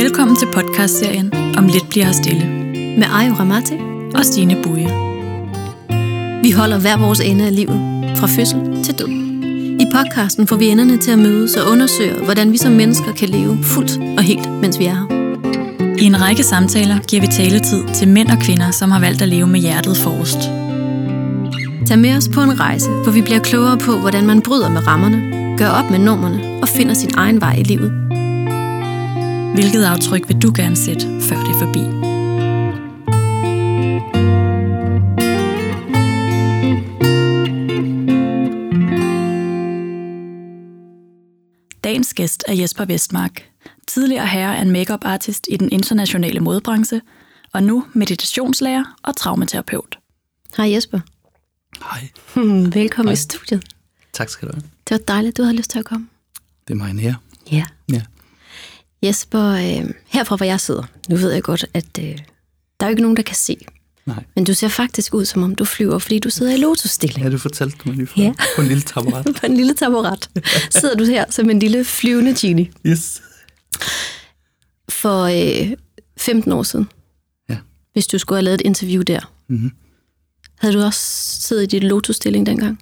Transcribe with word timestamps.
Velkommen 0.00 0.36
til 0.36 0.48
podcastserien 0.52 1.32
Om 1.58 1.66
lidt 1.66 1.88
bliver 1.90 2.04
her 2.04 2.12
stille 2.12 2.46
med 2.98 3.06
Ayo 3.12 3.32
Ramati 3.32 3.74
og 4.14 4.24
Stine 4.24 4.62
Buje. 4.62 4.88
Vi 6.42 6.50
holder 6.50 6.78
hver 6.80 6.96
vores 6.96 7.20
ende 7.20 7.46
af 7.46 7.56
livet, 7.56 7.80
fra 8.16 8.26
fødsel 8.26 8.84
til 8.84 8.98
død. 8.98 9.08
I 9.80 9.86
podcasten 9.94 10.46
får 10.46 10.56
vi 10.56 10.66
enderne 10.68 10.98
til 10.98 11.10
at 11.10 11.18
mødes 11.18 11.56
og 11.56 11.70
undersøge, 11.70 12.24
hvordan 12.24 12.52
vi 12.52 12.56
som 12.56 12.72
mennesker 12.72 13.12
kan 13.12 13.28
leve 13.28 13.58
fuldt 13.64 14.18
og 14.18 14.22
helt, 14.22 14.50
mens 14.60 14.78
vi 14.78 14.84
er 14.84 14.94
her. 14.94 15.06
I 15.98 16.04
en 16.04 16.22
række 16.22 16.42
samtaler 16.42 16.98
giver 16.98 17.22
vi 17.22 17.28
taletid 17.28 17.82
til 17.94 18.08
mænd 18.08 18.28
og 18.28 18.38
kvinder, 18.38 18.70
som 18.70 18.90
har 18.90 19.00
valgt 19.00 19.22
at 19.22 19.28
leve 19.28 19.46
med 19.46 19.60
hjertet 19.60 19.96
forrest. 19.96 20.40
Tag 21.86 21.98
med 21.98 22.16
os 22.16 22.28
på 22.28 22.40
en 22.40 22.60
rejse, 22.60 22.90
hvor 22.90 23.12
vi 23.12 23.22
bliver 23.22 23.40
klogere 23.40 23.78
på, 23.78 23.98
hvordan 23.98 24.26
man 24.26 24.42
bryder 24.42 24.68
med 24.68 24.86
rammerne, 24.86 25.18
gør 25.58 25.68
op 25.68 25.90
med 25.90 25.98
normerne 25.98 26.62
og 26.62 26.68
finder 26.68 26.94
sin 26.94 27.10
egen 27.14 27.40
vej 27.40 27.54
i 27.54 27.62
livet. 27.62 27.99
Hvilket 29.54 29.84
aftryk 29.84 30.28
vil 30.28 30.42
du 30.42 30.52
gerne 30.56 30.76
sætte, 30.76 31.06
før 31.20 31.36
det 31.36 31.50
er 31.54 31.58
forbi? 31.58 31.80
Dagens 41.84 42.14
gæst 42.14 42.44
er 42.48 42.54
Jesper 42.54 42.84
Vestmark, 42.84 43.50
tidligere 43.86 44.26
herre 44.26 44.62
en 44.62 44.70
makeup 44.70 45.04
artist 45.04 45.46
i 45.50 45.56
den 45.56 45.72
internationale 45.72 46.40
modebranche, 46.40 47.00
og 47.52 47.62
nu 47.62 47.84
meditationslærer 47.92 48.84
og 49.02 49.16
traumaterapeut. 49.16 49.98
Hej 50.56 50.72
Jesper. 50.72 51.00
Hej. 51.82 52.08
Velkommen 52.80 53.08
Hej. 53.08 53.12
i 53.12 53.16
studiet. 53.16 53.64
Tak 54.12 54.28
skal 54.28 54.48
du 54.48 54.52
have. 54.54 54.62
Det 54.88 54.90
var 54.90 54.98
dejligt, 55.14 55.36
du 55.36 55.42
havde 55.42 55.56
lyst 55.56 55.70
til 55.70 55.78
at 55.78 55.84
komme. 55.84 56.08
Det 56.68 56.74
er 56.74 56.78
mig 56.78 56.90
en 56.90 57.00
ære. 57.00 57.16
Ja. 57.52 57.64
Ja. 57.92 58.02
Jesper, 59.02 59.44
øh, 59.50 59.90
herfra 60.06 60.36
hvor 60.36 60.46
jeg 60.46 60.60
sidder, 60.60 60.82
nu 61.08 61.16
ved 61.16 61.32
jeg 61.32 61.42
godt, 61.42 61.64
at 61.74 61.98
øh, 62.00 62.04
der 62.04 62.16
er 62.80 62.86
jo 62.86 62.90
ikke 62.90 63.02
nogen, 63.02 63.16
der 63.16 63.22
kan 63.22 63.36
se. 63.36 63.56
Nej. 64.06 64.24
Men 64.36 64.44
du 64.44 64.54
ser 64.54 64.68
faktisk 64.68 65.14
ud, 65.14 65.24
som 65.24 65.42
om 65.42 65.54
du 65.54 65.64
flyver, 65.64 65.98
fordi 65.98 66.18
du 66.18 66.30
sidder 66.30 66.54
i 66.54 66.56
lotusstilling. 66.56 67.24
Ja, 67.24 67.30
du 67.30 67.38
fortalte 67.38 67.76
mig 67.86 67.94
lige 67.96 68.06
før. 68.06 68.22
Ja. 68.22 68.32
På 68.56 68.62
en 68.62 68.68
lille 68.68 68.82
taburet. 68.82 69.24
På 69.40 69.46
en 69.46 69.56
lille 69.56 69.74
taburet 69.74 70.30
sidder 70.70 70.94
du 70.96 71.04
her 71.04 71.24
som 71.30 71.50
en 71.50 71.58
lille 71.58 71.84
flyvende 71.84 72.34
genie. 72.38 72.70
Yes. 72.86 73.22
For 74.88 75.22
øh, 75.24 75.72
15 76.16 76.52
år 76.52 76.62
siden, 76.62 76.88
Ja. 77.48 77.56
hvis 77.92 78.06
du 78.06 78.18
skulle 78.18 78.36
have 78.36 78.44
lavet 78.44 78.60
et 78.60 78.66
interview 78.66 79.02
der, 79.02 79.32
Mm-hmm. 79.48 79.72
havde 80.58 80.74
du 80.74 80.82
også 80.82 81.00
siddet 81.40 81.62
i 81.62 81.66
din 81.66 81.82
lotusstilling 81.88 82.46
dengang? 82.46 82.80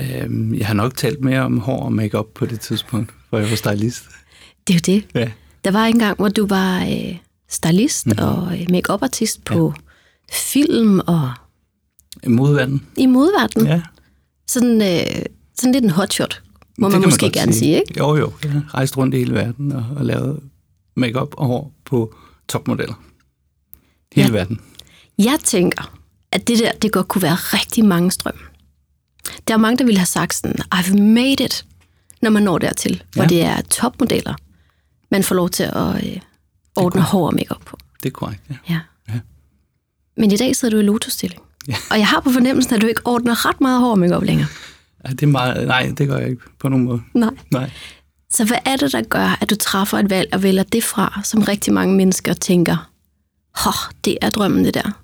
Øhm, 0.00 0.54
jeg 0.54 0.66
har 0.66 0.74
nok 0.74 0.96
talt 0.96 1.20
mere 1.24 1.40
om 1.40 1.58
hår 1.58 1.82
og 1.84 1.92
makeup 1.92 2.26
på 2.34 2.46
det 2.46 2.60
tidspunkt, 2.60 3.10
hvor 3.30 3.38
jeg 3.38 3.50
var 3.50 3.56
stylist. 3.56 4.04
Det 4.68 4.74
er 4.74 4.92
jo 4.92 4.98
det. 5.00 5.06
Ja. 5.14 5.30
Der 5.64 5.70
var 5.70 5.84
en 5.86 5.98
gang, 5.98 6.16
hvor 6.16 6.28
du 6.28 6.46
var 6.46 6.80
øh, 6.84 7.16
stylist 7.48 8.06
mm-hmm. 8.06 8.24
og 8.24 8.60
øh, 8.60 8.66
make 8.70 8.92
artist 8.92 9.44
på 9.44 9.74
ja. 9.76 9.82
film 10.32 11.00
og 11.06 11.30
Modverden. 12.26 12.86
i 12.96 13.06
modverdenen. 13.06 13.66
Ja. 13.68 13.82
Sådan, 14.48 14.82
øh, 14.82 15.22
sådan 15.58 15.72
lidt 15.72 15.84
en 15.84 15.90
hotshot, 15.90 16.42
må 16.78 16.86
Det 16.88 17.00
man 17.00 17.06
måske 17.08 17.20
godt 17.20 17.32
gerne 17.32 17.52
sige, 17.52 17.74
ikke? 17.76 17.94
Jo, 17.98 18.16
jo. 18.16 18.32
Jeg 18.44 18.50
har 18.52 18.74
rejst 18.74 18.96
rundt 18.96 19.14
i 19.14 19.18
hele 19.18 19.34
verden 19.34 19.72
og, 19.72 19.84
og 19.96 20.04
lavet 20.04 20.40
makeup 20.96 21.34
og 21.36 21.46
hår 21.46 21.72
på 21.84 22.14
topmodeller. 22.48 22.94
Hele 24.14 24.28
Ja. 24.28 24.32
verden. 24.32 24.60
Jeg 25.18 25.38
tænker, 25.44 25.98
at 26.32 26.48
det 26.48 26.58
der, 26.58 26.72
det 26.82 26.92
godt 26.92 27.08
kunne 27.08 27.22
være 27.22 27.34
rigtig 27.34 27.84
mange 27.84 28.10
strøm. 28.10 28.34
Der 29.48 29.54
er 29.54 29.58
mange, 29.58 29.78
der 29.78 29.84
ville 29.84 29.98
have 29.98 30.06
sagt 30.06 30.34
sådan, 30.34 30.56
I've 30.74 30.96
made 31.00 31.44
it, 31.44 31.64
når 32.22 32.30
man 32.30 32.42
når 32.42 32.58
dertil, 32.58 33.02
hvor 33.14 33.22
Ja. 33.22 33.28
det 33.28 33.42
er 33.42 33.60
topmodeller, 33.60 34.34
man 35.10 35.22
får 35.22 35.34
lov 35.34 35.50
til 35.50 35.62
at 35.62 36.06
øh, 36.06 36.16
ordne 36.76 37.02
hår 37.02 37.26
og 37.26 37.34
makeup 37.34 37.64
på. 37.64 37.78
Det 38.02 38.08
er 38.08 38.12
korrekt, 38.12 38.42
ja. 38.50 38.56
Ja. 38.68 38.80
Ja. 39.08 39.20
Men 40.16 40.32
i 40.32 40.36
dag 40.36 40.56
sidder 40.56 40.76
du 40.76 40.80
i 40.80 40.84
lotusstilling. 40.84 41.42
Ja. 41.68 41.74
Og 41.90 41.98
jeg 41.98 42.06
har 42.06 42.20
på 42.20 42.30
fornemmelsen, 42.30 42.74
at 42.74 42.82
du 42.82 42.86
ikke 42.86 43.00
ordner 43.04 43.48
ret 43.48 43.60
meget 43.60 43.80
hår 43.80 43.90
og 43.90 43.98
makeup 43.98 44.22
længere. 44.22 44.48
ja 45.04 45.10
det 45.10 45.22
er 45.22 45.26
meget, 45.26 45.66
nej, 45.66 45.92
det 45.98 46.08
gør 46.08 46.18
jeg 46.18 46.28
ikke 46.28 46.42
på 46.58 46.68
nogen 46.68 46.84
måde. 46.84 47.02
Nej. 47.14 47.34
Nej. 47.50 47.70
Så 48.30 48.44
hvad 48.44 48.58
er 48.64 48.76
det, 48.76 48.92
der 48.92 49.02
gør, 49.02 49.38
at 49.40 49.50
du 49.50 49.54
træffer 49.54 49.98
et 49.98 50.10
valg 50.10 50.28
og 50.32 50.42
vælger 50.42 50.62
det 50.62 50.84
fra, 50.84 51.20
som 51.24 51.42
rigtig 51.42 51.72
mange 51.74 51.94
mennesker 51.94 52.32
tænker, 52.32 52.90
Hå, 53.64 53.70
det 54.04 54.18
er 54.20 54.30
drømmen 54.30 54.64
det 54.64 54.74
der. 54.74 55.00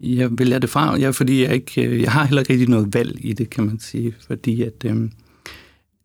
Jeg 0.00 0.28
vælger 0.32 0.58
det 0.58 0.70
fra, 0.70 0.96
ja, 0.96 1.10
fordi 1.10 1.42
jeg 1.42 1.54
ikke, 1.54 1.82
øh, 1.82 2.02
jeg 2.02 2.12
har 2.12 2.24
heller 2.24 2.40
ikke 2.40 2.52
rigtig 2.52 2.68
noget 2.68 2.94
valg 2.94 3.24
i 3.24 3.32
det, 3.32 3.50
kan 3.50 3.64
man 3.64 3.80
sige, 3.80 4.14
fordi 4.26 4.62
at, 4.62 4.84
øh, 4.84 5.10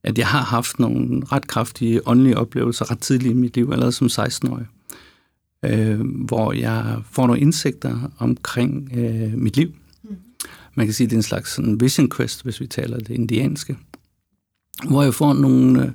at 0.07 0.17
jeg 0.17 0.27
har 0.27 0.41
haft 0.41 0.79
nogle 0.79 1.23
ret 1.31 1.47
kraftige 1.47 2.07
åndelige 2.07 2.37
oplevelser 2.37 2.91
ret 2.91 2.99
tidligt 2.99 3.31
i 3.31 3.33
mit 3.33 3.55
liv, 3.55 3.69
allerede 3.71 3.91
som 3.91 4.07
16-årig, 4.07 4.65
øh, 5.65 5.99
hvor 5.99 6.53
jeg 6.53 7.01
får 7.11 7.27
nogle 7.27 7.41
indsigter 7.41 8.11
omkring 8.17 8.91
øh, 8.93 9.33
mit 9.33 9.57
liv. 9.57 9.73
Man 10.75 10.87
kan 10.87 10.93
sige, 10.93 11.05
at 11.05 11.09
det 11.09 11.15
er 11.15 11.19
en 11.19 11.23
slags 11.23 11.55
sådan 11.55 11.81
vision 11.81 12.09
quest, 12.09 12.43
hvis 12.43 12.59
vi 12.59 12.67
taler 12.67 12.97
det 12.97 13.09
indianske, 13.09 13.77
hvor 14.89 15.03
jeg 15.03 15.13
får 15.13 15.33
nogle, 15.33 15.83
øh, 15.83 15.91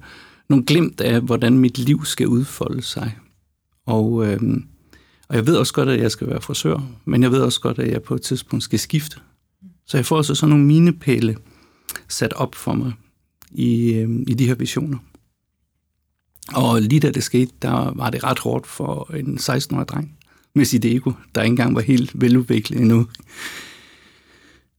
nogle 0.48 0.64
glimt 0.64 1.00
af, 1.00 1.20
hvordan 1.20 1.58
mit 1.58 1.78
liv 1.78 2.04
skal 2.04 2.26
udfolde 2.26 2.82
sig. 2.82 3.18
Og, 3.86 4.26
øh, 4.26 4.40
og 5.28 5.36
jeg 5.36 5.46
ved 5.46 5.56
også 5.56 5.74
godt, 5.74 5.88
at 5.88 6.00
jeg 6.00 6.10
skal 6.10 6.26
være 6.26 6.40
frisør, 6.40 6.88
men 7.04 7.22
jeg 7.22 7.32
ved 7.32 7.40
også 7.40 7.60
godt, 7.60 7.78
at 7.78 7.90
jeg 7.90 8.02
på 8.02 8.14
et 8.14 8.22
tidspunkt 8.22 8.62
skal 8.62 8.78
skifte. 8.78 9.16
Så 9.86 9.96
jeg 9.96 10.06
får 10.06 10.16
altså 10.16 10.34
sådan 10.34 10.50
nogle 10.50 10.64
minepæle 10.64 11.36
sat 12.08 12.32
op 12.32 12.54
for 12.54 12.74
mig 12.74 12.92
i, 13.54 13.92
øh, 13.92 14.10
i 14.26 14.34
de 14.34 14.46
her 14.46 14.54
visioner. 14.54 14.98
Og 16.54 16.82
lige 16.82 17.00
da 17.00 17.10
det 17.10 17.22
skete, 17.22 17.52
der 17.62 17.94
var 17.94 18.10
det 18.10 18.24
ret 18.24 18.38
hårdt 18.38 18.66
for 18.66 19.14
en 19.14 19.38
16-årig 19.38 19.88
dreng 19.88 20.16
med 20.54 20.64
sit 20.64 20.84
ego, 20.84 21.12
der 21.34 21.42
ikke 21.42 21.52
engang 21.52 21.74
var 21.74 21.80
helt 21.80 22.20
veludviklet 22.20 22.80
endnu. 22.80 23.06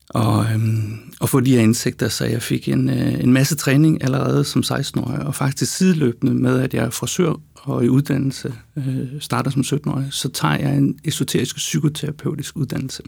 Og, 0.08 0.46
øhm, 0.52 0.98
og 1.20 1.28
få 1.28 1.40
de 1.40 1.54
her 1.54 1.60
indsigter, 1.60 2.08
så 2.08 2.24
jeg 2.24 2.42
fik 2.42 2.68
en, 2.68 2.88
øh, 2.88 3.20
en 3.20 3.32
masse 3.32 3.56
træning 3.56 4.02
allerede 4.02 4.44
som 4.44 4.62
16-årig, 4.62 5.18
og 5.18 5.34
faktisk 5.34 5.76
sideløbende 5.76 6.34
med, 6.34 6.60
at 6.60 6.74
jeg 6.74 6.84
er 6.84 6.90
frisør 6.90 7.34
og 7.54 7.84
i 7.84 7.88
uddannelse, 7.88 8.54
øh, 8.76 9.20
starter 9.20 9.50
som 9.50 9.62
17-årig, 9.62 10.06
så 10.10 10.28
tager 10.28 10.56
jeg 10.56 10.76
en 10.76 10.98
esoterisk 11.04 11.56
psykoterapeutisk 11.56 12.56
uddannelse, 12.56 13.02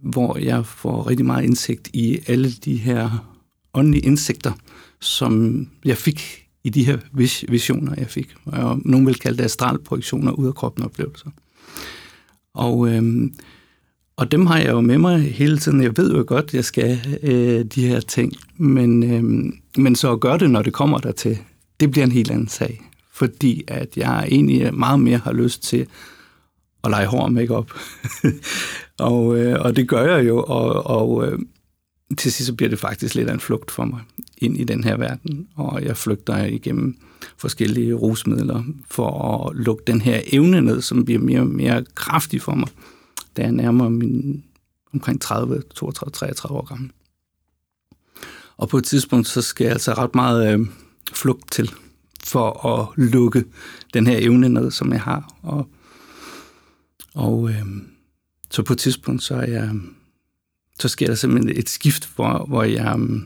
hvor 0.00 0.38
jeg 0.38 0.66
får 0.66 1.08
rigtig 1.08 1.26
meget 1.26 1.44
indsigt 1.44 1.88
i 1.92 2.18
alle 2.26 2.50
de 2.52 2.76
her 2.76 3.36
åndelige 3.74 4.06
indsigter, 4.06 4.52
som 5.00 5.66
jeg 5.84 5.96
fik 5.96 6.46
i 6.64 6.70
de 6.70 6.84
her 6.84 6.98
vis- 7.12 7.44
visioner, 7.48 7.94
jeg 7.96 8.06
fik. 8.06 8.34
Og 8.44 8.80
nogen 8.84 9.06
vil 9.06 9.18
kalde 9.18 9.38
det 9.38 9.44
astralprojektioner 9.44 10.32
ud 10.32 10.46
af 10.46 10.54
kroppen 10.54 10.84
oplevelser. 10.84 11.30
Og, 12.54 12.88
øhm, 12.88 13.34
og 14.16 14.32
dem 14.32 14.46
har 14.46 14.58
jeg 14.58 14.70
jo 14.70 14.80
med 14.80 14.98
mig 14.98 15.20
hele 15.20 15.58
tiden. 15.58 15.82
Jeg 15.82 15.96
ved 15.96 16.14
jo 16.14 16.24
godt, 16.26 16.54
jeg 16.54 16.64
skal 16.64 17.18
øh, 17.22 17.64
de 17.64 17.88
her 17.88 18.00
ting, 18.00 18.32
men, 18.56 19.02
øhm, 19.02 19.52
men 19.76 19.96
så 19.96 20.12
at 20.12 20.20
gøre 20.20 20.38
det, 20.38 20.50
når 20.50 20.62
det 20.62 20.72
kommer 20.72 20.98
dertil, 20.98 21.38
det 21.80 21.90
bliver 21.90 22.04
en 22.06 22.12
helt 22.12 22.30
anden 22.30 22.48
sag. 22.48 22.80
Fordi 23.12 23.64
at 23.68 23.96
jeg 23.96 24.28
egentlig 24.30 24.74
meget 24.74 25.00
mere 25.00 25.18
har 25.18 25.32
lyst 25.32 25.62
til 25.62 25.86
at 26.84 26.90
lege 26.90 27.06
hår 27.06 27.22
og 27.22 27.32
makeup. 27.32 27.70
og, 28.98 29.38
øh, 29.38 29.60
og 29.60 29.76
det 29.76 29.88
gør 29.88 30.16
jeg 30.16 30.28
jo, 30.28 30.42
og, 30.42 30.86
og 30.86 31.26
øh, 31.26 31.38
til 32.18 32.32
sidst 32.32 32.46
så 32.46 32.54
bliver 32.54 32.70
det 32.70 32.78
faktisk 32.78 33.14
lidt 33.14 33.28
af 33.28 33.34
en 33.34 33.40
flugt 33.40 33.70
for 33.70 33.84
mig 33.84 34.00
ind 34.38 34.56
i 34.56 34.64
den 34.64 34.84
her 34.84 34.96
verden, 34.96 35.48
og 35.56 35.84
jeg 35.84 35.96
flygter 35.96 36.44
igennem 36.44 36.96
forskellige 37.36 37.94
rusmidler 37.94 38.64
for 38.90 39.38
at 39.48 39.56
lukke 39.56 39.82
den 39.86 40.00
her 40.00 40.20
evne 40.26 40.60
ned, 40.60 40.80
som 40.80 41.04
bliver 41.04 41.20
mere 41.20 41.40
og 41.40 41.46
mere 41.46 41.84
kraftig 41.94 42.42
for 42.42 42.54
mig, 42.54 42.68
da 43.36 43.42
jeg 43.42 43.52
nærmer 43.52 43.88
min 43.88 44.44
omkring 44.94 45.20
30, 45.20 45.62
32, 45.74 46.12
33 46.12 46.58
år 46.58 46.64
gammel. 46.64 46.90
Og 48.56 48.68
på 48.68 48.78
et 48.78 48.84
tidspunkt, 48.84 49.28
så 49.28 49.42
skal 49.42 49.64
jeg 49.64 49.72
altså 49.72 49.92
ret 49.92 50.14
meget 50.14 50.52
øh, 50.52 50.66
flugt 51.12 51.50
til, 51.50 51.70
for 52.24 52.66
at 52.66 52.88
lukke 52.96 53.44
den 53.94 54.06
her 54.06 54.18
evne 54.20 54.48
ned, 54.48 54.70
som 54.70 54.92
jeg 54.92 55.00
har. 55.00 55.34
Og, 55.42 55.68
og 57.14 57.50
øh, 57.50 57.66
så 58.50 58.62
på 58.62 58.72
et 58.72 58.78
tidspunkt, 58.78 59.22
så 59.22 59.34
er 59.34 59.46
jeg 59.46 59.70
så 60.80 60.88
sker 60.88 61.06
der 61.06 61.14
simpelthen 61.14 61.56
et 61.58 61.68
skift, 61.68 62.08
hvor, 62.16 62.44
hvor 62.48 62.62
jeg, 62.62 62.92
øhm, 62.94 63.24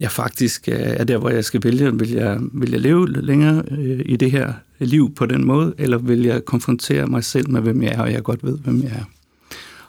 jeg 0.00 0.10
faktisk 0.12 0.68
øh, 0.68 0.74
er 0.78 1.04
der, 1.04 1.18
hvor 1.18 1.30
jeg 1.30 1.44
skal 1.44 1.60
vælge, 1.64 1.98
vil 1.98 2.10
jeg, 2.10 2.38
vil 2.52 2.70
jeg 2.70 2.80
leve 2.80 3.22
længere 3.22 3.62
øh, 3.70 4.00
i 4.06 4.16
det 4.16 4.30
her 4.30 4.52
liv 4.78 5.14
på 5.14 5.26
den 5.26 5.44
måde, 5.44 5.74
eller 5.78 5.98
vil 5.98 6.22
jeg 6.22 6.44
konfrontere 6.44 7.06
mig 7.06 7.24
selv 7.24 7.50
med, 7.50 7.60
hvem 7.60 7.82
jeg 7.82 7.92
er, 7.92 8.02
og 8.02 8.12
jeg 8.12 8.22
godt 8.22 8.44
ved, 8.44 8.58
hvem 8.58 8.82
jeg 8.82 8.90
er. 8.90 9.04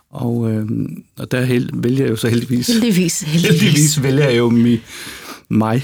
Og, 0.09 0.51
øh, 0.51 0.67
og 1.17 1.31
der 1.31 1.41
held, 1.41 1.69
vælger 1.73 2.03
jeg 2.03 2.11
jo 2.11 2.15
så 2.15 2.27
heldigvis, 2.29 2.67
Heldigvis, 2.67 3.19
heldigvis. 3.21 3.61
heldigvis 3.61 4.03
vælger 4.03 4.25
jeg 4.29 4.37
jo 4.37 4.49
mi, 4.49 4.79
mig, 5.49 5.83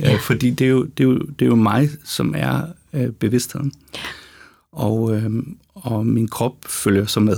Ja. 0.00 0.10
ja. 0.10 0.16
fordi 0.16 0.50
det 0.50 0.64
er, 0.64 0.68
jo, 0.68 0.82
det, 0.84 1.04
er 1.04 1.08
jo, 1.08 1.18
det 1.18 1.42
er 1.42 1.46
jo 1.46 1.54
mig, 1.54 1.90
som 2.04 2.34
er 2.36 2.62
øh, 2.92 3.10
bevidstheden. 3.10 3.72
Ja. 3.94 4.00
Og, 4.72 5.16
øh, 5.16 5.30
og 5.74 6.06
min 6.06 6.28
krop 6.28 6.56
følger 6.66 7.06
så 7.06 7.20
med, 7.20 7.36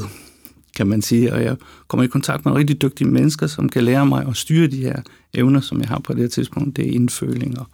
kan 0.77 0.87
man 0.87 1.03
sige. 1.03 1.33
Og 1.33 1.43
jeg 1.43 1.57
kommer 1.89 2.05
i 2.05 2.07
kontakt 2.07 2.45
med 2.45 2.53
rigtig 2.53 2.83
dygtige 2.83 3.09
mennesker, 3.09 3.47
som 3.47 3.69
kan 3.69 3.85
lære 3.85 4.07
mig 4.07 4.27
at 4.29 4.37
styre 4.37 4.67
de 4.67 4.83
her 4.83 5.03
evner, 5.35 5.61
som 5.61 5.81
jeg 5.81 5.89
har 5.89 5.99
på 5.99 6.13
det 6.13 6.21
her 6.21 6.29
tidspunkt. 6.29 6.77
Det 6.77 6.89
er 6.89 6.93
indføling, 6.93 7.59
og 7.59 7.67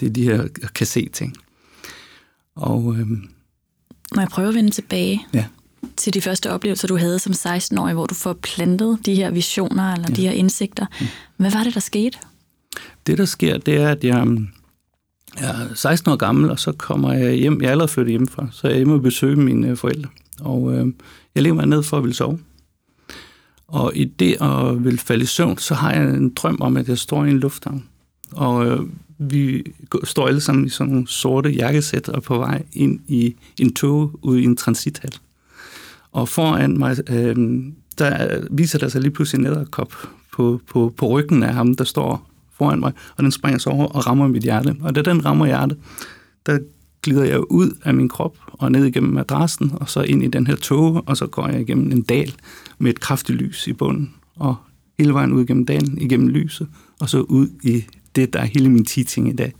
det 0.00 0.06
er 0.06 0.10
de 0.10 0.22
her 0.22 0.48
kan 0.74 0.86
se 0.86 1.08
ting. 1.08 1.36
Og 2.56 2.96
øh, 2.98 3.08
Må 4.14 4.20
jeg 4.20 4.28
prøve 4.28 4.48
at 4.48 4.54
vende 4.54 4.70
tilbage 4.70 5.26
ja, 5.34 5.44
til 5.96 6.14
de 6.14 6.20
første 6.20 6.50
oplevelser, 6.50 6.88
du 6.88 6.96
havde 6.96 7.18
som 7.18 7.32
16-årig, 7.32 7.94
hvor 7.94 8.06
du 8.06 8.14
får 8.14 8.32
plantet 8.32 8.98
de 9.06 9.14
her 9.14 9.30
visioner 9.30 9.92
eller 9.92 10.06
ja. 10.08 10.14
de 10.14 10.22
her 10.22 10.32
indsigter. 10.32 10.86
Hvad 11.36 11.50
var 11.50 11.64
det, 11.64 11.74
der 11.74 11.80
skete? 11.80 12.18
det 13.06 13.18
der 13.18 13.24
sker, 13.24 13.58
det 13.58 13.76
er, 13.76 13.88
at 13.88 14.04
jeg 14.04 14.18
øhm, 14.18 14.48
er 15.36 15.74
16 15.74 16.12
år 16.12 16.16
gammel, 16.16 16.50
og 16.50 16.58
så 16.58 16.72
kommer 16.72 17.12
jeg 17.12 17.32
hjem. 17.34 17.60
Jeg 17.60 17.66
er 17.66 17.70
allerede 17.70 17.92
flyttet 17.92 18.10
hjemmefra, 18.10 18.46
så 18.52 18.66
jeg 18.66 18.72
er 18.72 18.76
hjemme 18.76 18.94
og 18.94 19.02
besøge 19.02 19.36
mine 19.36 19.68
øh, 19.68 19.76
forældre. 19.76 20.10
Og 20.40 20.74
øh, 20.74 20.86
jeg 21.34 21.42
ligger 21.42 21.54
mig 21.54 21.66
ned 21.66 21.82
for 21.82 21.96
at 21.96 22.02
ville 22.02 22.14
sove. 22.14 22.38
Og 23.68 23.92
i 23.94 24.04
det 24.04 24.36
at 24.40 24.84
vil 24.84 24.98
falde 24.98 25.22
i 25.22 25.26
søvn, 25.26 25.58
så 25.58 25.74
har 25.74 25.92
jeg 25.92 26.04
en 26.04 26.32
drøm 26.34 26.58
om, 26.60 26.76
at 26.76 26.88
jeg 26.88 26.98
står 26.98 27.24
i 27.24 27.30
en 27.30 27.38
lufthavn. 27.38 27.84
Og 28.32 28.66
øh, 28.66 28.80
vi 29.18 29.64
står 30.04 30.28
alle 30.28 30.40
sammen 30.40 30.66
i 30.66 30.68
sådan 30.68 30.92
nogle 30.92 31.08
sorte 31.08 31.50
jakkesæt 31.50 32.08
og 32.08 32.22
på 32.22 32.38
vej 32.38 32.62
ind 32.72 33.00
i 33.08 33.36
en 33.60 33.74
tog 33.74 34.18
ude 34.22 34.42
i 34.42 34.44
en 34.44 34.56
transithal. 34.56 35.12
Og 36.12 36.28
foran 36.28 36.78
mig, 36.78 37.10
øh, 37.10 37.36
der 37.98 38.40
viser 38.50 38.78
der 38.78 38.88
sig 38.88 39.00
lige 39.00 39.10
pludselig 39.10 39.40
en 39.40 39.46
æderkop 39.46 39.94
på, 40.32 40.60
på, 40.66 40.94
på 40.96 41.08
ryggen 41.08 41.42
af 41.42 41.54
ham, 41.54 41.74
der 41.74 41.84
står 41.84 42.30
foran 42.52 42.80
mig, 42.80 42.92
og 43.16 43.22
den 43.22 43.32
springer 43.32 43.58
så 43.58 43.70
over 43.70 43.86
og 43.86 44.06
rammer 44.06 44.28
mit 44.28 44.42
hjerte. 44.42 44.76
Og 44.80 44.94
da 44.94 45.02
den 45.02 45.24
rammer 45.24 45.46
hjertet, 45.46 45.78
der 46.46 46.58
glider 47.04 47.24
jeg 47.24 47.52
ud 47.52 47.70
af 47.84 47.94
min 47.94 48.08
krop 48.08 48.38
og 48.46 48.72
ned 48.72 48.84
igennem 48.84 49.12
madrassen, 49.12 49.72
og 49.74 49.90
så 49.90 50.02
ind 50.02 50.22
i 50.22 50.26
den 50.26 50.46
her 50.46 50.56
tåge, 50.56 51.00
og 51.00 51.16
så 51.16 51.26
går 51.26 51.48
jeg 51.48 51.60
igennem 51.60 51.92
en 51.92 52.02
dal 52.02 52.34
med 52.78 52.90
et 52.90 53.00
kraftigt 53.00 53.38
lys 53.38 53.66
i 53.66 53.72
bunden, 53.72 54.14
og 54.36 54.56
hele 54.98 55.14
vejen 55.14 55.32
ud 55.32 55.42
igennem 55.42 55.66
dalen, 55.66 55.98
igennem 55.98 56.28
lyset, 56.28 56.68
og 57.00 57.08
så 57.08 57.20
ud 57.20 57.48
i 57.62 57.84
det, 58.16 58.32
der 58.32 58.40
er 58.40 58.44
hele 58.44 58.68
min 58.68 58.84
teaching 58.84 59.28
i 59.28 59.32
dag, 59.32 59.52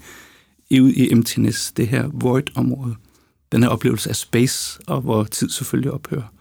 ud 0.80 0.90
i 0.90 1.12
emptiness, 1.12 1.72
det 1.72 1.88
her 1.88 2.10
void-område, 2.12 2.94
den 3.52 3.62
her 3.62 3.70
oplevelse 3.70 4.10
af 4.10 4.16
space, 4.16 4.80
og 4.86 5.00
hvor 5.00 5.24
tid 5.24 5.48
selvfølgelig 5.48 5.90
ophører. 5.90 6.32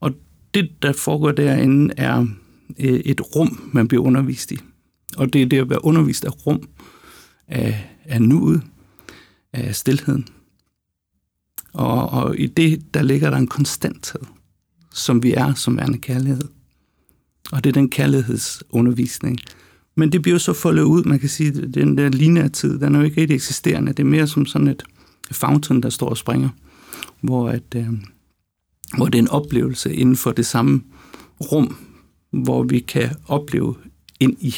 Og 0.00 0.12
det, 0.54 0.70
der 0.82 0.92
foregår 0.92 1.32
derinde, 1.32 1.94
er 1.96 2.26
øh, 2.80 3.00
et 3.04 3.20
rum, 3.36 3.70
man 3.72 3.88
bliver 3.88 4.04
undervist 4.04 4.52
i. 4.52 4.58
Og 5.16 5.32
det 5.32 5.42
er 5.42 5.46
det 5.46 5.58
at 5.58 5.70
være 5.70 5.84
undervist 5.84 6.24
af 6.24 6.46
rum, 6.46 6.68
af, 7.48 7.90
af 8.04 8.22
nuet, 8.22 8.62
af 9.52 9.74
stillheden. 9.74 10.26
Og, 11.74 12.08
og 12.08 12.38
i 12.38 12.46
det, 12.46 12.94
der 12.94 13.02
ligger 13.02 13.30
der 13.30 13.36
en 13.36 13.46
konstanthed, 13.46 14.20
som 14.94 15.22
vi 15.22 15.32
er 15.32 15.54
som 15.54 15.76
værende 15.76 15.98
kærlighed. 15.98 16.48
Og 17.52 17.64
det 17.64 17.70
er 17.70 17.74
den 17.74 17.90
kærlighedsundervisning. 17.90 19.38
Men 19.94 20.12
det 20.12 20.22
bliver 20.22 20.34
jo 20.34 20.38
så 20.38 20.52
foldet 20.52 20.82
ud, 20.82 21.04
man 21.04 21.18
kan 21.18 21.28
sige, 21.28 21.50
den 21.50 21.98
der 21.98 22.08
lineære 22.08 22.48
tid, 22.48 22.78
den 22.78 22.94
er 22.94 22.98
jo 22.98 23.04
ikke 23.04 23.20
rigtig 23.20 23.34
eksisterende. 23.34 23.92
Det 23.92 24.00
er 24.00 24.04
mere 24.04 24.26
som 24.26 24.46
sådan 24.46 24.68
et 24.68 24.82
fountain, 25.32 25.82
der 25.82 25.90
står 25.90 26.08
og 26.08 26.16
springer, 26.16 26.48
hvor, 27.20 27.48
at, 27.48 27.74
øh, 27.76 27.88
hvor 28.96 29.06
det 29.06 29.18
er 29.18 29.22
en 29.22 29.28
oplevelse 29.28 29.94
inden 29.94 30.16
for 30.16 30.32
det 30.32 30.46
samme 30.46 30.82
rum, 31.40 31.76
hvor 32.30 32.62
vi 32.62 32.78
kan 32.78 33.10
opleve 33.26 33.74
ind 34.20 34.36
i, 34.40 34.54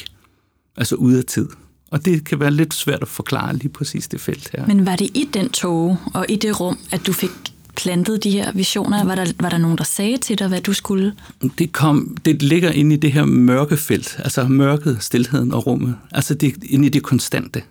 altså 0.77 0.95
ud 0.95 1.15
af 1.15 1.25
tid. 1.25 1.49
Og 1.97 2.05
det 2.05 2.25
kan 2.25 2.41
være 2.41 2.51
lidt 2.51 2.75
svært 2.75 3.03
at 3.03 3.09
forklare 3.09 3.57
lige 3.57 3.69
præcis 3.69 4.09
det 4.09 4.21
felt 4.21 4.51
her. 4.57 4.67
Men 4.67 4.87
var 4.87 4.97
det 4.97 5.11
i 5.15 5.29
den 5.35 5.49
tog 5.49 5.99
og 6.15 6.27
i 6.29 6.37
det 6.37 6.61
rum, 6.61 6.79
at 6.93 7.07
du 7.07 7.13
fik 7.13 7.31
plantet 7.77 8.25
de 8.25 8.31
her 8.31 8.53
visioner? 8.53 9.05
Var 9.05 9.15
der, 9.15 9.33
var 9.41 9.49
der 9.49 9.59
nogen, 9.59 9.79
der 9.79 9.85
sagde 9.85 10.17
til 10.17 10.39
dig, 10.39 10.49
hvad 10.49 10.61
du 10.61 10.73
skulle? 10.73 11.15
Det, 11.59 11.73
kom, 11.73 12.17
det 12.25 12.43
ligger 12.43 12.71
inde 12.71 12.95
i 12.97 12.99
det 12.99 13.13
her 13.13 13.25
mørke 13.25 13.77
felt, 13.77 14.17
altså 14.19 14.49
mørket, 14.49 14.99
stillheden 15.01 15.53
og 15.53 15.67
rummet. 15.67 15.97
Altså 16.13 16.35
det, 16.35 16.55
inde 16.65 16.87
i 16.87 16.89
det 16.89 17.03
konstante. 17.03 17.63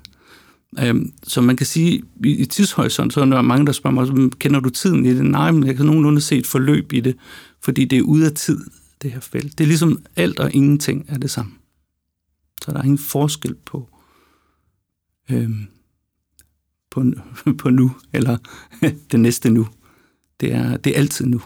Øhm, 0.79 1.11
så 1.23 1.41
man 1.41 1.57
kan 1.57 1.65
sige, 1.65 2.03
i, 2.25 2.29
i 2.29 2.45
tidshorisont, 2.45 3.13
så 3.13 3.21
er 3.21 3.25
der 3.25 3.41
mange, 3.41 3.65
der 3.65 3.71
spørger 3.71 3.93
mig, 3.93 4.07
"Jamen, 4.07 4.31
kender 4.31 4.59
du 4.59 4.69
tiden 4.69 5.05
i 5.05 5.13
det? 5.13 5.25
Nej, 5.25 5.51
men 5.51 5.67
jeg 5.67 5.75
kan 5.75 5.85
nogenlunde 5.85 6.21
se 6.21 6.37
et 6.37 6.47
forløb 6.47 6.93
i 6.93 6.99
det, 6.99 7.15
fordi 7.63 7.85
det 7.85 7.97
er 7.97 8.01
ude 8.01 8.25
af 8.25 8.31
tid, 8.31 8.59
det 9.01 9.11
her 9.11 9.19
felt. 9.19 9.57
Det 9.57 9.63
er 9.63 9.67
ligesom 9.67 9.99
alt 10.15 10.39
og 10.39 10.53
ingenting 10.53 11.05
er 11.07 11.17
det 11.17 11.31
samme. 11.31 11.51
Så 12.65 12.71
der 12.71 12.77
er 12.77 12.83
ingen 12.83 12.97
forskel 12.97 13.55
på, 13.65 13.89
øhm, 15.31 15.67
på, 16.91 17.03
på 17.59 17.69
nu, 17.69 17.91
eller 18.13 18.37
det 19.11 19.19
næste 19.19 19.49
nu. 19.49 19.67
Det 20.39 20.53
er, 20.53 20.77
det 20.77 20.95
er 20.95 20.99
altid 20.99 21.25
nu. 21.25 21.41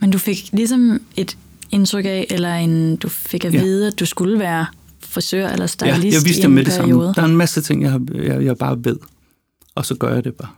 Men 0.00 0.10
du 0.10 0.18
fik 0.18 0.48
ligesom 0.52 1.00
et 1.16 1.38
indtryk 1.70 2.04
af, 2.04 2.26
eller 2.30 2.54
en, 2.54 2.96
du 2.96 3.08
fik 3.08 3.44
at 3.44 3.54
Ja. 3.54 3.62
vide, 3.62 3.86
at 3.86 4.00
du 4.00 4.06
skulle 4.06 4.38
være 4.38 4.66
frisør 5.00 5.48
eller 5.48 5.62
Ja, 5.84 5.96
stylist 5.96 6.14
jeg 6.14 6.24
vidste 6.24 6.42
i 6.42 6.44
en 6.44 6.52
med 6.54 6.64
det 6.64 6.72
samme. 6.72 6.94
Der 7.04 7.22
er 7.22 7.24
en 7.24 7.36
masse 7.36 7.60
ting, 7.62 7.82
jeg, 7.82 8.00
jeg, 8.14 8.44
jeg 8.44 8.56
bare 8.58 8.84
ved, 8.84 8.96
og 9.74 9.86
så 9.86 9.94
gør 9.94 10.14
jeg 10.14 10.24
det 10.24 10.34
bare. 10.34 10.48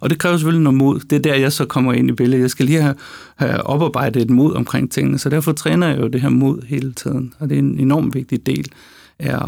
Og 0.00 0.10
det 0.10 0.18
kræver 0.18 0.36
selvfølgelig 0.36 0.62
noget 0.62 0.76
mod. 0.78 1.00
Det 1.00 1.16
er 1.16 1.20
der, 1.20 1.34
jeg 1.34 1.52
så 1.52 1.64
kommer 1.64 1.92
ind 1.92 2.08
i 2.10 2.12
billedet. 2.12 2.42
Jeg 2.42 2.50
skal 2.50 2.66
lige 2.66 2.82
have, 2.82 2.94
have 3.36 3.62
oparbejdet 3.62 4.22
et 4.22 4.30
mod 4.30 4.54
omkring 4.54 4.90
tingene, 4.92 5.18
så 5.18 5.28
derfor 5.28 5.52
træner 5.52 5.88
jeg 5.88 6.00
jo 6.00 6.06
det 6.08 6.20
her 6.20 6.28
mod 6.28 6.66
hele 6.66 6.92
tiden. 6.92 7.34
Og 7.38 7.48
det 7.48 7.54
er 7.54 7.58
en 7.58 7.78
enormt 7.78 8.14
vigtig 8.14 8.46
del 8.46 8.68
af, 9.18 9.38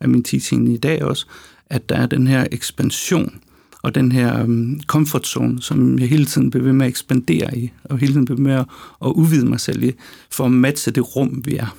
af 0.00 0.08
min 0.08 0.22
teaching 0.24 0.72
i 0.74 0.76
dag 0.76 1.02
også, 1.04 1.26
at 1.66 1.88
der 1.88 1.96
er 1.96 2.06
den 2.06 2.26
her 2.26 2.46
ekspansion 2.52 3.40
og 3.82 3.94
den 3.94 4.12
her 4.12 4.44
um, 4.44 4.80
comfort 4.86 5.26
zone, 5.26 5.62
som 5.62 5.98
jeg 5.98 6.08
hele 6.08 6.24
tiden 6.24 6.50
bliver 6.50 6.64
ved 6.64 6.72
med 6.72 6.86
at 6.86 6.90
ekspandere 6.90 7.58
i, 7.58 7.72
og 7.84 7.98
hele 7.98 8.12
tiden 8.12 8.24
bliver 8.24 8.36
ved 8.36 8.44
med 8.44 8.54
at, 8.54 8.66
at 9.04 9.08
udvide 9.08 9.46
mig 9.46 9.60
selv 9.60 9.82
i, 9.82 9.92
for 10.30 10.44
at 10.44 10.52
matche 10.52 10.92
det 10.92 11.16
rum, 11.16 11.42
vi 11.44 11.56
er. 11.56 11.76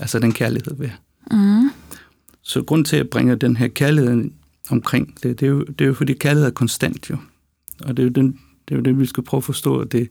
Altså 0.00 0.18
den 0.18 0.32
kærlighed, 0.32 0.76
vi 0.78 0.84
er. 0.84 0.96
Mm. 1.36 1.70
Så 2.42 2.62
grund 2.62 2.84
til, 2.84 2.96
at 2.96 2.98
jeg 2.98 3.10
bringer 3.10 3.34
den 3.34 3.56
her 3.56 3.68
kærlighed 3.68 4.30
omkring 4.70 5.22
det, 5.22 5.40
det 5.40 5.46
er, 5.46 5.50
jo, 5.50 5.64
det 5.64 5.80
er 5.80 5.86
jo 5.86 5.94
fordi 5.94 6.12
kærlighed 6.12 6.46
er 6.46 6.50
konstant 6.50 7.10
jo. 7.10 7.16
Og 7.84 7.96
det 7.96 8.02
er 8.02 8.06
jo, 8.06 8.10
den, 8.10 8.38
det, 8.68 8.74
er 8.74 8.76
jo 8.76 8.82
det, 8.82 8.98
vi 8.98 9.06
skal 9.06 9.22
prøve 9.22 9.38
at 9.38 9.44
forstå. 9.44 9.78
at 9.78 9.92
Det, 9.92 10.08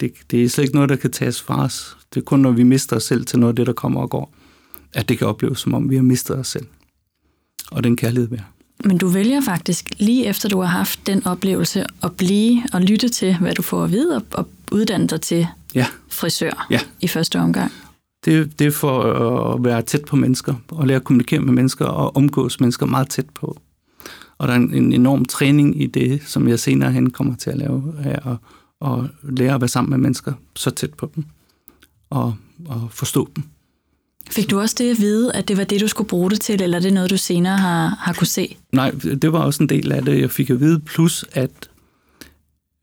det, 0.00 0.12
det 0.30 0.44
er 0.44 0.48
slet 0.48 0.64
ikke 0.64 0.74
noget, 0.74 0.88
der 0.90 0.96
kan 0.96 1.10
tages 1.10 1.42
fra 1.42 1.64
os. 1.64 1.96
Det 2.14 2.20
er 2.20 2.24
kun, 2.24 2.40
når 2.40 2.52
vi 2.52 2.62
mister 2.62 2.96
os 2.96 3.02
selv 3.02 3.24
til 3.24 3.38
noget 3.38 3.52
af 3.52 3.56
det, 3.56 3.66
der 3.66 3.72
kommer 3.72 4.00
og 4.00 4.10
går, 4.10 4.34
at 4.92 5.08
det 5.08 5.18
kan 5.18 5.26
opleves, 5.26 5.58
som 5.58 5.74
om 5.74 5.90
vi 5.90 5.96
har 5.96 6.02
mistet 6.02 6.36
os 6.36 6.48
selv. 6.48 6.66
Og 7.70 7.84
den 7.84 7.96
kærlighed, 7.96 8.32
er. 8.32 8.42
Men 8.84 8.98
du 8.98 9.08
vælger 9.08 9.40
faktisk, 9.40 9.90
lige 9.98 10.26
efter 10.26 10.48
du 10.48 10.60
har 10.60 10.66
haft 10.66 11.06
den 11.06 11.26
oplevelse, 11.26 11.84
at 12.02 12.12
blive 12.16 12.62
og 12.72 12.80
lytte 12.80 13.08
til, 13.08 13.36
hvad 13.38 13.54
du 13.54 13.62
får 13.62 13.84
at 13.84 13.90
vide, 13.90 14.16
og, 14.16 14.22
og 14.34 14.48
uddanne 14.72 15.06
dig 15.06 15.20
til 15.20 15.46
Ja, 15.74 15.86
frisør 16.08 16.66
Ja. 16.70 16.80
i 17.00 17.08
første 17.08 17.40
omgang. 17.40 17.72
det, 18.24 18.58
det 18.58 18.66
er 18.66 18.70
for 18.70 19.02
at 19.54 19.64
være 19.64 19.82
tæt 19.82 20.04
på 20.04 20.16
mennesker, 20.16 20.54
og 20.68 20.86
lære 20.86 20.96
at 20.96 21.04
kommunikere 21.04 21.40
med 21.40 21.52
mennesker, 21.52 21.84
og 21.84 22.16
omgås 22.16 22.60
mennesker 22.60 22.86
meget 22.86 23.08
tæt 23.08 23.30
på. 23.34 23.60
Og 24.38 24.48
der 24.48 24.54
er 24.54 24.58
en, 24.58 24.74
en 24.74 24.92
enorm 24.92 25.24
træning 25.24 25.82
i 25.82 25.86
det, 25.86 26.22
som 26.26 26.48
jeg 26.48 26.58
senere 26.60 26.92
hen 26.92 27.10
kommer 27.10 27.36
til 27.36 27.50
at 27.50 27.56
lave, 27.58 27.94
at, 28.04 28.36
at 28.86 28.98
lære 29.22 29.54
at 29.54 29.60
være 29.60 29.68
sammen 29.68 29.90
med 29.90 29.98
mennesker 29.98 30.32
så 30.56 30.70
tæt 30.70 30.94
på 30.94 31.10
dem, 31.14 31.24
og, 32.10 32.34
og 32.66 32.88
forstå 32.90 33.28
dem. 33.36 33.44
Fik 34.30 34.50
du 34.50 34.60
også 34.60 34.74
det 34.78 34.90
at 34.90 34.98
vide, 34.98 35.32
at 35.32 35.48
det 35.48 35.56
var 35.56 35.64
det, 35.64 35.80
du 35.80 35.88
skulle 35.88 36.08
bruge 36.08 36.30
det 36.30 36.40
til, 36.40 36.62
eller 36.62 36.78
er 36.78 36.82
det 36.82 36.92
noget, 36.92 37.10
du 37.10 37.16
senere 37.16 37.56
har, 37.56 37.88
har 37.88 38.12
kunne 38.12 38.26
se? 38.26 38.56
Nej, 38.72 38.90
det 38.90 39.32
var 39.32 39.38
også 39.38 39.62
en 39.62 39.68
del 39.68 39.92
af 39.92 40.04
det, 40.04 40.20
jeg 40.20 40.30
fik 40.30 40.50
at 40.50 40.60
vide, 40.60 40.80
plus 40.80 41.24
at, 41.32 41.68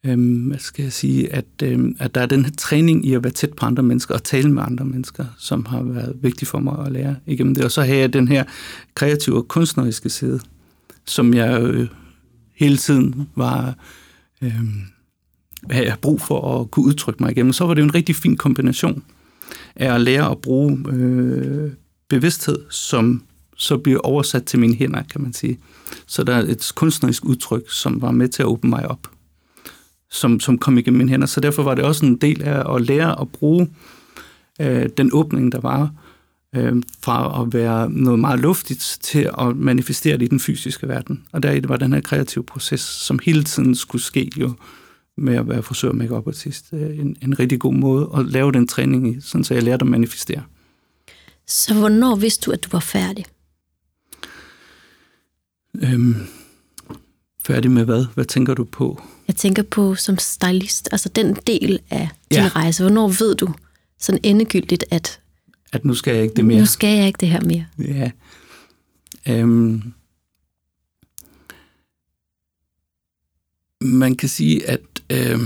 øhm, 0.06 0.40
hvad 0.40 0.60
skal 0.60 0.84
jeg 0.84 0.94
sige, 0.94 1.34
at, 1.34 1.46
øhm, 1.64 1.96
at 2.00 2.16
der 2.16 2.22
er 2.22 2.26
den 2.26 2.46
her 2.46 2.52
træning 2.58 3.06
i 3.06 3.14
at 3.14 3.24
være 3.24 3.34
tæt 3.34 3.54
på 3.54 3.66
andre 3.66 3.84
mennesker 3.84 4.14
og 4.14 4.24
tale 4.24 4.52
med 4.52 4.64
andre 4.64 4.86
mennesker, 4.86 5.26
som 5.38 5.66
har 5.66 5.84
været 5.84 6.16
vigtig 6.22 6.48
for 6.48 6.60
mig 6.60 6.86
at 6.86 6.92
lære 6.92 7.16
igennem 7.26 7.56
det. 7.56 7.64
Og 7.66 7.72
så 7.72 7.82
har 7.82 7.94
jeg 7.94 8.14
den 8.14 8.28
her 8.28 8.44
kreative 8.96 9.38
og 9.38 9.48
kunstneriske 9.48 10.10
side, 10.10 10.40
som 11.06 11.34
jeg 11.34 11.62
øh, 11.62 11.88
hele 12.56 12.78
tiden 12.78 13.28
var 13.36 13.76
øh, 14.42 14.62
havde 15.72 15.96
brug 16.02 16.22
for 16.22 16.62
at 16.62 16.72
kunne 16.72 16.86
udtrykke 16.86 17.24
mig 17.24 17.32
igennem. 17.32 17.54
Så 17.54 17.66
var 17.66 17.74
det 17.74 17.82
jo 17.82 17.86
en 17.86 17.96
rigtig 17.96 18.16
fin 18.16 18.38
kombination 18.38 19.04
er 19.76 19.94
at 19.94 20.02
lære 20.02 20.32
at 20.32 20.38
bruge 20.38 20.86
øh, 20.90 21.72
bevidsthed, 22.10 22.60
som 22.70 23.24
så 23.58 23.78
bliver 23.78 24.00
oversat 24.00 24.46
til 24.46 24.60
mine 24.60 24.76
hænder, 24.76 25.04
kan 25.04 25.22
man 25.22 25.34
sige. 25.34 25.60
Så 26.08 26.24
der 26.24 26.36
er 26.36 26.40
et 26.40 26.72
kunstnerisk 26.76 27.26
udtryk, 27.26 27.72
som 27.72 28.02
var 28.02 28.12
med 28.12 28.28
til 28.28 28.44
at 28.44 28.48
åbne 28.48 28.70
mig 28.70 28.88
op, 28.88 29.08
som, 30.12 30.40
som 30.40 30.58
kom 30.58 30.78
igennem 30.78 30.98
mine 30.98 31.10
hænder. 31.10 31.28
Så 31.28 31.40
derfor 31.40 31.64
var 31.64 31.76
det 31.76 31.84
også 31.84 32.06
en 32.06 32.16
del 32.16 32.44
af 32.44 32.76
at 32.76 32.82
lære 32.82 33.22
at 33.22 33.30
bruge 33.30 33.70
øh, 34.62 34.90
den 34.98 35.10
åbning, 35.14 35.52
der 35.52 35.60
var, 35.60 35.92
øh, 36.56 36.84
fra 37.04 37.42
at 37.42 37.54
være 37.54 37.90
noget 37.90 38.20
meget 38.20 38.40
luftigt 38.40 38.98
til 39.02 39.30
at 39.40 39.56
manifestere 39.56 40.18
det 40.18 40.26
i 40.26 40.28
den 40.28 40.40
fysiske 40.40 40.88
verden. 40.88 41.24
Og 41.32 41.44
der 41.44 41.68
var 41.68 41.78
den 41.78 41.94
her 41.94 42.02
kreative 42.02 42.44
proces, 42.44 42.82
som 42.82 43.20
hele 43.26 43.44
tiden 43.44 43.76
skulle 43.76 44.02
ske 44.02 44.32
jo 44.38 44.54
med 45.22 45.36
at 45.36 45.48
være 45.50 45.64
frisør 45.64 45.90
og 45.90 45.96
make 45.96 46.16
artist. 46.16 46.66
Øh, 46.74 47.00
En, 47.00 47.16
en 47.22 47.40
rigtig 47.40 47.60
god 47.60 47.74
måde 47.74 48.10
at 48.18 48.26
lave 48.26 48.52
den 48.52 48.68
træning 48.68 49.08
i, 49.18 49.22
sådan 49.22 49.44
så 49.44 49.54
jeg 49.54 49.64
lærte 49.64 49.84
at 49.84 49.88
manifestere. 49.90 50.44
Så 51.48 51.74
hvornår 51.74 52.16
vidste 52.16 52.46
du, 52.46 52.52
at 52.52 52.64
du 52.64 52.70
var 52.72 52.80
færdig? 52.80 53.26
Øhm, 55.82 56.16
færdig 57.46 57.72
med 57.72 57.86
hvad? 57.86 58.06
Hvad 58.14 58.26
tænker 58.26 58.54
du 58.54 58.64
på? 58.64 59.02
Jeg 59.28 59.36
tænker 59.36 59.64
på 59.64 59.96
som 59.96 60.18
stylist, 60.18 60.90
altså 60.92 61.10
den 61.10 61.36
del 61.48 61.80
af 61.90 62.10
din 62.32 62.40
Ja. 62.40 62.48
rejse. 62.56 62.84
Hvornår 62.84 63.08
ved 63.08 63.36
du 63.36 63.54
sådan 64.00 64.20
endegyldigt, 64.24 64.84
at 64.92 65.22
At 65.74 65.86
nu 65.86 65.94
skal 65.94 66.14
jeg 66.14 66.24
ikke 66.24 66.36
det 66.36 66.46
mere? 66.46 66.60
nu 66.60 66.66
skal 66.66 66.98
jeg 66.98 67.08
ikke 67.08 67.18
det 67.20 67.30
her 67.30 67.42
mere? 67.42 67.66
Ja. 67.80 68.12
Øhm, 69.28 69.82
man 73.82 74.16
kan 74.16 74.30
sige, 74.30 74.70
at 74.70 74.91
øh, 75.12 75.40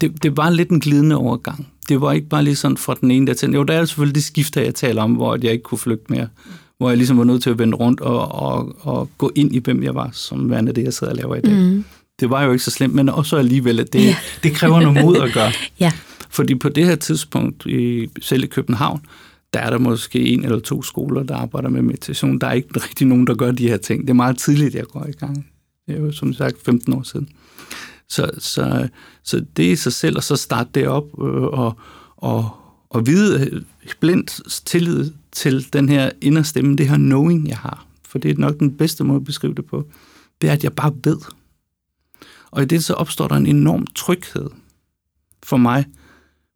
det, 0.00 0.22
det 0.22 0.36
var 0.36 0.50
lidt 0.50 0.70
en 0.70 0.80
glidende 0.80 1.16
overgang. 1.16 1.68
Det 1.88 2.00
var 2.00 2.12
ikke 2.12 2.28
bare 2.28 2.44
lige 2.44 2.56
sådan 2.56 2.76
fra 2.76 2.96
den 3.00 3.10
ene 3.10 3.26
der 3.26 3.34
til 3.34 3.52
Jo, 3.52 3.62
der 3.62 3.74
er 3.74 3.84
selvfølgelig 3.84 4.14
det 4.14 4.24
skifte, 4.24 4.64
jeg 4.64 4.74
taler 4.74 5.02
om, 5.02 5.12
hvor 5.12 5.38
jeg 5.42 5.52
ikke 5.52 5.62
kunne 5.62 5.78
flygte 5.78 6.12
mere. 6.12 6.28
Hvor 6.78 6.88
jeg 6.88 6.96
ligesom 6.96 7.18
var 7.18 7.24
nødt 7.24 7.42
til 7.42 7.50
at 7.50 7.58
vende 7.58 7.76
rundt 7.76 8.00
og, 8.00 8.32
og, 8.32 8.76
og 8.80 9.10
gå 9.18 9.32
ind 9.34 9.54
i, 9.54 9.58
hvem 9.58 9.82
jeg 9.82 9.94
var, 9.94 10.10
som 10.12 10.50
værende 10.50 10.72
det, 10.72 10.84
jeg 10.84 10.94
sidder 10.94 11.12
og 11.12 11.16
laver 11.16 11.36
i 11.36 11.40
dag. 11.40 11.54
Mm. 11.54 11.84
Det 12.20 12.30
var 12.30 12.42
jo 12.42 12.52
ikke 12.52 12.64
så 12.64 12.70
slemt, 12.70 12.94
men 12.94 13.08
også 13.08 13.36
alligevel, 13.36 13.80
at 13.80 13.92
det, 13.92 14.04
ja. 14.04 14.16
det 14.42 14.52
kræver 14.52 14.80
noget 14.80 15.04
mod 15.04 15.16
at 15.16 15.32
gøre. 15.32 15.52
ja. 15.80 15.92
Fordi 16.30 16.54
på 16.54 16.68
det 16.68 16.86
her 16.86 16.96
tidspunkt, 16.96 17.66
i, 17.66 18.08
selv 18.20 18.44
i 18.44 18.46
København, 18.46 19.00
der 19.52 19.60
er 19.60 19.70
der 19.70 19.78
måske 19.78 20.20
en 20.20 20.44
eller 20.44 20.60
to 20.60 20.82
skoler, 20.82 21.22
der 21.22 21.36
arbejder 21.36 21.68
med 21.68 21.82
meditation. 21.82 22.38
Der 22.38 22.46
er 22.46 22.52
ikke 22.52 22.68
rigtig 22.74 23.06
nogen, 23.06 23.26
der 23.26 23.34
gør 23.34 23.52
de 23.52 23.68
her 23.68 23.76
ting. 23.76 24.02
Det 24.02 24.10
er 24.10 24.14
meget 24.14 24.38
tidligt, 24.38 24.74
jeg 24.74 24.84
går 24.84 25.06
i 25.08 25.12
gang. 25.12 25.46
Det 25.86 25.96
er 25.96 26.00
jo 26.00 26.12
som 26.12 26.32
sagt 26.32 26.56
15 26.64 26.92
år 26.92 27.02
siden. 27.02 27.28
Så, 28.08 28.30
så, 28.38 28.88
så 29.22 29.44
det 29.56 29.72
i 29.72 29.76
sig 29.76 29.92
selv, 29.92 30.16
og 30.16 30.22
så 30.22 30.36
starte 30.36 30.70
det 30.74 30.88
op 30.88 31.04
øh, 31.04 31.42
og, 31.42 31.78
og, 32.16 32.50
og 32.90 33.06
vide 33.06 33.50
øh, 33.50 33.62
blindt 34.00 34.40
tillid 34.66 35.12
til 35.32 35.72
den 35.72 35.88
her 35.88 36.10
inderstemme, 36.20 36.76
det 36.76 36.88
her 36.88 36.96
knowing, 36.96 37.48
jeg 37.48 37.58
har. 37.58 37.86
For 38.04 38.18
det 38.18 38.30
er 38.30 38.34
nok 38.38 38.58
den 38.58 38.76
bedste 38.76 39.04
måde 39.04 39.16
at 39.16 39.24
beskrive 39.24 39.54
det 39.54 39.66
på. 39.66 39.86
Det 40.40 40.48
er, 40.48 40.52
at 40.52 40.64
jeg 40.64 40.72
bare 40.72 40.92
ved. 41.04 41.18
Og 42.50 42.62
i 42.62 42.66
det 42.66 42.84
så 42.84 42.94
opstår 42.94 43.28
der 43.28 43.34
en 43.36 43.46
enorm 43.46 43.86
tryghed 43.86 44.50
for 45.42 45.56
mig, 45.56 45.84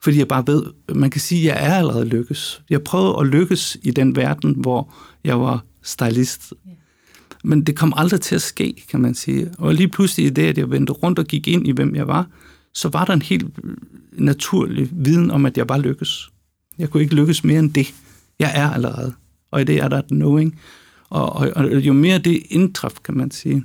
fordi 0.02 0.18
jeg 0.18 0.28
bare 0.28 0.46
ved, 0.46 0.64
man 0.94 1.10
kan 1.10 1.20
sige, 1.20 1.52
at 1.52 1.56
jeg 1.56 1.70
er 1.70 1.74
allerede 1.74 2.04
lykkes. 2.04 2.62
Jeg 2.70 2.82
prøvede 2.82 3.16
at 3.20 3.26
lykkes 3.26 3.76
i 3.82 3.90
den 3.90 4.16
verden, 4.16 4.54
hvor 4.58 4.94
jeg 5.24 5.40
var 5.40 5.64
stylist. 5.82 6.52
Men 7.42 7.64
det 7.64 7.76
kom 7.76 7.92
aldrig 7.96 8.20
til 8.20 8.34
at 8.34 8.42
ske, 8.42 8.84
kan 8.90 9.00
man 9.00 9.14
sige. 9.14 9.50
Og 9.58 9.74
lige 9.74 9.88
pludselig 9.88 10.26
i 10.26 10.30
det, 10.30 10.42
at 10.42 10.58
jeg 10.58 10.70
vendte 10.70 10.92
rundt 10.92 11.18
og 11.18 11.24
gik 11.24 11.48
ind 11.48 11.68
i, 11.68 11.70
hvem 11.70 11.94
jeg 11.94 12.08
var, 12.08 12.26
så 12.74 12.88
var 12.88 13.04
der 13.04 13.12
en 13.12 13.22
helt 13.22 13.46
øh, 13.64 13.76
naturlig 14.12 14.88
viden 14.92 15.30
om, 15.30 15.46
at 15.46 15.58
jeg 15.58 15.66
bare 15.66 15.80
lykkes. 15.80 16.30
Jeg 16.78 16.90
kunne 16.90 17.02
ikke 17.02 17.14
lykkes 17.14 17.44
mere 17.44 17.58
end 17.58 17.72
det. 17.72 17.94
Jeg 18.38 18.52
er 18.54 18.70
allerede. 18.70 19.14
Og 19.50 19.60
i 19.60 19.64
det 19.64 19.76
er 19.76 19.88
der 19.88 19.98
et 19.98 20.06
knowing. 20.06 20.60
Og, 21.08 21.32
og, 21.32 21.52
og 21.56 21.74
jo 21.74 21.92
mere 21.92 22.18
det 22.18 22.42
indtræf, 22.50 22.92
kan 23.04 23.16
man 23.16 23.30
sige, 23.30 23.64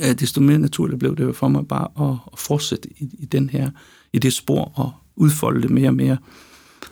øh, 0.00 0.18
desto 0.18 0.40
mere 0.40 0.58
naturligt 0.58 0.98
blev 0.98 1.16
det 1.16 1.36
for 1.36 1.48
mig 1.48 1.68
bare 1.68 2.08
at, 2.10 2.18
at 2.32 2.38
fortsætte 2.38 2.88
i, 2.98 3.10
i, 3.18 3.24
den 3.24 3.50
her, 3.50 3.70
i 4.12 4.18
det 4.18 4.32
spor 4.32 4.72
og 4.74 4.92
udfolde 5.16 5.62
det 5.62 5.70
mere 5.70 5.88
og 5.88 5.94
mere. 5.94 6.16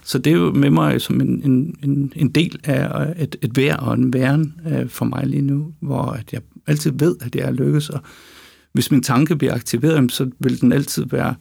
Så 0.02 0.18
det 0.18 0.32
er 0.32 0.36
jo 0.36 0.52
med 0.52 0.70
mig 0.70 1.00
som 1.00 1.20
en, 1.20 1.42
en, 1.44 1.76
en, 1.82 2.12
en 2.16 2.28
del 2.28 2.60
af 2.64 3.14
et, 3.18 3.36
et 3.42 3.56
vær 3.56 3.76
og 3.76 3.94
en 3.94 4.12
væren 4.12 4.54
øh, 4.68 4.88
for 4.88 5.04
mig 5.04 5.26
lige 5.26 5.42
nu, 5.42 5.72
hvor 5.80 6.02
at 6.02 6.32
jeg 6.32 6.40
altid 6.66 6.92
ved, 6.94 7.16
at 7.20 7.34
jeg 7.34 7.44
er 7.44 7.50
lykkes, 7.50 7.88
og 7.88 8.00
hvis 8.72 8.90
min 8.90 9.02
tanke 9.02 9.36
bliver 9.36 9.54
aktiveret, 9.54 10.12
så 10.12 10.30
vil 10.38 10.60
den 10.60 10.72
altid 10.72 11.06
være 11.10 11.34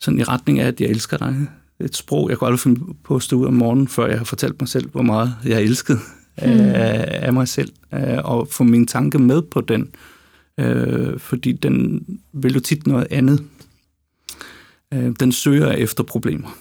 sådan 0.00 0.20
i 0.20 0.22
retning 0.22 0.60
af, 0.60 0.66
at 0.66 0.80
jeg 0.80 0.88
elsker 0.88 1.16
dig. 1.16 1.46
Et 1.80 1.96
sprog, 1.96 2.30
jeg 2.30 2.38
kunne 2.38 2.46
aldrig 2.46 2.60
finde 2.60 2.80
på 3.04 3.16
at 3.16 3.22
stå 3.22 3.36
ud 3.36 3.46
om 3.46 3.54
morgenen, 3.54 3.88
før 3.88 4.06
jeg 4.06 4.18
har 4.18 4.24
fortalt 4.24 4.60
mig 4.60 4.68
selv, 4.68 4.90
hvor 4.90 5.02
meget 5.02 5.34
jeg 5.44 5.62
elskede 5.62 5.98
mm. 6.38 6.48
af, 6.48 7.26
af 7.26 7.32
mig 7.32 7.48
selv, 7.48 7.72
øh, 7.94 8.18
og 8.24 8.48
få 8.50 8.64
min 8.64 8.86
tanke 8.86 9.18
med 9.18 9.42
på 9.42 9.60
den, 9.60 9.88
øh, 10.60 11.18
fordi 11.18 11.52
den 11.52 12.04
vil 12.32 12.54
jo 12.54 12.60
tit 12.60 12.86
noget 12.86 13.06
andet. 13.10 13.42
Øh, 14.94 15.12
den 15.20 15.32
søger 15.32 15.70
efter 15.70 16.04
problemer. 16.04 16.56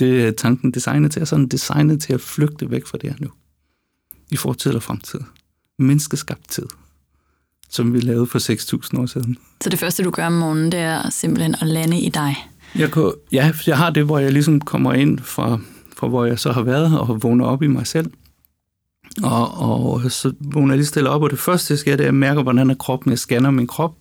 Det 0.00 0.24
er 0.24 0.30
tanken 0.30 0.70
designet 0.70 1.12
til, 1.12 1.22
og 1.22 1.28
sådan 1.28 1.48
designet 1.48 2.02
til 2.02 2.12
at 2.12 2.20
flygte 2.20 2.70
væk 2.70 2.86
fra 2.86 2.98
det 2.98 3.10
her 3.10 3.16
nu. 3.20 3.30
I 4.30 4.36
fortid 4.36 4.74
og 4.74 4.82
fremtid. 4.82 5.20
Menneskeskabt 5.78 6.48
tid 6.48 6.66
som 7.68 7.94
vi 7.94 8.00
lavede 8.00 8.26
for 8.26 8.38
6.000 8.94 9.00
år 9.00 9.06
siden. 9.06 9.38
Så 9.60 9.70
det 9.70 9.78
første, 9.78 10.02
du 10.02 10.10
gør 10.10 10.26
om 10.26 10.32
morgenen, 10.32 10.72
det 10.72 10.80
er 10.80 11.10
simpelthen 11.10 11.54
at 11.60 11.66
lande 11.66 12.00
i 12.00 12.08
dig? 12.08 12.36
Jeg 12.74 12.90
kunne, 12.90 13.12
ja, 13.32 13.52
jeg 13.66 13.76
har 13.78 13.90
det, 13.90 14.04
hvor 14.04 14.18
jeg 14.18 14.32
ligesom 14.32 14.60
kommer 14.60 14.92
ind 14.92 15.18
fra, 15.18 15.58
fra 15.96 16.08
hvor 16.08 16.24
jeg 16.24 16.38
så 16.38 16.52
har 16.52 16.62
været, 16.62 16.98
og 16.98 17.22
vågner 17.22 17.44
op 17.44 17.62
i 17.62 17.66
mig 17.66 17.86
selv. 17.86 18.10
Og, 19.22 19.54
og 19.58 20.10
så 20.10 20.32
vågner 20.40 20.72
jeg 20.74 20.78
lige 20.78 20.86
stille 20.86 21.10
op, 21.10 21.22
og 21.22 21.30
det 21.30 21.38
første, 21.38 21.72
jeg 21.72 21.78
skal, 21.78 21.92
det 21.92 22.00
er, 22.00 22.04
at 22.04 22.06
jeg 22.06 22.14
mærker, 22.14 22.42
hvordan 22.42 22.70
er 22.70 22.74
kroppen. 22.74 23.10
Jeg 23.10 23.18
scanner 23.18 23.50
min 23.50 23.66
krop, 23.66 23.94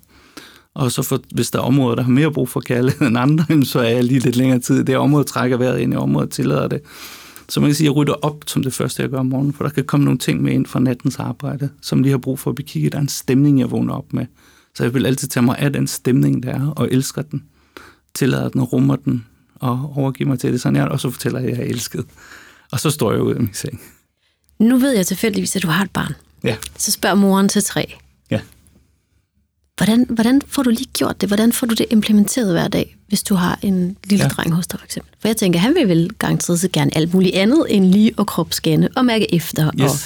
og 0.77 0.91
så 0.91 1.01
for, 1.01 1.22
hvis 1.31 1.51
der 1.51 1.60
er 1.60 1.63
områder, 1.63 1.96
der 1.96 2.03
har 2.03 2.12
mere 2.12 2.31
brug 2.31 2.50
for 2.50 2.60
kærlighed 2.60 3.07
end 3.07 3.17
andre, 3.17 3.46
så 3.65 3.79
er 3.79 3.89
jeg 3.89 4.03
lige 4.03 4.19
lidt 4.19 4.36
længere 4.36 4.60
tid. 4.60 4.84
Det 4.84 4.98
område 4.98 5.24
trækker 5.24 5.57
vejret 5.57 5.79
ind 5.79 5.93
i 5.93 5.96
området, 5.96 6.29
tillader 6.29 6.67
det. 6.67 6.81
Så 7.50 7.60
man 7.60 7.69
kan 7.69 7.75
sige, 7.75 7.86
at 7.86 7.91
jeg 7.91 7.96
rydder 7.96 8.13
op 8.13 8.43
som 8.48 8.63
det 8.63 8.74
første, 8.74 9.01
jeg 9.01 9.10
gør 9.10 9.19
om 9.19 9.25
morgenen, 9.25 9.53
for 9.53 9.63
der 9.63 9.72
kan 9.72 9.84
komme 9.84 10.03
nogle 10.03 10.19
ting 10.19 10.41
med 10.41 10.53
ind 10.53 10.65
fra 10.65 10.79
nattens 10.79 11.19
arbejde, 11.19 11.69
som 11.81 12.01
lige 12.01 12.12
har 12.12 12.17
brug 12.17 12.39
for 12.39 12.50
at 12.51 12.55
blive 12.55 12.67
kigget. 12.67 12.91
Der 12.91 12.98
er 12.98 13.01
en 13.01 13.07
stemning, 13.07 13.60
jeg 13.60 13.72
vågner 13.72 13.93
op 13.93 14.13
med. 14.13 14.25
Så 14.75 14.84
jeg 14.84 14.93
vil 14.93 15.05
altid 15.05 15.27
tage 15.27 15.43
mig 15.43 15.57
af 15.60 15.74
den 15.74 15.88
stemning, 15.88 16.43
der 16.43 16.50
er, 16.50 16.67
og 16.75 16.88
elsker 16.91 17.22
den. 17.22 17.43
Tillader 18.15 18.50
den, 18.50 18.63
rummer 18.63 18.96
den, 18.96 19.25
og 19.55 19.93
overgiver 19.96 20.29
mig 20.29 20.39
til 20.39 20.51
det, 20.51 20.62
sådan 20.62 20.75
jeg, 20.75 20.88
og 20.88 21.00
så 21.00 21.10
fortæller 21.10 21.39
jeg, 21.39 21.50
at 21.50 21.57
jeg 21.57 21.65
er 21.65 21.69
elsket. 21.69 22.05
Og 22.72 22.79
så 22.79 22.89
står 22.89 23.12
jeg 23.12 23.22
ud 23.22 23.34
af 23.34 23.39
min 23.39 23.53
seng. 23.53 23.81
Nu 24.60 24.77
ved 24.77 24.91
jeg 24.91 25.05
tilfældigvis, 25.05 25.55
at 25.55 25.63
du 25.63 25.67
har 25.67 25.84
et 25.84 25.91
barn. 25.91 26.13
Ja. 26.43 26.55
Så 26.77 26.91
spørger 26.91 27.15
moren 27.15 27.50
til 27.50 27.63
tre. 27.63 27.93
Hvordan, 29.77 30.05
hvordan 30.10 30.41
får 30.48 30.63
du 30.63 30.69
lige 30.69 30.89
gjort 30.93 31.22
det? 31.22 31.29
Hvordan 31.29 31.53
får 31.53 31.67
du 31.67 31.74
det 31.74 31.86
implementeret 31.89 32.51
hver 32.51 32.67
dag, 32.67 32.98
hvis 33.07 33.24
du 33.24 33.36
har 33.36 33.60
en 33.62 33.98
lille 34.05 34.25
ja. 34.25 34.29
dreng 34.29 34.53
hos 34.53 34.67
dig, 34.67 34.79
for 34.79 34.86
eksempel? 34.86 35.13
For 35.22 35.27
jeg 35.27 35.38
tænker, 35.38 35.60
han 35.60 35.75
vil 35.75 35.88
vel 35.88 36.10
garanteret 36.19 36.60
så 36.60 36.69
gerne 36.74 36.98
alt 36.98 37.13
muligt 37.13 37.36
andet 37.36 37.65
end 37.69 37.86
lige 37.86 38.12
at 38.19 38.27
kropsscanne 38.27 38.89
og 38.96 39.05
mærke 39.05 39.36
efter. 39.36 39.72
Yes. 39.81 39.84
Og... 39.84 39.98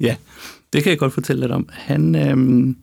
Ja, 0.00 0.16
det 0.72 0.82
kan 0.82 0.90
jeg 0.90 0.98
godt 0.98 1.12
fortælle 1.12 1.40
lidt 1.40 1.52
om. 1.52 1.68
Han, 1.72 2.14
øhm, 2.14 2.76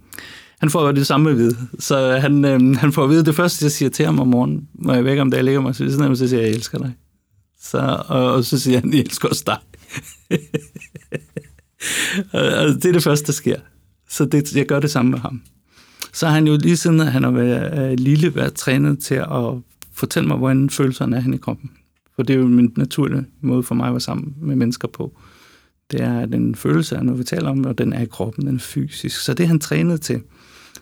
han 0.59 0.69
får 0.69 0.91
det 0.91 1.07
samme 1.07 1.29
at 1.29 1.37
vide. 1.37 1.57
Så 1.79 2.17
han, 2.17 2.45
øhm, 2.45 2.75
han 2.75 2.93
får 2.93 3.03
at 3.03 3.09
vide, 3.09 3.25
det 3.25 3.35
første, 3.35 3.65
jeg 3.65 3.71
siger 3.71 3.89
til 3.89 4.05
ham 4.05 4.19
om 4.19 4.27
morgenen, 4.27 4.67
når 4.73 4.93
jeg 4.93 5.05
vækker 5.05 5.21
om, 5.21 5.31
da 5.31 5.37
jeg 5.37 5.43
ligger 5.43 5.61
mig, 5.61 5.75
så, 5.75 5.91
sådan, 5.91 6.15
så 6.15 6.27
siger 6.27 6.41
jeg, 6.41 6.49
jeg 6.49 6.55
elsker 6.55 6.77
dig. 6.77 6.93
Så, 7.61 8.03
og, 8.07 8.33
og 8.33 8.45
så 8.45 8.59
siger 8.59 8.79
han, 8.79 8.93
jeg 8.93 8.99
elsker 8.99 9.29
også 9.29 9.43
dig. 9.45 9.57
og 12.33 12.67
det 12.67 12.85
er 12.85 12.93
det 12.93 13.03
første, 13.03 13.25
der 13.25 13.33
sker. 13.33 13.59
Så 14.09 14.25
det, 14.25 14.55
jeg 14.55 14.65
gør 14.65 14.79
det 14.79 14.91
samme 14.91 15.11
med 15.11 15.19
ham 15.19 15.41
så 16.15 16.27
har 16.27 16.33
han 16.33 16.47
jo 16.47 16.57
lige 16.57 16.77
siden, 16.77 16.99
at 16.99 17.11
han 17.11 17.23
har 17.23 17.31
været 17.31 17.91
øh, 17.91 17.99
lille, 17.99 18.35
været 18.35 18.53
trænet 18.53 18.99
til 18.99 19.15
at 19.15 19.61
fortælle 19.93 20.27
mig, 20.27 20.37
hvordan 20.37 20.69
følelserne 20.69 21.15
er 21.15 21.19
hen 21.19 21.33
i 21.33 21.37
kroppen. 21.37 21.71
For 22.15 22.23
det 22.23 22.35
er 22.35 22.39
jo 22.39 22.47
min 22.47 22.73
naturlige 22.77 23.25
måde 23.41 23.63
for 23.63 23.75
mig 23.75 23.87
at 23.87 23.93
være 23.93 23.99
sammen 23.99 24.35
med 24.41 24.55
mennesker 24.55 24.87
på. 24.87 25.17
Det 25.91 26.01
er 26.01 26.25
den 26.25 26.55
følelse, 26.55 26.97
når 27.03 27.13
vi 27.13 27.23
taler 27.23 27.49
om, 27.49 27.65
og 27.65 27.77
den 27.77 27.93
er 27.93 28.01
i 28.01 28.05
kroppen, 28.05 28.47
den 28.47 28.55
er 28.55 28.59
fysisk. 28.59 29.19
Så 29.19 29.33
det 29.33 29.43
er 29.43 29.47
han 29.47 29.59
trænet 29.59 30.01
til. 30.01 30.21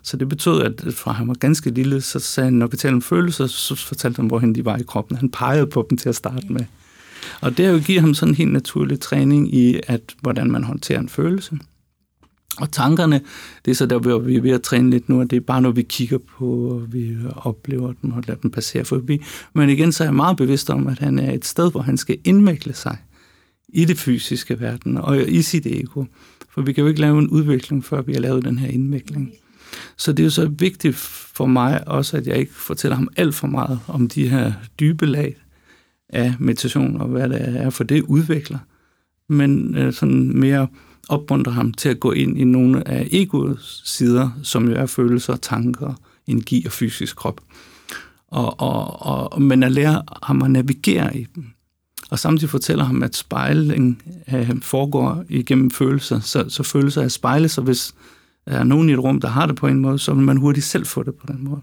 Så 0.04 0.18
det 0.18 0.30
betød, 0.30 0.62
at 0.62 0.94
fra 0.94 1.12
han 1.12 1.28
var 1.28 1.34
ganske 1.34 1.70
lille, 1.70 2.02
så 2.02 2.20
sagde 2.20 2.46
han, 2.46 2.54
når 2.54 2.68
vi 2.68 2.78
taler 2.78 2.96
om 2.96 3.02
følelser, 3.02 3.48
så 3.48 3.76
fortalte 3.76 4.18
han, 4.18 4.28
hvorhen 4.28 4.56
de 4.56 4.66
var 4.66 4.78
i 4.78 4.84
kroppen. 4.84 5.18
Han 5.18 5.30
pegede 5.30 5.68
på 5.68 5.88
dem 5.90 5.98
til 5.98 6.10
at 6.10 6.16
starte 6.16 6.54
med. 6.54 6.66
Og 7.42 7.58
det 7.58 7.66
har 7.66 7.74
jo 7.74 7.80
givet 7.80 8.02
ham 8.02 8.14
sådan 8.14 8.32
en 8.32 8.36
helt 8.36 8.52
naturlig 8.52 9.00
træning 9.00 9.56
i, 9.56 9.80
at 9.88 10.02
hvordan 10.22 10.52
man 10.52 10.64
håndterer 10.64 11.00
en 11.00 11.10
følelse. 11.10 11.58
Og 12.58 12.72
tankerne, 12.72 13.22
det 13.66 13.72
er 13.72 13.76
så 13.76 13.86
der, 13.86 14.00
hvor 14.00 14.20
vi 14.20 14.36
er 14.36 14.42
ved 14.42 14.52
at 14.52 14.62
træne 14.62 14.90
lidt 14.90 15.10
nu, 15.10 15.20
og 15.20 15.30
det 15.30 15.36
er 15.36 15.42
bare 15.42 15.62
noget, 15.62 15.78
vi 15.78 15.82
kigger 15.82 16.18
på, 16.18 16.46
og 16.46 16.94
vi 16.94 17.16
oplever 17.36 17.94
dem 18.02 18.12
og 18.12 18.24
lader 18.28 18.40
dem 18.42 18.52
passere 18.52 18.86
forbi. 18.86 19.22
Men 19.54 19.70
igen, 19.70 19.92
så 19.92 20.04
er 20.04 20.08
jeg 20.08 20.16
meget 20.16 20.38
bevidst 20.38 20.70
om, 20.70 20.88
at 20.88 21.00
han 21.00 21.20
er 21.20 21.32
et 21.32 21.46
sted, 21.46 21.72
hvor 21.72 21.82
han 21.82 21.98
skal 21.98 22.18
indmækle 22.24 22.74
sig 22.74 22.98
i 23.70 23.86
det 23.86 23.98
fysiske 23.98 24.60
verden 24.60 24.98
og 24.98 25.30
i 25.30 25.42
sit 25.42 25.66
ego. 25.66 26.06
For 26.50 26.62
vi 26.62 26.74
kan 26.74 26.82
jo 26.82 26.88
ikke 26.88 27.02
lave 27.02 27.20
en 27.20 27.28
udvikling, 27.28 27.86
før 27.86 28.02
vi 28.02 28.14
har 28.14 28.20
lavet 28.20 28.46
den 28.46 28.58
her 28.58 28.68
indvikling. 28.68 29.34
Så 29.98 30.12
det 30.12 30.20
er 30.20 30.24
jo 30.24 30.30
så 30.30 30.46
vigtigt 30.48 30.96
for 31.36 31.46
mig 31.46 31.88
også, 31.88 32.18
at 32.18 32.28
jeg 32.28 32.38
ikke 32.38 32.54
fortæller 32.54 32.96
ham 32.96 33.08
alt 33.16 33.36
for 33.36 33.48
meget 33.48 33.80
om 33.88 34.08
de 34.08 34.30
her 34.30 34.54
dybe 34.80 35.06
lag 35.06 35.36
af 36.10 36.36
meditation 36.40 37.02
og 37.02 37.08
hvad 37.08 37.30
det 37.30 37.42
er, 37.42 37.70
for 37.70 37.84
det 37.84 38.02
udvikler. 38.02 38.58
Men 39.30 39.78
øh, 39.78 39.94
sådan 39.94 40.40
mere 40.40 40.68
opmuntre 41.10 41.52
ham 41.52 41.74
til 41.74 41.90
at 41.90 42.00
gå 42.00 42.12
ind 42.12 42.38
i 42.38 42.44
nogle 42.44 42.88
af 42.88 43.08
egoets 43.12 43.82
sider, 43.86 44.30
som 44.44 44.70
jo 44.70 44.76
er 44.76 44.86
følelser, 44.86 45.36
tanker, 45.36 45.94
energi 46.28 46.64
og 46.66 46.72
fysisk 46.72 47.16
krop. 47.16 47.42
Og, 48.28 48.60
og, 48.60 49.02
og, 49.02 49.42
men 49.42 49.64
at 49.64 49.72
lære 49.72 50.04
ham 50.24 50.42
at 50.42 50.52
navigere 50.52 51.18
i 51.18 51.28
dem. 51.36 51.46
Og 52.10 52.20
samtidig 52.20 52.50
fortæller 52.50 52.84
ham, 52.84 53.04
at 53.04 53.16
spejling 53.16 54.04
øh, 54.34 54.62
foregår 54.62 55.24
igennem 55.30 55.72
følelser. 55.72 56.20
Så, 56.20 56.46
så 56.50 56.64
følelser 56.64 57.02
er 57.02 57.08
spejle, 57.08 57.50
så 57.50 57.62
hvis 57.62 57.96
der 58.46 58.52
er 58.52 58.64
nogen 58.64 58.90
i 58.90 58.94
et 58.94 59.00
rum, 59.00 59.22
der 59.22 59.28
har 59.28 59.46
det 59.46 59.56
på 59.56 59.68
en 59.68 59.80
måde, 59.80 60.00
så 60.00 60.14
vil 60.14 60.24
man 60.24 60.38
hurtigt 60.38 60.66
selv 60.66 60.86
få 60.86 61.04
det 61.04 61.16
på 61.16 61.26
den 61.28 61.44
måde. 61.44 61.62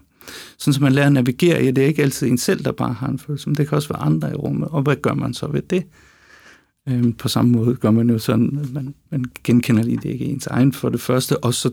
Sådan 0.57 0.73
som 0.73 0.83
man 0.83 0.91
lærer 0.91 1.07
at 1.07 1.13
navigere 1.13 1.63
i, 1.63 1.71
det 1.71 1.83
er 1.83 1.87
ikke 1.87 2.01
altid 2.01 2.27
en 2.27 2.37
selv, 2.37 2.63
der 2.63 2.71
bare 2.71 2.93
har 2.93 3.07
en 3.07 3.19
følelse, 3.19 3.49
men 3.49 3.55
det 3.55 3.67
kan 3.67 3.75
også 3.75 3.89
være 3.89 4.01
andre 4.01 4.31
i 4.31 4.35
rummet. 4.35 4.67
Og 4.67 4.81
hvad 4.81 4.95
gør 4.95 5.13
man 5.13 5.33
så 5.33 5.47
ved 5.47 5.61
det? 5.61 5.83
Øhm, 6.89 7.13
på 7.13 7.27
samme 7.27 7.51
måde 7.51 7.75
gør 7.75 7.91
man 7.91 8.09
jo 8.09 8.19
sådan, 8.19 8.59
at 8.63 8.73
man, 8.73 8.93
man 9.11 9.25
genkender 9.43 9.83
lige 9.83 9.97
det 9.97 10.09
ikke 10.09 10.25
ens 10.25 10.47
egen 10.47 10.73
for 10.73 10.89
det 10.89 11.01
første, 11.01 11.37
og 11.37 11.53
så, 11.53 11.71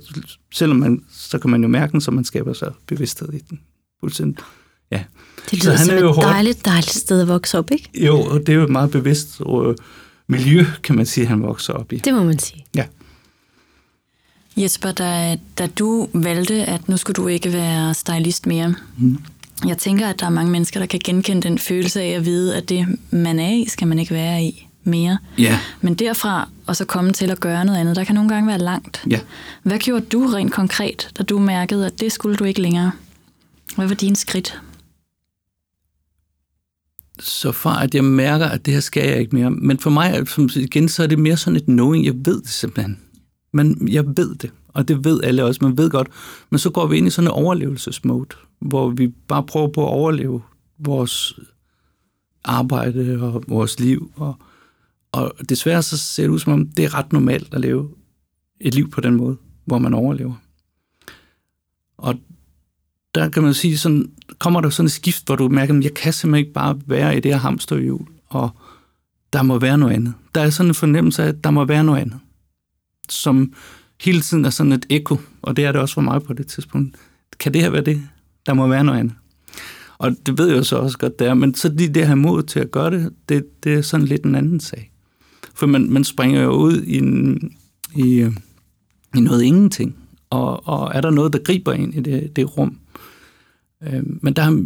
selvom 0.55 0.77
man, 0.77 1.03
så 1.11 1.39
kan 1.39 1.51
man 1.51 1.63
jo 1.63 1.69
mærke 1.69 1.93
den, 1.93 2.01
så 2.01 2.11
man 2.11 2.25
skaber 2.25 2.53
sig 2.53 2.73
bevidsthed 2.87 3.33
i 3.33 3.39
den. 3.51 3.61
Fuldstændig. 4.01 4.45
Ja. 4.91 5.05
Det 5.51 5.65
lyder 5.65 5.77
så 5.77 5.79
han 5.79 5.87
som 5.87 5.97
er 5.97 6.01
jo 6.01 6.11
et 6.11 6.17
dejligt, 6.17 6.65
dejligt 6.65 6.95
sted 6.95 7.21
at 7.21 7.29
vokse 7.29 7.59
op, 7.59 7.71
ikke? 7.71 7.91
Jo, 8.07 8.21
og 8.21 8.41
det 8.41 8.49
er 8.49 8.57
jo 8.57 8.63
et 8.63 8.71
meget 8.71 8.91
bevidst 8.91 9.41
øh, 9.41 9.75
miljø, 10.27 10.65
kan 10.83 10.97
man 10.97 11.07
sige, 11.07 11.27
han 11.27 11.43
vokser 11.43 11.73
op 11.73 11.93
i. 11.93 11.97
Det 11.97 12.15
må 12.15 12.25
man 12.25 12.39
sige. 12.39 12.65
Ja. 12.77 12.85
Jesper, 14.57 14.93
da, 14.93 15.39
da 15.59 15.67
du 15.67 16.09
valgte, 16.15 16.65
at 16.65 16.89
nu 16.89 16.97
skulle 16.97 17.15
du 17.15 17.27
ikke 17.29 17.53
være 17.53 17.95
stylist 17.95 18.47
mere, 18.47 18.75
mm. 18.99 19.19
jeg 19.67 19.79
tænker, 19.79 20.07
at 20.07 20.21
der 20.21 20.27
er 20.27 20.31
mange 20.31 20.51
mennesker, 20.51 20.81
der 20.81 20.87
kan 20.87 21.01
genkende 21.05 21.43
den 21.43 21.59
følelse 21.59 22.01
af 22.01 22.09
at 22.09 22.25
vide, 22.25 22.57
at 22.57 22.69
det, 22.69 22.99
man 23.11 23.39
er 23.39 23.53
i, 23.53 23.67
skal 23.69 23.89
man 23.89 23.99
ikke 23.99 24.15
være 24.15 24.45
i 24.45 24.68
mere. 24.89 25.19
Ja. 25.39 25.59
Men 25.81 25.95
derfra 25.95 26.49
og 26.67 26.77
så 26.77 26.85
komme 26.85 27.13
til 27.13 27.31
at 27.31 27.41
gøre 27.41 27.65
noget 27.65 27.79
andet, 27.79 27.97
der 27.97 28.05
kan 28.05 28.15
nogle 28.15 28.31
gange 28.31 28.47
være 28.47 28.59
langt. 28.59 29.05
Ja. 29.11 29.21
Hvad 29.63 29.79
gjorde 29.79 30.07
du 30.07 30.27
rent 30.27 30.53
konkret, 30.53 31.11
da 31.19 31.23
du 31.23 31.39
mærkede, 31.39 31.87
at 31.87 32.01
det 32.01 32.13
skulle 32.13 32.37
du 32.37 32.45
ikke 32.45 32.63
længere? 32.63 32.93
Hvad 33.77 33.87
var 33.87 33.95
dine 33.95 34.17
skridt? 34.17 34.61
Så 37.21 37.53
fra 37.53 37.85
at 37.85 37.95
jeg 37.95 38.05
mærker, 38.05 38.47
at 38.47 38.67
det 38.67 38.75
her 38.75 38.81
skal 38.81 39.09
jeg 39.09 39.19
ikke 39.19 39.37
mere. 39.37 39.51
Men 39.51 39.79
for 39.79 39.91
mig, 39.91 40.29
som 40.29 40.49
igen, 40.57 40.89
så 40.89 41.03
er 41.03 41.07
det 41.07 41.19
mere 41.19 41.37
sådan 41.37 41.57
et 41.57 41.65
knowing. 41.65 42.05
Jeg 42.05 42.15
ved 42.15 42.41
det 42.41 42.49
simpelthen. 42.49 43.01
Men 43.53 43.89
jeg 43.93 44.07
ved 44.07 44.35
det, 44.35 44.51
og 44.69 44.89
det 44.89 45.05
ved 45.05 45.23
alle 45.23 45.45
også. 45.45 45.59
Man 45.63 45.79
ved 45.79 45.91
godt. 45.91 46.09
Men 46.51 46.59
så 46.59 46.71
går 46.71 46.87
vi 46.87 46.97
ind 46.97 47.07
i 47.07 47.11
sådan 47.11 47.29
en 47.29 47.33
overlevelsesmode, 47.33 48.29
hvor 48.61 48.89
vi 48.89 49.09
bare 49.29 49.43
prøver 49.43 49.69
på 49.69 49.83
at 49.83 49.93
overleve 49.93 50.43
vores 50.79 51.39
arbejde 52.45 53.19
og 53.21 53.45
vores 53.49 53.81
liv. 53.81 54.13
Og, 54.17 54.39
og 55.13 55.33
desværre 55.49 55.83
så 55.83 55.97
ser 55.97 56.23
det 56.23 56.31
ud 56.31 56.39
som 56.39 56.53
om, 56.53 56.69
det 56.69 56.85
er 56.85 56.95
ret 56.95 57.13
normalt 57.13 57.55
at 57.55 57.61
leve 57.61 57.91
et 58.61 58.75
liv 58.75 58.91
på 58.91 59.01
den 59.01 59.15
måde, 59.15 59.37
hvor 59.65 59.79
man 59.79 59.95
overlever. 59.95 60.35
Og 61.99 62.15
der 63.15 63.29
kan 63.29 63.43
man 63.43 63.55
sige, 63.55 63.79
sådan, 63.79 64.11
kommer 64.39 64.61
der 64.61 64.71
sådan 64.71 64.87
et 64.87 64.93
skift, 64.93 65.27
hvor 65.27 65.37
du 65.37 65.49
mærker, 65.49 65.79
at 65.79 65.85
jeg 65.85 65.95
kan 65.95 66.13
simpelthen 66.13 66.45
ikke 66.45 66.53
bare 66.53 66.81
være 66.87 67.17
i 67.17 67.21
det 67.21 67.33
her 67.33 67.39
hamsterhjul, 67.39 68.07
og 68.27 68.51
der 69.33 69.43
må 69.43 69.59
være 69.59 69.79
noget 69.79 69.95
andet. 69.95 70.15
Der 70.35 70.41
er 70.41 70.51
sådan 70.51 70.71
en 70.71 70.75
fornemmelse 70.75 71.23
af, 71.23 71.29
at 71.29 71.45
der 71.45 71.51
må 71.51 71.65
være 71.65 71.85
noget 71.85 72.01
andet, 72.01 72.19
som 73.09 73.53
hele 74.01 74.21
tiden 74.21 74.45
er 74.45 74.51
sådan 74.51 74.73
et 74.73 74.87
ekko, 74.91 75.17
og 75.43 75.57
det 75.57 75.65
er 75.65 75.73
det 75.73 75.81
også 75.81 75.95
for 75.95 76.01
mig 76.01 76.23
på 76.23 76.33
det 76.33 76.47
tidspunkt. 76.47 76.97
Kan 77.41 77.55
det 77.55 77.63
her 77.63 77.71
være 77.71 77.85
det? 77.85 78.03
Der 78.47 78.55
må 78.55 78.67
være 78.67 78.85
noget 78.85 78.99
andet. 78.99 79.15
Og 79.99 80.17
det 80.27 80.39
ved 80.39 80.49
jeg 80.49 80.57
jo 80.57 80.63
så 80.63 80.77
også 80.77 80.99
godt, 80.99 81.19
der, 81.19 81.35
men 81.35 81.55
så 81.55 81.69
det, 81.69 81.95
det 81.95 82.07
her 82.07 82.15
mod 82.15 82.43
til 82.43 82.61
at 82.61 82.71
gøre 82.71 82.91
det, 82.91 83.13
det, 83.29 83.65
det 83.65 83.75
er 83.75 83.83
sådan 83.83 84.07
lidt 84.07 84.25
en 84.25 84.35
anden 84.35 84.61
sag. 84.61 84.93
For 85.59 85.67
man, 85.67 85.91
man 85.91 86.05
springer 86.05 86.43
jo 86.43 86.51
ud 86.51 86.83
i, 86.83 86.99
en, 86.99 87.53
i, 87.97 88.31
i 89.17 89.21
noget 89.21 89.43
ingenting, 89.43 89.97
og, 90.31 90.69
og 90.69 90.91
er 90.95 91.01
der 91.01 91.11
noget, 91.11 91.33
der 91.33 91.39
griber 91.39 91.73
ind 91.73 91.95
i 91.95 92.01
det, 92.01 92.37
det 92.37 92.59
rum, 92.59 92.79
Øh, 93.83 94.03
men 94.23 94.35
der 94.35 94.43
har 94.43 94.65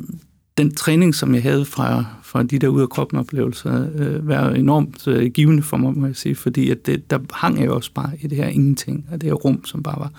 den 0.56 0.74
træning, 0.74 1.14
som 1.14 1.34
jeg 1.34 1.42
havde 1.42 1.64
fra, 1.64 2.04
fra 2.22 2.42
de 2.42 2.58
der 2.58 2.68
ud 2.68 2.80
af 2.80 2.88
kroppen 2.88 3.18
oplevelser, 3.18 3.88
øh, 3.94 4.28
været 4.28 4.58
enormt 4.58 5.08
øh, 5.08 5.30
givende 5.30 5.62
for 5.62 5.76
mig, 5.76 5.98
må 5.98 6.06
jeg 6.06 6.16
sige, 6.16 6.34
fordi 6.34 6.70
at 6.70 6.86
det, 6.86 7.10
der 7.10 7.18
hang 7.32 7.60
jeg 7.60 7.70
også 7.70 7.92
bare 7.94 8.12
i 8.20 8.26
det 8.26 8.38
her 8.38 8.48
ingenting, 8.48 9.06
og 9.12 9.20
det 9.20 9.28
her 9.28 9.34
rum, 9.34 9.64
som 9.64 9.82
bare 9.82 10.00
var. 10.00 10.12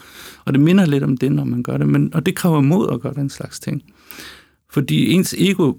Og 0.46 0.53
det 0.53 0.62
minder 0.62 0.86
lidt 0.86 1.03
om 1.03 1.18
det, 1.18 1.32
når 1.32 1.44
man 1.44 1.63
gør 1.63 1.77
det, 1.77 1.88
men, 1.88 2.13
og 2.13 2.25
det 2.25 2.36
kræver 2.36 2.62
mod 2.62 2.89
at 2.94 3.01
gøre 3.01 3.13
den 3.13 3.30
slags 3.30 3.60
ting. 3.60 3.84
Fordi 4.70 5.12
ens 5.12 5.36
ego, 5.38 5.74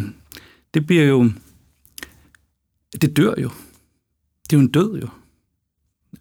det 0.74 0.86
bliver 0.86 1.04
jo, 1.04 1.30
det 3.00 3.16
dør 3.16 3.34
jo. 3.38 3.50
Det 4.50 4.56
er 4.56 4.60
jo 4.60 4.64
en 4.66 4.72
død 4.72 5.00
jo. 5.00 5.08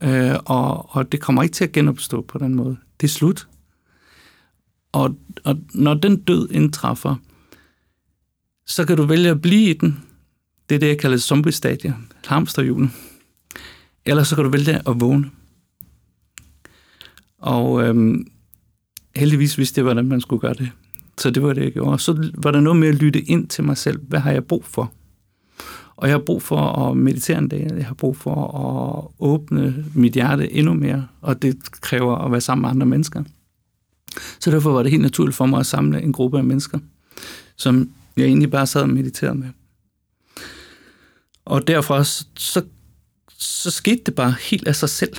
Øh, 0.04 0.36
og, 0.46 0.96
og 0.96 1.12
det 1.12 1.22
kommer 1.22 1.44
ikke 1.44 1.54
til 1.54 1.64
at 1.64 1.72
genopstå 1.72 2.22
på 2.22 2.38
den 2.38 2.56
måde. 2.56 2.78
Det 3.02 3.08
er 3.08 3.12
slut. 3.12 3.48
Og, 4.92 5.16
og 5.44 5.60
når 5.74 5.94
den 5.94 6.22
død 6.22 6.50
indtræffer, 6.52 7.16
så 8.66 8.86
kan 8.86 8.98
du 8.98 9.04
vælge 9.04 9.30
at 9.30 9.42
blive 9.42 9.70
i 9.70 9.74
den. 9.74 10.04
Det 10.70 10.76
er 10.76 10.80
det, 10.80 10.88
jeg 10.88 11.00
kalder 11.00 11.18
zombie-stadie, 11.18 11.96
hamsterhjulet. 12.26 12.90
Eller 14.06 14.24
så 14.24 14.36
kan 14.36 14.44
du 14.44 14.50
vælge 14.50 14.90
at 14.90 15.00
vågne. 15.00 15.32
Og 17.38 17.84
øhm, 17.84 18.28
heldigvis 19.16 19.58
vidste 19.58 19.80
jeg, 19.80 19.84
hvordan 19.84 20.06
man 20.06 20.22
skulle 20.22 20.42
gøre 20.42 20.54
det. 20.54 20.72
Så 21.18 21.32
det 21.32 21.44
var 21.44 21.54
det, 21.54 21.64
jeg 21.64 21.72
gjorde. 21.72 22.00
Så 22.00 22.32
var 22.38 22.52
der 22.52 22.60
noget 22.60 22.80
med 22.80 22.88
at 22.88 22.96
lytte 22.96 23.22
ind 23.22 23.48
til 23.48 23.64
mig 23.64 23.78
selv. 23.78 24.00
Hvad 24.02 24.20
har 24.20 24.32
jeg 24.32 24.46
brug 24.46 24.66
for? 24.66 24.94
Og 26.00 26.08
jeg 26.08 26.14
har 26.14 26.24
brug 26.26 26.42
for 26.42 26.58
at 26.58 26.98
meditere 26.98 27.38
en 27.38 27.48
dag. 27.48 27.68
Jeg 27.78 27.86
har 27.86 27.94
brug 27.94 28.18
for 28.18 28.36
at 28.36 29.08
åbne 29.20 29.86
mit 29.96 30.14
hjerte 30.14 30.54
endnu 30.54 30.74
mere. 30.74 31.08
Og 31.22 31.42
det 31.42 31.72
kræver 31.82 32.16
at 32.16 32.32
være 32.32 32.42
sammen 32.42 32.62
med 32.62 32.70
andre 32.70 32.86
mennesker. 32.86 33.24
Så 34.40 34.52
derfor 34.52 34.72
var 34.72 34.84
det 34.84 34.92
helt 34.92 35.02
naturligt 35.02 35.36
for 35.36 35.46
mig 35.46 35.60
at 35.60 35.66
samle 35.66 36.02
en 36.02 36.14
gruppe 36.14 36.38
af 36.38 36.44
mennesker, 36.44 36.80
som 37.56 37.90
jeg 38.18 38.26
egentlig 38.26 38.52
bare 38.52 38.68
sad 38.68 38.82
og 38.82 38.90
mediterede 38.90 39.36
med. 39.36 39.48
Og 41.46 41.68
derfra 41.68 42.04
så, 42.04 42.64
så 43.38 43.72
skete 43.72 44.02
det 44.06 44.16
bare 44.16 44.36
helt 44.42 44.68
af 44.68 44.76
sig 44.76 44.90
selv, 44.90 45.14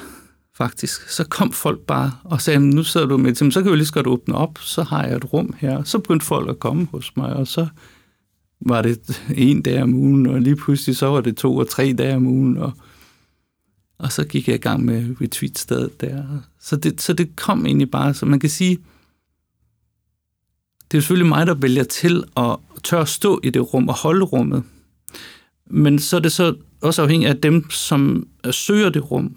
faktisk. 0.57 1.09
Så 1.09 1.25
kom 1.25 1.53
folk 1.53 1.81
bare 1.81 2.13
og 2.25 2.41
sagde, 2.41 2.61
nu 2.61 2.83
sidder 2.83 3.07
du 3.07 3.17
med 3.17 3.35
til 3.35 3.53
så 3.53 3.63
kan 3.63 3.73
vi 3.73 3.77
lige 3.77 3.87
så 3.87 3.93
godt 3.93 4.07
åbne 4.07 4.35
op, 4.35 4.59
så 4.61 4.83
har 4.83 5.05
jeg 5.07 5.17
et 5.17 5.33
rum 5.33 5.55
her. 5.59 5.83
Så 5.85 5.99
begyndte 5.99 6.27
folk 6.27 6.49
at 6.49 6.59
komme 6.59 6.89
hos 6.91 7.17
mig, 7.17 7.33
og 7.33 7.47
så 7.47 7.67
var 8.61 8.83
det 8.83 9.23
en 9.35 9.63
dag 9.63 9.83
om 9.83 9.95
ugen, 9.95 10.27
og 10.27 10.41
lige 10.41 10.57
pludselig 10.57 10.97
så 10.97 11.07
var 11.07 11.21
det 11.21 11.37
to 11.37 11.57
og 11.57 11.69
tre 11.69 11.95
dage 11.99 12.17
om 12.17 12.27
ugen, 12.27 12.57
og, 12.57 12.73
og 13.99 14.13
så 14.13 14.25
gik 14.25 14.49
jeg 14.49 14.55
i 14.55 14.59
gang 14.59 14.85
med 14.85 15.17
retweet-stedet 15.21 16.01
der. 16.01 16.25
Så 16.61 16.77
det, 16.77 17.01
så 17.01 17.13
det 17.13 17.37
kom 17.37 17.67
egentlig 17.67 17.91
bare, 17.91 18.15
så 18.15 18.27
man 18.27 18.41
kan 18.41 18.51
sige, 18.51 18.79
det 20.91 20.97
er 20.97 21.01
selvfølgelig 21.01 21.29
mig, 21.29 21.47
der 21.47 21.55
vælger 21.55 21.85
til 21.85 22.25
at 22.37 22.57
tør 22.83 23.01
at 23.01 23.09
stå 23.09 23.41
i 23.43 23.51
det 23.51 23.75
rum 23.75 23.89
og 23.89 23.95
holde 23.95 24.25
rummet. 24.25 24.63
Men 25.67 25.99
så 25.99 26.17
er 26.17 26.21
det 26.21 26.33
så 26.33 26.55
også 26.81 27.03
afhængigt 27.03 27.31
af 27.31 27.41
dem, 27.41 27.71
som 27.71 28.29
søger 28.51 28.91
det 28.91 29.11
rum, 29.11 29.37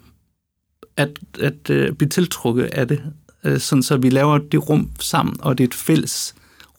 at, 0.96 1.18
at 1.40 1.70
uh, 1.70 1.96
blive 1.96 2.08
tiltrukket 2.08 2.64
af 2.64 2.88
det, 2.88 3.02
øh, 3.44 3.58
sådan 3.58 3.82
så 3.82 3.96
vi 3.96 4.10
laver 4.10 4.38
det 4.38 4.68
rum 4.68 4.90
sammen, 4.98 5.36
og 5.40 5.58
det 5.58 5.64
er 5.64 5.68
et 5.68 5.74
fælles 5.74 6.34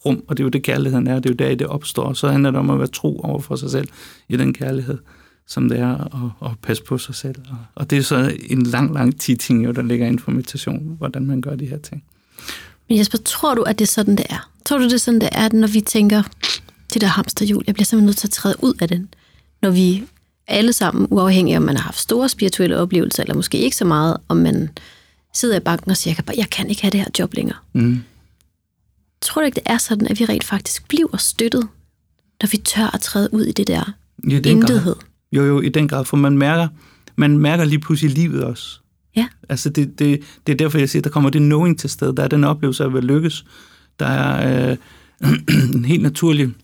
rum, 0.06 0.22
og 0.28 0.36
det 0.36 0.42
er 0.42 0.44
jo 0.44 0.48
det, 0.48 0.62
kærligheden 0.62 1.06
er, 1.06 1.14
det 1.14 1.26
er 1.26 1.34
jo 1.34 1.48
der, 1.48 1.54
det 1.54 1.66
opstår. 1.66 2.12
Så 2.12 2.28
handler 2.28 2.50
det 2.50 2.60
om 2.60 2.70
at 2.70 2.78
være 2.78 2.86
tro 2.86 3.20
over 3.20 3.40
for 3.40 3.56
sig 3.56 3.70
selv 3.70 3.88
i 4.28 4.36
den 4.36 4.52
kærlighed, 4.52 4.98
som 5.46 5.68
det 5.68 5.78
er 5.78 5.94
at, 5.94 6.50
at 6.50 6.58
passe 6.62 6.82
på 6.84 6.98
sig 6.98 7.14
selv. 7.14 7.34
Og, 7.74 7.90
det 7.90 7.98
er 7.98 8.02
så 8.02 8.36
en 8.50 8.62
lang, 8.62 8.94
lang 8.94 9.20
teaching, 9.20 9.64
jo, 9.64 9.72
der 9.72 9.82
ligger 9.82 10.06
inden 10.06 10.18
for 10.18 10.30
meditation, 10.30 10.94
hvordan 10.98 11.26
man 11.26 11.40
gør 11.40 11.56
de 11.56 11.66
her 11.66 11.78
ting. 11.78 12.04
Men 12.88 12.98
Jesper, 12.98 13.18
tror 13.24 13.54
du, 13.54 13.62
at 13.62 13.78
det 13.78 13.84
er 13.84 13.92
sådan, 13.92 14.16
det 14.16 14.26
er? 14.30 14.50
Tror 14.66 14.78
du, 14.78 14.84
det 14.84 14.92
er 14.92 14.98
sådan, 14.98 15.20
det 15.20 15.28
er, 15.32 15.48
når 15.52 15.68
vi 15.68 15.80
tænker, 15.80 16.22
det 16.94 17.00
der 17.00 17.06
hamsterhjul, 17.06 17.64
jeg 17.66 17.74
bliver 17.74 17.84
simpelthen 17.84 18.06
nødt 18.06 18.16
til 18.16 18.26
at 18.26 18.32
træde 18.32 18.54
ud 18.62 18.74
af 18.80 18.88
den? 18.88 19.08
Når 19.62 19.70
vi 19.70 20.04
alle 20.48 20.72
sammen, 20.72 21.06
uafhængig 21.10 21.54
af, 21.54 21.58
om 21.58 21.62
man 21.62 21.76
har 21.76 21.82
haft 21.82 21.98
store 21.98 22.28
spirituelle 22.28 22.78
oplevelser, 22.78 23.22
eller 23.22 23.34
måske 23.34 23.58
ikke 23.58 23.76
så 23.76 23.84
meget, 23.84 24.16
om 24.28 24.36
man 24.36 24.68
sidder 25.34 25.56
i 25.56 25.60
banken 25.60 25.90
og 25.90 25.96
siger, 25.96 26.10
jeg 26.10 26.16
kan, 26.16 26.24
bare, 26.24 26.36
jeg 26.38 26.50
kan 26.50 26.70
ikke 26.70 26.82
have 26.82 26.90
det 26.90 27.00
her 27.00 27.08
job 27.18 27.34
længere. 27.34 27.58
Mm. 27.72 28.00
Tror 29.20 29.42
du 29.42 29.46
ikke, 29.46 29.54
det 29.54 29.62
er 29.66 29.78
sådan, 29.78 30.06
at 30.06 30.20
vi 30.20 30.24
rent 30.24 30.44
faktisk 30.44 30.88
bliver 30.88 31.16
støttet, 31.16 31.68
når 32.42 32.50
vi 32.50 32.56
tør 32.56 32.94
at 32.94 33.00
træde 33.00 33.28
ud 33.32 33.44
i 33.44 33.52
det 33.52 33.66
der 33.66 33.92
I 34.24 34.40
den 34.40 34.56
intethed? 34.56 34.94
Grad. 34.94 35.04
Jo, 35.32 35.44
jo, 35.44 35.60
i 35.60 35.68
den 35.68 35.88
grad, 35.88 36.04
for 36.04 36.16
man 36.16 36.38
mærker, 36.38 36.68
man 37.16 37.38
mærker 37.38 37.64
lige 37.64 37.78
pludselig 37.78 38.10
livet 38.10 38.44
også. 38.44 38.80
Ja. 39.16 39.28
Altså 39.48 39.70
det, 39.70 39.98
det, 39.98 40.22
det 40.46 40.52
er 40.52 40.56
derfor, 40.56 40.78
jeg 40.78 40.88
siger, 40.88 41.02
der 41.02 41.10
kommer 41.10 41.30
det 41.30 41.40
knowing 41.40 41.78
til 41.78 41.90
sted. 41.90 42.12
Der 42.12 42.22
er 42.22 42.28
den 42.28 42.44
oplevelse 42.44 42.84
af 42.84 42.96
at 42.96 43.04
lykkes. 43.04 43.44
Der 44.00 44.06
er 44.06 44.70
øh, 44.70 44.76
en 45.74 45.84
helt 45.84 46.02
naturlig 46.02 46.54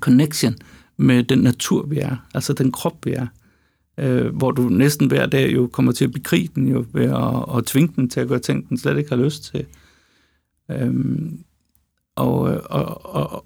connection 0.00 0.56
med 0.96 1.24
den 1.24 1.38
natur, 1.38 1.86
vi 1.86 1.98
er. 1.98 2.16
Altså 2.34 2.52
den 2.52 2.72
krop, 2.72 3.06
vi 3.06 3.12
er. 3.12 3.26
Øh, 3.98 4.36
hvor 4.36 4.50
du 4.50 4.62
næsten 4.62 5.06
hver 5.06 5.26
dag 5.26 5.54
jo 5.54 5.66
kommer 5.66 5.92
til 5.92 6.04
at 6.04 6.12
bekrige 6.12 6.50
den 6.54 6.68
jo 6.68 6.86
ved 6.92 7.04
at, 7.04 7.58
at 7.58 7.64
tvinge 7.66 7.92
den 7.96 8.08
til 8.08 8.20
at 8.20 8.28
gøre 8.28 8.38
ting, 8.38 8.68
den 8.68 8.78
slet 8.78 8.98
ikke 8.98 9.10
har 9.10 9.24
lyst 9.24 9.44
til. 9.44 9.66
Øhm, 10.70 11.38
Øh, 12.18 12.24
og, 12.24 12.60
og, 12.70 13.14
og, 13.32 13.44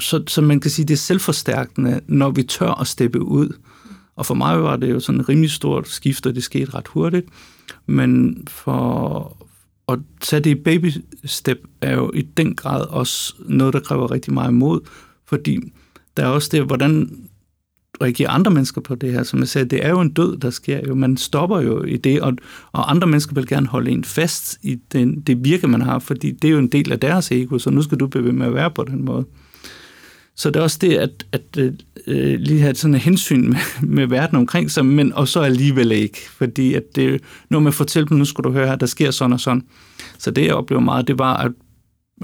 så, 0.00 0.22
så 0.26 0.40
man 0.40 0.60
kan 0.60 0.70
sige, 0.70 0.86
det 0.86 0.94
er 0.94 0.98
selvforstærkende, 0.98 2.00
når 2.06 2.30
vi 2.30 2.42
tør 2.42 2.80
at 2.80 2.86
steppe 2.86 3.22
ud 3.22 3.52
og 4.18 4.26
for 4.26 4.34
mig 4.34 4.62
var 4.62 4.76
det 4.76 4.90
jo 4.90 5.00
sådan 5.00 5.20
en 5.20 5.28
rimelig 5.28 5.50
stort 5.50 5.88
skift, 5.88 6.26
og 6.26 6.34
det 6.34 6.44
skete 6.44 6.74
ret 6.74 6.88
hurtigt. 6.88 7.26
Men 7.86 8.42
for 8.48 9.36
at 9.88 9.98
tage 10.20 10.40
det 10.40 10.50
i 10.50 10.62
baby 10.62 10.92
step 11.24 11.58
er 11.80 11.94
jo 11.94 12.10
i 12.14 12.22
den 12.22 12.54
grad 12.54 12.86
også 12.86 13.34
noget, 13.38 13.74
der 13.74 13.80
kræver 13.80 14.10
rigtig 14.10 14.32
meget 14.32 14.54
mod, 14.54 14.80
fordi 15.26 15.72
der 16.16 16.22
er 16.22 16.28
også 16.28 16.48
det, 16.52 16.64
hvordan 16.64 17.27
reagerer 18.02 18.30
andre 18.30 18.50
mennesker 18.50 18.80
på 18.80 18.94
det 18.94 19.12
her. 19.12 19.22
Som 19.22 19.38
jeg 19.38 19.48
sagde, 19.48 19.68
det 19.68 19.86
er 19.86 19.90
jo 19.90 20.00
en 20.00 20.12
død, 20.12 20.36
der 20.36 20.50
sker 20.50 20.80
jo. 20.88 20.94
Man 20.94 21.16
stopper 21.16 21.60
jo 21.60 21.84
i 21.84 21.96
det, 21.96 22.20
og, 22.20 22.32
og 22.72 22.90
andre 22.90 23.06
mennesker 23.06 23.34
vil 23.34 23.46
gerne 23.46 23.66
holde 23.66 23.90
en 23.90 24.04
fast 24.04 24.58
i 24.62 24.78
den, 24.92 25.20
det 25.20 25.44
virke, 25.44 25.68
man 25.68 25.82
har, 25.82 25.98
fordi 25.98 26.30
det 26.30 26.48
er 26.48 26.52
jo 26.52 26.58
en 26.58 26.68
del 26.68 26.92
af 26.92 27.00
deres 27.00 27.32
ego, 27.32 27.58
så 27.58 27.70
nu 27.70 27.82
skal 27.82 27.98
du 27.98 28.06
blive 28.06 28.32
med 28.32 28.46
at 28.46 28.54
være 28.54 28.70
på 28.70 28.84
den 28.84 29.04
måde. 29.04 29.24
Så 30.38 30.50
det 30.50 30.56
er 30.56 30.62
også 30.62 30.78
det, 30.80 30.96
at, 30.96 31.26
at 31.32 31.58
øh, 32.06 32.40
lige 32.40 32.60
have 32.60 32.74
sådan 32.74 32.94
et 32.94 33.00
hensyn 33.00 33.48
med, 33.48 33.58
med 33.82 34.06
verden 34.06 34.36
omkring 34.36 34.70
sig, 34.70 34.86
men 34.86 35.12
og 35.12 35.28
så 35.28 35.40
alligevel 35.40 35.92
ikke. 35.92 36.18
Fordi 36.30 36.74
at 36.74 36.82
det, 36.94 37.20
når 37.50 37.60
man 37.60 37.72
fortæller 37.72 38.08
dem, 38.08 38.18
nu 38.18 38.24
skal 38.24 38.44
du 38.44 38.52
høre, 38.52 38.66
her, 38.66 38.76
der 38.76 38.86
sker 38.86 39.10
sådan 39.10 39.32
og 39.32 39.40
sådan. 39.40 39.62
Så 40.18 40.30
det, 40.30 40.44
jeg 40.44 40.54
oplever 40.54 40.80
meget, 40.80 41.08
det 41.08 41.18
var 41.18 41.36
at 41.36 41.52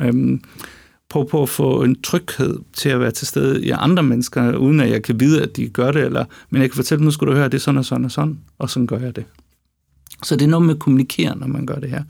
øhm, 0.01 0.41
prøve 1.15 1.27
på 1.27 1.43
at 1.43 1.49
få 1.49 1.83
en 1.83 2.03
tryghed 2.03 2.59
til 2.73 2.89
at 2.89 3.01
være 3.01 3.11
til 3.11 3.27
stede 3.27 3.65
i 3.65 3.71
andre 3.71 4.03
mennesker, 4.03 4.57
uden 4.57 4.81
at 4.81 4.91
jeg 4.91 5.03
kan 5.03 5.21
vide, 5.21 5.43
at 5.43 5.57
de 5.57 5.69
gør 5.69 5.93
det, 5.93 6.03
eller, 6.03 6.25
men 6.51 6.63
jeg 6.63 6.71
kan 6.71 6.77
fortælle 6.77 6.99
dem, 6.99 7.05
nu 7.05 7.11
skal 7.11 7.27
du 7.27 7.33
høre, 7.33 7.45
at 7.45 7.53
det 7.53 7.59
er 7.59 7.63
sådan 7.63 7.79
og 7.79 7.85
sådan 7.85 8.05
og 8.05 8.11
sådan, 8.11 8.39
og 8.59 8.71
sådan 8.71 8.87
gør 8.87 8.99
jeg 8.99 9.17
det. 9.17 9.25
Så 10.23 10.37
det 10.37 10.45
er 10.45 10.49
noget 10.49 10.67
med 10.67 10.75
at 10.75 10.81
kommunikere, 10.81 11.37
når 11.37 11.47
man 11.47 11.67
gør 11.67 11.75
det 11.75 11.91
her. 11.91 12.03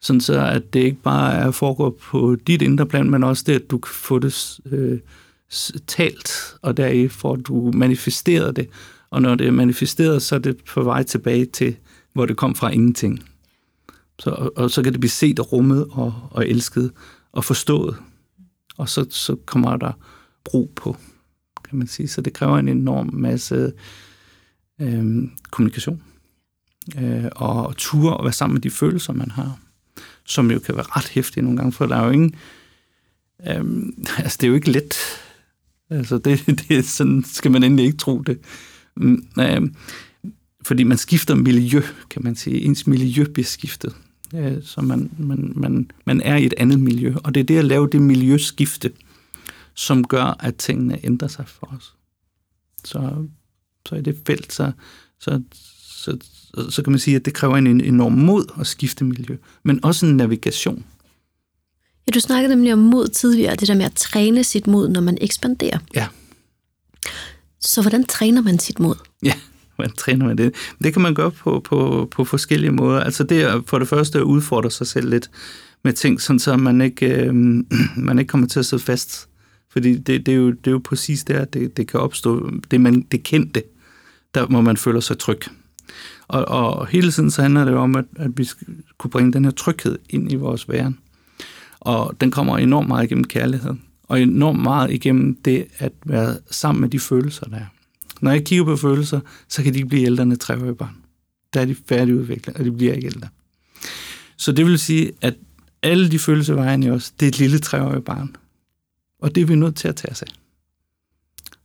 Sådan 0.00 0.20
så, 0.20 0.46
at 0.46 0.72
det 0.72 0.80
ikke 0.80 1.02
bare 1.02 1.34
er 1.34 1.50
foregår 1.50 1.98
på 2.10 2.36
dit 2.46 2.62
indre 2.62 2.86
plan, 2.86 3.10
men 3.10 3.24
også 3.24 3.44
det, 3.46 3.54
at 3.54 3.70
du 3.70 3.78
kan 3.78 3.94
få 3.94 4.18
det 4.18 4.58
øh, 4.70 4.98
talt, 5.86 6.56
og 6.62 6.76
deri 6.76 7.08
får 7.08 7.36
du 7.36 7.72
manifesteret 7.74 8.56
det. 8.56 8.68
Og 9.10 9.22
når 9.22 9.34
det 9.34 9.46
er 9.46 9.50
manifesteret, 9.50 10.22
så 10.22 10.34
er 10.34 10.38
det 10.38 10.56
på 10.64 10.82
vej 10.82 11.02
tilbage 11.02 11.44
til, 11.44 11.76
hvor 12.12 12.26
det 12.26 12.36
kom 12.36 12.54
fra 12.54 12.70
ingenting. 12.70 13.22
Så, 14.18 14.30
og, 14.30 14.52
og 14.56 14.70
så 14.70 14.82
kan 14.82 14.92
det 14.92 15.00
blive 15.00 15.10
set 15.10 15.38
og 15.38 15.52
rummet 15.52 15.86
og, 15.90 16.14
og 16.30 16.48
elsket 16.48 16.90
og 17.32 17.44
forstået. 17.44 17.96
Og 18.76 18.88
så, 18.88 19.06
så 19.10 19.36
kommer 19.36 19.76
der 19.76 19.92
brug 20.44 20.72
på, 20.76 20.96
kan 21.68 21.78
man 21.78 21.86
sige. 21.86 22.08
Så 22.08 22.20
det 22.20 22.32
kræver 22.32 22.58
en 22.58 22.68
enorm 22.68 23.10
masse 23.12 23.72
øh, 24.80 25.28
kommunikation. 25.50 26.02
Øh, 26.98 27.24
og 27.36 27.76
ture 27.76 28.16
og 28.16 28.24
være 28.24 28.32
sammen 28.32 28.54
med 28.54 28.62
de 28.62 28.70
følelser, 28.70 29.12
man 29.12 29.30
har. 29.30 29.58
Som 30.24 30.50
jo 30.50 30.58
kan 30.58 30.76
være 30.76 30.86
ret 30.88 31.08
hæftige 31.08 31.44
nogle 31.44 31.58
gange, 31.58 31.72
for 31.72 31.86
der 31.86 31.96
er 31.96 32.04
jo 32.04 32.10
ingen... 32.10 32.34
Øh, 33.46 33.64
altså, 34.24 34.38
det 34.40 34.44
er 34.44 34.48
jo 34.48 34.54
ikke 34.54 34.70
let. 34.70 34.94
Altså, 35.90 36.18
det, 36.18 36.46
det 36.68 36.78
er 36.78 36.82
sådan, 36.82 37.24
skal 37.24 37.50
man 37.50 37.62
endelig 37.62 37.84
ikke 37.84 37.98
tro 37.98 38.22
det. 38.22 38.38
Øh, 39.38 39.62
fordi 40.62 40.84
man 40.84 40.98
skifter 40.98 41.34
miljø, 41.34 41.82
kan 42.10 42.24
man 42.24 42.36
sige. 42.36 42.60
Ens 42.60 42.86
miljø 42.86 43.24
bliver 43.24 43.46
skiftet. 43.46 43.96
Øh, 44.34 44.62
så 44.62 44.80
man, 44.80 45.10
man, 45.18 45.52
man, 45.56 45.90
man 46.06 46.20
er 46.20 46.36
i 46.36 46.46
et 46.46 46.54
andet 46.56 46.80
miljø. 46.80 47.14
Og 47.24 47.34
det 47.34 47.40
er 47.40 47.44
det 47.44 47.58
at 47.58 47.64
lave 47.64 47.88
det 47.92 48.02
miljøskifte, 48.02 48.92
som 49.74 50.04
gør, 50.04 50.36
at 50.40 50.56
tingene 50.56 51.04
ændrer 51.04 51.28
sig 51.28 51.48
for 51.48 51.74
os. 51.76 51.94
Så, 52.84 53.26
så 53.88 53.94
i 53.94 54.00
det 54.00 54.22
felt, 54.26 54.52
så, 54.52 54.72
så, 55.20 55.42
så, 55.82 56.18
så 56.70 56.82
kan 56.82 56.90
man 56.90 56.98
sige, 56.98 57.16
at 57.16 57.24
det 57.24 57.34
kræver 57.34 57.56
en 57.56 57.80
enorm 57.80 58.12
mod 58.12 58.44
at 58.60 58.66
skifte 58.66 59.04
miljø, 59.04 59.36
men 59.62 59.84
også 59.84 60.06
en 60.06 60.16
navigation. 60.16 60.84
Ja, 62.06 62.10
du 62.14 62.20
snakkede 62.20 62.54
nemlig 62.54 62.72
om 62.72 62.78
mod 62.78 63.08
tidligere, 63.08 63.56
det 63.56 63.68
der 63.68 63.74
med 63.74 63.84
at 63.84 63.94
træne 63.94 64.44
sit 64.44 64.66
mod, 64.66 64.88
når 64.88 65.00
man 65.00 65.18
ekspanderer. 65.20 65.78
Ja. 65.94 66.08
Så 67.60 67.82
hvordan 67.82 68.04
træner 68.04 68.42
man 68.42 68.58
sit 68.58 68.80
mod? 68.80 68.94
Ja, 69.22 69.32
man 69.78 69.90
træner 70.02 70.26
med 70.26 70.36
det? 70.36 70.54
Det 70.82 70.92
kan 70.92 71.02
man 71.02 71.14
gøre 71.14 71.30
på, 71.30 71.60
på, 71.64 72.08
på 72.10 72.24
forskellige 72.24 72.70
måder. 72.70 73.00
Altså 73.00 73.24
det 73.24 73.42
er 73.42 73.62
for 73.66 73.78
det 73.78 73.88
første 73.88 74.18
at 74.18 74.22
udfordre 74.22 74.70
sig 74.70 74.86
selv 74.86 75.10
lidt 75.10 75.30
med 75.84 75.92
ting, 75.92 76.20
sådan 76.20 76.38
så 76.38 76.56
man 76.56 76.80
ikke, 76.80 77.06
øh, 77.06 77.34
man 77.96 78.18
ikke 78.18 78.28
kommer 78.28 78.46
til 78.46 78.58
at 78.58 78.66
sidde 78.66 78.82
fast. 78.82 79.28
Fordi 79.72 79.98
det, 79.98 80.26
det, 80.26 80.32
er, 80.32 80.36
jo, 80.36 80.50
det 80.50 80.66
er 80.66 80.70
jo 80.70 80.80
præcis 80.84 81.24
der, 81.24 81.44
det, 81.44 81.76
det 81.76 81.88
kan 81.88 82.00
opstå. 82.00 82.50
Det, 82.70 82.80
man, 82.80 83.00
det 83.00 83.22
kendte, 83.22 83.62
der 84.34 84.48
må 84.48 84.60
man 84.60 84.76
føler 84.76 85.00
sig 85.00 85.18
tryg. 85.18 85.40
Og, 86.28 86.44
og 86.48 86.86
hele 86.86 87.12
tiden 87.12 87.30
så 87.30 87.42
handler 87.42 87.64
det 87.64 87.74
om, 87.74 87.96
at, 87.96 88.04
at 88.16 88.30
vi 88.38 88.44
skal 88.44 88.66
kunne 88.98 89.10
bringe 89.10 89.32
den 89.32 89.44
her 89.44 89.52
tryghed 89.52 89.98
ind 90.10 90.32
i 90.32 90.34
vores 90.34 90.68
væren. 90.68 90.98
Og 91.80 92.16
den 92.20 92.30
kommer 92.30 92.58
enormt 92.58 92.88
meget 92.88 93.04
igennem 93.04 93.24
kærlighed. 93.24 93.74
Og 94.02 94.20
enormt 94.20 94.62
meget 94.62 94.90
igennem 94.90 95.34
det 95.34 95.66
at 95.78 95.92
være 96.06 96.36
sammen 96.50 96.80
med 96.80 96.88
de 96.88 97.00
følelser, 97.00 97.46
der 97.46 97.56
er. 97.56 97.66
Når 98.20 98.30
jeg 98.30 98.44
kigger 98.44 98.64
på 98.64 98.76
følelser, 98.76 99.20
så 99.48 99.62
kan 99.62 99.72
de 99.72 99.78
ikke 99.78 99.88
blive 99.88 100.06
ældre 100.06 100.22
end 100.22 100.36
treårige 100.36 100.74
barn. 100.74 100.96
Der 101.54 101.60
er 101.60 101.64
de 101.64 101.76
færdigudviklet, 101.88 102.56
og 102.56 102.64
de 102.64 102.72
bliver 102.72 102.92
ikke 102.92 103.06
ældre. 103.06 103.28
Så 104.36 104.52
det 104.52 104.66
vil 104.66 104.78
sige, 104.78 105.12
at 105.20 105.34
alle 105.82 106.10
de 106.10 106.18
følelser, 106.18 106.56
er 106.56 106.78
i 106.78 106.90
os, 106.90 107.10
det 107.10 107.26
er 107.26 107.28
et 107.28 107.38
lille 107.38 107.58
treårige 107.58 108.02
barn. 108.02 108.36
Og 109.20 109.34
det 109.34 109.40
er 109.40 109.46
vi 109.46 109.54
nødt 109.54 109.76
til 109.76 109.88
at 109.88 109.96
tage 109.96 110.12
os 110.12 110.22
af. 110.22 110.28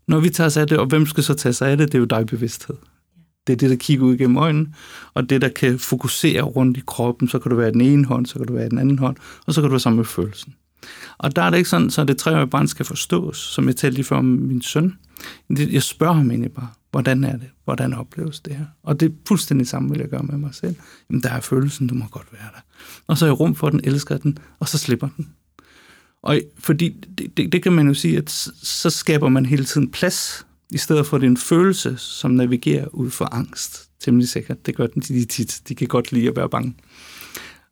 Når 0.07 0.19
vi 0.19 0.29
tager 0.29 0.45
os 0.47 0.57
af 0.57 0.67
det, 0.67 0.77
og 0.77 0.85
hvem 0.85 1.05
skal 1.05 1.23
så 1.23 1.33
tage 1.33 1.53
sig 1.53 1.69
af 1.69 1.77
det, 1.77 1.87
det 1.87 1.95
er 1.95 1.99
jo 1.99 2.05
dig 2.05 2.25
bevidsthed. 2.25 2.75
Det 3.47 3.53
er 3.53 3.57
det, 3.57 3.69
der 3.69 3.75
kigger 3.75 4.05
ud 4.05 4.17
gennem 4.17 4.37
øjnene, 4.37 4.73
og 5.13 5.29
det, 5.29 5.41
der 5.41 5.49
kan 5.49 5.79
fokusere 5.79 6.41
rundt 6.41 6.77
i 6.77 6.81
kroppen. 6.87 7.27
Så 7.27 7.39
kan 7.39 7.49
du 7.49 7.55
være 7.55 7.71
den 7.71 7.81
ene 7.81 8.05
hånd, 8.05 8.25
så 8.25 8.33
kan 8.37 8.47
du 8.47 8.53
være 8.53 8.69
den 8.69 8.77
anden 8.77 8.99
hånd, 8.99 9.17
og 9.45 9.53
så 9.53 9.61
kan 9.61 9.67
du 9.67 9.73
være 9.73 9.79
sammen 9.79 9.97
med 9.97 10.05
følelsen. 10.05 10.55
Og 11.17 11.35
der 11.35 11.41
er 11.41 11.49
det 11.49 11.57
ikke 11.57 11.69
sådan, 11.69 11.89
så 11.89 12.03
det 12.03 12.17
treårige 12.17 12.47
barn 12.47 12.67
skal 12.67 12.85
forstås, 12.85 13.37
som 13.37 13.67
jeg 13.67 13.75
talte 13.75 13.95
lige 13.95 14.05
før 14.05 14.17
om 14.17 14.25
min 14.25 14.61
søn. 14.61 14.93
Jeg 15.49 15.83
spørger 15.83 16.13
ham 16.13 16.29
egentlig 16.29 16.51
bare, 16.51 16.67
hvordan 16.91 17.23
er 17.23 17.37
det? 17.37 17.49
Hvordan 17.63 17.93
opleves 17.93 18.39
det 18.39 18.55
her? 18.55 18.65
Og 18.83 18.99
det 18.99 19.11
er 19.11 19.15
fuldstændig 19.27 19.67
samme, 19.67 19.89
vil 19.89 19.99
jeg 19.99 20.09
gøre 20.09 20.23
med 20.23 20.37
mig 20.37 20.55
selv. 20.55 20.75
Jamen, 21.09 21.23
der 21.23 21.29
er 21.29 21.39
følelsen, 21.39 21.87
du 21.87 21.95
må 21.95 22.05
godt 22.11 22.27
være 22.31 22.49
der. 22.53 22.61
Og 23.07 23.17
så 23.17 23.25
er 23.25 23.29
jeg 23.29 23.39
rum 23.39 23.55
for 23.55 23.69
den, 23.69 23.81
elsker 23.83 24.17
den, 24.17 24.37
og 24.59 24.67
så 24.67 24.77
slipper 24.77 25.09
den. 25.17 25.29
Og 26.23 26.39
fordi 26.59 26.95
det, 27.17 27.37
det, 27.37 27.51
det 27.51 27.63
kan 27.63 27.73
man 27.73 27.87
jo 27.87 27.93
sige, 27.93 28.17
at 28.17 28.29
så 28.63 28.89
skaber 28.89 29.29
man 29.29 29.45
hele 29.45 29.65
tiden 29.65 29.91
plads, 29.91 30.45
i 30.71 30.77
stedet 30.77 31.05
for 31.05 31.17
at 31.17 31.21
det 31.21 31.27
er 31.27 31.31
en 31.31 31.37
følelse, 31.37 31.97
som 31.97 32.31
navigerer 32.31 32.87
ud 32.87 33.09
for 33.09 33.25
angst. 33.25 33.89
Temmelig 33.99 34.29
sikkert. 34.29 34.65
Det 34.65 34.75
gør 34.75 34.87
den 34.87 35.01
de 35.01 35.25
tit. 35.25 35.61
De 35.67 35.75
kan 35.75 35.87
godt 35.87 36.11
lide 36.11 36.27
at 36.29 36.35
være 36.35 36.49
bange. 36.49 36.75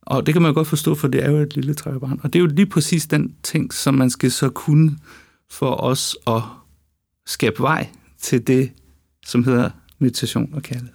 Og 0.10 0.26
det 0.26 0.34
kan 0.34 0.42
man 0.42 0.54
godt 0.54 0.68
forstå, 0.68 0.96
for 0.96 1.08
det 1.08 1.24
er 1.24 1.32
jo 1.32 1.38
et 1.38 1.56
lille 1.56 1.74
træbarn. 1.74 2.20
Og 2.24 2.34
det 2.34 2.40
er 2.40 2.44
jo 2.44 2.48
lige 2.48 2.66
præcis 2.66 3.08
den 3.08 3.36
ting, 3.44 3.74
som 3.74 3.94
man 3.94 4.10
skal 4.10 4.32
så 4.32 4.50
kunne 4.50 4.98
for 5.50 5.76
os 5.76 6.18
at 6.28 6.42
skabe 7.26 7.60
vej 7.60 7.90
til 8.18 8.48
det, 8.48 8.72
som 9.26 9.44
hedder 9.44 9.70
meditation 10.00 10.54
og 10.54 10.64
kærlighed. 10.64 10.94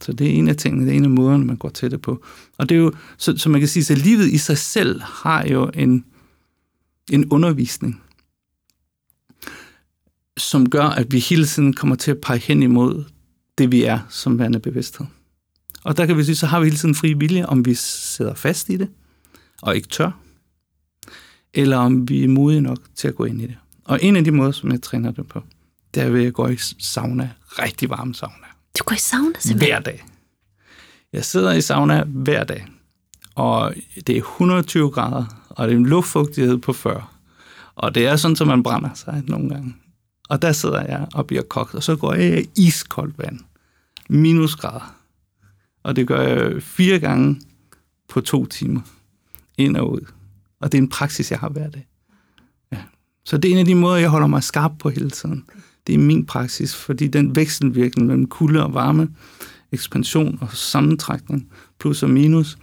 Så 0.00 0.12
det 0.12 0.26
er 0.26 0.30
en 0.30 0.48
af 0.48 0.56
tingene, 0.56 0.86
det 0.86 0.92
er 0.92 0.96
en 0.96 1.04
af 1.04 1.10
måderne, 1.10 1.44
man 1.44 1.56
går 1.56 1.68
til 1.68 1.90
det 1.90 2.02
på. 2.02 2.24
Og 2.58 2.68
det 2.68 2.74
er 2.74 2.78
jo, 2.78 2.92
så, 3.18 3.36
så 3.36 3.48
man 3.48 3.60
kan 3.60 3.68
sige, 3.68 3.92
at 3.92 3.98
livet 3.98 4.28
i 4.28 4.38
sig 4.38 4.58
selv 4.58 5.00
har 5.02 5.46
jo 5.46 5.70
en, 5.74 6.04
en 7.12 7.32
undervisning, 7.32 8.02
som 10.36 10.70
gør, 10.70 10.84
at 10.84 11.12
vi 11.12 11.18
hele 11.18 11.46
tiden 11.46 11.72
kommer 11.72 11.96
til 11.96 12.10
at 12.10 12.20
pege 12.20 12.38
hen 12.38 12.62
imod 12.62 13.04
det, 13.58 13.72
vi 13.72 13.82
er 13.82 13.98
som 14.08 14.38
værende 14.38 14.60
bevidsthed. 14.60 15.06
Og 15.86 15.96
der 15.96 16.06
kan 16.06 16.16
vi 16.16 16.24
sige, 16.24 16.36
så 16.36 16.46
har 16.46 16.60
vi 16.60 16.66
hele 16.66 16.76
tiden 16.76 16.94
fri 16.94 17.12
vilje, 17.12 17.46
om 17.46 17.64
vi 17.64 17.74
sidder 17.74 18.34
fast 18.34 18.68
i 18.68 18.76
det, 18.76 18.88
og 19.62 19.76
ikke 19.76 19.88
tør, 19.88 20.10
eller 21.54 21.76
om 21.76 22.08
vi 22.08 22.24
er 22.24 22.28
modige 22.28 22.60
nok 22.60 22.78
til 22.94 23.08
at 23.08 23.14
gå 23.14 23.24
ind 23.24 23.42
i 23.42 23.46
det. 23.46 23.56
Og 23.84 24.02
en 24.02 24.16
af 24.16 24.24
de 24.24 24.30
måder, 24.30 24.52
som 24.52 24.70
jeg 24.70 24.82
træner 24.82 25.10
det 25.10 25.28
på, 25.28 25.42
det 25.94 26.02
er 26.02 26.10
ved 26.10 26.26
at 26.26 26.34
gå 26.34 26.48
i 26.48 26.56
sauna, 26.78 27.30
rigtig 27.46 27.90
varm 27.90 28.14
sauna. 28.14 28.46
Du 28.78 28.84
går 28.84 28.94
i 28.94 28.98
sauna 28.98 29.38
simpelthen? 29.38 29.72
Hver 29.72 29.80
dag. 29.80 30.04
Jeg 31.12 31.24
sidder 31.24 31.52
i 31.52 31.60
sauna 31.60 32.04
hver 32.04 32.44
dag, 32.44 32.66
og 33.34 33.74
det 34.06 34.16
er 34.16 34.20
120 34.20 34.90
grader, 34.90 35.24
og 35.48 35.68
det 35.68 35.74
er 35.74 35.78
en 35.78 35.86
luftfugtighed 35.86 36.58
på 36.58 36.72
40. 36.72 37.04
Og 37.76 37.94
det 37.94 38.06
er 38.06 38.16
sådan, 38.16 38.36
at 38.40 38.46
man 38.46 38.62
brænder 38.62 38.94
sig 38.94 39.22
nogle 39.26 39.48
gange. 39.48 39.76
Og 40.28 40.42
der 40.42 40.52
sidder 40.52 40.80
jeg 40.80 41.06
og 41.14 41.26
bliver 41.26 41.42
kogt, 41.42 41.74
og 41.74 41.82
så 41.82 41.96
går 41.96 42.14
jeg 42.14 42.40
i 42.40 42.48
iskoldt 42.56 43.18
vand. 43.18 43.40
Minusgrader. 44.08 44.95
Og 45.86 45.96
det 45.96 46.06
gør 46.06 46.20
jeg 46.20 46.62
fire 46.62 46.98
gange 46.98 47.40
på 48.08 48.20
to 48.20 48.46
timer. 48.46 48.80
Ind 49.58 49.76
og 49.76 49.92
ud. 49.92 50.00
Og 50.60 50.72
det 50.72 50.78
er 50.78 50.82
en 50.82 50.88
praksis, 50.88 51.30
jeg 51.30 51.38
har 51.38 51.48
hver 51.48 51.70
dag. 51.70 51.86
Ja. 52.72 52.78
Så 53.24 53.38
det 53.38 53.48
er 53.48 53.52
en 53.52 53.58
af 53.58 53.64
de 53.64 53.74
måder, 53.74 53.96
jeg 53.96 54.08
holder 54.08 54.26
mig 54.26 54.42
skarp 54.42 54.72
på 54.78 54.90
hele 54.90 55.10
tiden. 55.10 55.44
Det 55.86 55.94
er 55.94 55.98
min 55.98 56.26
praksis, 56.26 56.74
fordi 56.74 57.06
den 57.06 57.36
vekselvirkning 57.36 58.06
mellem 58.06 58.26
kulde 58.26 58.64
og 58.64 58.74
varme, 58.74 59.08
ekspansion 59.72 60.38
og 60.40 60.52
sammentrækning, 60.52 61.50
plus 61.80 62.02
og 62.02 62.10
minus, 62.10 62.58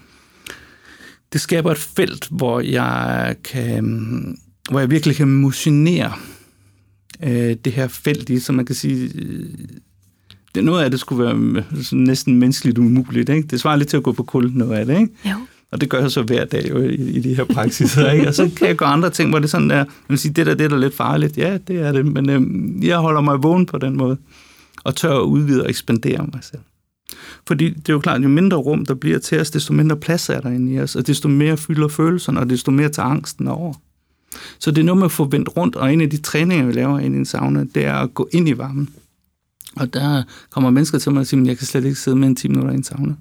det 1.33 1.41
skaber 1.41 1.71
et 1.71 1.77
felt, 1.77 2.27
hvor 2.31 2.59
jeg 2.59 3.35
kan, 3.43 4.37
hvor 4.69 4.79
jeg 4.79 4.89
virkelig 4.89 5.15
kan 5.15 5.27
motionere 5.27 6.13
øh, 7.23 7.55
det 7.65 7.73
her 7.73 7.87
felt 7.87 8.29
i, 8.29 8.39
så 8.39 8.53
man 8.53 8.65
kan 8.65 8.75
sige, 8.75 9.11
øh, 9.15 9.49
det, 10.55 10.63
noget 10.63 10.83
af 10.83 10.91
det 10.91 10.99
skulle 10.99 11.23
være 11.23 11.63
sådan 11.83 11.99
næsten 11.99 12.39
menneskeligt 12.39 12.77
umuligt. 12.77 13.29
Ikke? 13.29 13.47
Det 13.47 13.59
svarer 13.59 13.75
lidt 13.75 13.89
til 13.89 13.97
at 13.97 14.03
gå 14.03 14.11
på 14.11 14.23
kul, 14.23 14.51
noget 14.53 14.77
af 14.77 14.85
det. 14.85 14.99
Ikke? 14.99 15.13
Jo. 15.25 15.35
Og 15.71 15.81
det 15.81 15.89
gør 15.89 15.99
jeg 15.99 16.11
så 16.11 16.21
hver 16.21 16.45
dag 16.45 16.69
jo, 16.69 16.81
i, 16.81 16.95
i 16.95 17.19
de 17.19 17.35
her 17.35 17.43
praksiser. 17.43 18.11
Ikke? 18.11 18.27
Og 18.27 18.33
så 18.33 18.49
kan 18.57 18.67
jeg 18.67 18.75
gøre 18.75 18.89
andre 18.89 19.09
ting, 19.09 19.29
hvor 19.29 19.39
det 19.39 19.45
er 19.45 19.49
sådan 19.49 19.69
der, 19.69 19.85
man 20.07 20.17
sige, 20.17 20.33
det 20.33 20.45
der, 20.45 20.53
det 20.53 20.71
er 20.71 20.77
lidt 20.77 20.95
farligt. 20.95 21.37
Ja, 21.37 21.57
det 21.67 21.79
er 21.79 21.91
det, 21.91 22.05
men 22.05 22.29
øh, 22.29 22.87
jeg 22.87 22.97
holder 22.97 23.21
mig 23.21 23.43
vågen 23.43 23.65
på 23.65 23.77
den 23.77 23.97
måde. 23.97 24.17
Og 24.83 24.95
tør 24.95 25.15
at 25.17 25.23
udvide 25.23 25.63
og 25.63 25.69
ekspandere 25.69 26.27
mig 26.33 26.43
selv. 26.43 26.61
Fordi 27.47 27.69
det 27.69 27.89
er 27.89 27.93
jo 27.93 27.99
klart, 27.99 28.23
jo 28.23 28.27
mindre 28.27 28.57
rum 28.57 28.85
der 28.85 28.93
bliver 28.93 29.19
til 29.19 29.39
os, 29.39 29.51
desto 29.51 29.73
mindre 29.73 29.97
plads 29.97 30.29
er 30.29 30.39
der 30.39 30.49
inde 30.49 30.73
i 30.73 30.79
os, 30.79 30.95
og 30.95 31.07
desto 31.07 31.27
mere 31.27 31.57
fylder 31.57 31.87
følelserne, 31.87 32.39
og 32.39 32.49
desto 32.49 32.71
mere 32.71 32.89
tager 32.89 33.09
angsten 33.09 33.47
over. 33.47 33.73
Så 34.59 34.71
det 34.71 34.77
er 34.81 34.85
noget 34.85 34.97
med 34.97 35.05
at 35.05 35.11
få 35.11 35.25
vendt 35.25 35.57
rundt, 35.57 35.75
og 35.75 35.93
en 35.93 36.01
af 36.01 36.09
de 36.09 36.17
træninger, 36.17 36.65
vi 36.65 36.71
laver 36.71 36.99
ind 36.99 37.15
i 37.15 37.17
en 37.17 37.25
sauna, 37.25 37.65
det 37.75 37.85
er 37.85 37.93
at 37.93 38.13
gå 38.13 38.29
ind 38.31 38.49
i 38.49 38.57
varmen. 38.57 38.89
Og 39.75 39.93
der 39.93 40.23
kommer 40.49 40.69
mennesker 40.69 40.97
til 40.97 41.11
mig 41.11 41.19
og 41.19 41.27
siger, 41.27 41.41
at 41.41 41.47
jeg 41.47 41.57
kan 41.57 41.67
slet 41.67 41.85
ikke 41.85 41.95
sidde 41.95 42.17
med 42.17 42.27
en 42.27 42.35
10 42.35 42.47
minutter 42.47 42.71
i 42.71 42.75
en 42.75 42.83
sauna. 42.83 43.15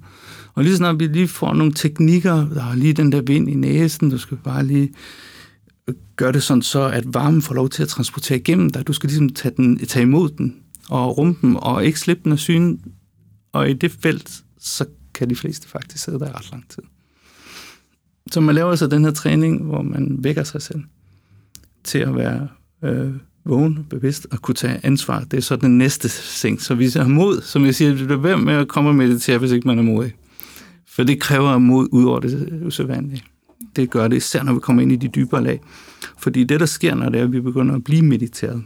Og 0.54 0.64
lige 0.64 0.76
snart 0.76 1.00
vi 1.00 1.06
lige 1.06 1.28
får 1.28 1.54
nogle 1.54 1.72
teknikker, 1.72 2.48
der 2.48 2.64
er 2.64 2.74
lige 2.74 2.92
den 2.92 3.12
der 3.12 3.22
vind 3.22 3.50
i 3.50 3.54
næsen, 3.54 4.10
du 4.10 4.18
skal 4.18 4.36
bare 4.44 4.66
lige 4.66 4.92
gøre 6.16 6.32
det 6.32 6.42
sådan 6.42 6.62
så, 6.62 6.82
at 6.82 7.14
varmen 7.14 7.42
får 7.42 7.54
lov 7.54 7.68
til 7.68 7.82
at 7.82 7.88
transportere 7.88 8.38
igennem 8.38 8.70
dig. 8.70 8.86
Du 8.86 8.92
skal 8.92 9.08
ligesom 9.08 9.28
tage, 9.28 9.54
den, 9.56 9.78
tage 9.78 10.02
imod 10.02 10.30
den 10.30 10.56
og 10.88 11.18
rumme 11.18 11.36
den, 11.40 11.56
og 11.60 11.84
ikke 11.84 12.00
slippe 12.00 12.24
den 12.24 12.32
af 12.32 12.38
syne. 12.38 12.78
Og 13.52 13.70
i 13.70 13.72
det 13.72 13.92
felt, 13.92 14.42
så 14.58 14.84
kan 15.14 15.30
de 15.30 15.36
fleste 15.36 15.68
faktisk 15.68 16.04
sidde 16.04 16.18
der 16.18 16.36
ret 16.36 16.50
lang 16.50 16.68
tid. 16.68 16.82
Så 18.30 18.40
man 18.40 18.54
laver 18.54 18.70
altså 18.70 18.86
den 18.86 19.04
her 19.04 19.10
træning, 19.10 19.62
hvor 19.62 19.82
man 19.82 20.16
vækker 20.18 20.44
sig 20.44 20.62
selv 20.62 20.80
til 21.84 21.98
at 21.98 22.14
være 22.14 22.48
øh, 22.84 23.12
vågen, 23.44 23.86
bevidst 23.90 24.26
og 24.30 24.42
kunne 24.42 24.54
tage 24.54 24.80
ansvar. 24.82 25.24
Det 25.24 25.36
er 25.36 25.40
så 25.40 25.56
den 25.56 25.78
næste 25.78 26.08
ting. 26.40 26.62
Så 26.62 26.74
hvis 26.74 26.96
jeg 26.96 27.04
har 27.04 27.10
mod, 27.10 27.40
som 27.40 27.64
jeg 27.64 27.74
siger, 27.74 27.94
det 27.94 28.06
bliver 28.06 28.20
hvem 28.20 28.38
med 28.38 28.54
at 28.54 28.68
komme 28.68 28.90
og 28.90 28.94
meditere, 28.94 29.38
hvis 29.38 29.50
ikke 29.50 29.68
man 29.68 29.78
er 29.78 29.82
modig. 29.82 30.14
For 30.88 31.02
det 31.02 31.20
kræver 31.20 31.58
mod 31.58 31.88
ud 31.92 32.04
over 32.04 32.20
det 32.20 32.62
usædvanlige. 32.66 33.22
Det 33.76 33.90
gør 33.90 34.08
det 34.08 34.16
især, 34.16 34.42
når 34.42 34.54
vi 34.54 34.60
kommer 34.60 34.82
ind 34.82 34.92
i 34.92 34.96
de 34.96 35.08
dybere 35.08 35.44
lag. 35.44 35.60
Fordi 36.18 36.44
det, 36.44 36.60
der 36.60 36.66
sker, 36.66 36.94
når 36.94 37.08
det 37.08 37.20
er, 37.20 37.24
at 37.24 37.32
vi 37.32 37.40
begynder 37.40 37.74
at 37.74 37.84
blive 37.84 38.02
mediteret, 38.02 38.62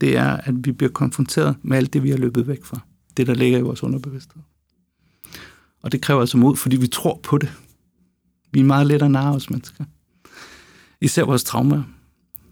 det 0.00 0.16
er, 0.16 0.36
at 0.36 0.54
vi 0.64 0.72
bliver 0.72 0.92
konfronteret 0.92 1.56
med 1.62 1.76
alt 1.76 1.92
det, 1.92 2.02
vi 2.02 2.10
har 2.10 2.16
løbet 2.16 2.46
væk 2.46 2.64
fra. 2.64 2.80
Det, 3.16 3.26
der 3.26 3.34
ligger 3.34 3.58
i 3.58 3.62
vores 3.62 3.82
underbevidsthed. 3.82 4.42
Og 5.82 5.92
det 5.92 6.02
kræver 6.02 6.20
altså 6.20 6.36
mod, 6.36 6.56
fordi 6.56 6.76
vi 6.76 6.86
tror 6.86 7.20
på 7.22 7.38
det. 7.38 7.52
Vi 8.52 8.60
er 8.60 8.64
meget 8.64 8.86
let 8.86 9.02
at 9.02 9.10
narre 9.10 9.34
os 9.34 9.50
mennesker. 9.50 9.84
Især 11.00 11.24
vores 11.24 11.44
traumer. 11.44 11.82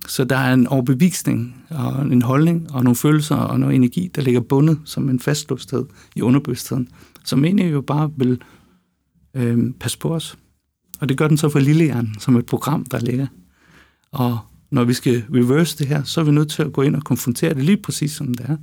Så 0.09 0.25
der 0.25 0.37
er 0.37 0.55
en 0.55 0.67
overbevisning 0.67 1.65
og 1.71 2.03
en 2.03 2.23
holdning 2.23 2.73
og 2.73 2.85
nogle 2.85 2.97
følelser 2.97 3.37
og 3.37 3.61
noget 3.61 3.75
energi, 3.75 4.11
der 4.15 4.23
ligger 4.23 4.41
bundet 4.41 4.81
som 4.85 5.09
en 5.09 5.21
fastlåsthed 5.21 5.87
i 6.17 6.23
underbevidstheden, 6.23 6.89
som 7.25 7.45
egentlig 7.45 7.73
jo 7.73 7.81
bare 7.81 8.11
vil 8.17 8.43
øh, 9.35 9.73
passe 9.81 9.99
på 9.99 10.15
os. 10.15 10.39
Og 11.01 11.09
det 11.09 11.19
gør 11.19 11.29
den 11.29 11.37
så 11.37 11.49
for 11.49 11.59
lillehjernen, 11.59 12.15
som 12.19 12.37
et 12.37 12.47
program, 12.47 12.85
der 12.85 12.99
ligger. 13.01 13.27
Og 14.13 14.39
når 14.71 14.85
vi 14.85 14.93
skal 14.93 15.25
reverse 15.35 15.79
det 15.79 15.87
her, 15.87 16.03
så 16.03 16.21
er 16.21 16.25
vi 16.25 16.31
nødt 16.31 16.51
til 16.51 16.63
at 16.63 16.73
gå 16.73 16.83
ind 16.83 16.97
og 16.97 17.05
konfrontere 17.05 17.55
det 17.55 17.65
lige 17.65 17.83
præcis 17.83 18.13
som 18.13 18.35
det 18.35 18.47
er. 18.49 18.57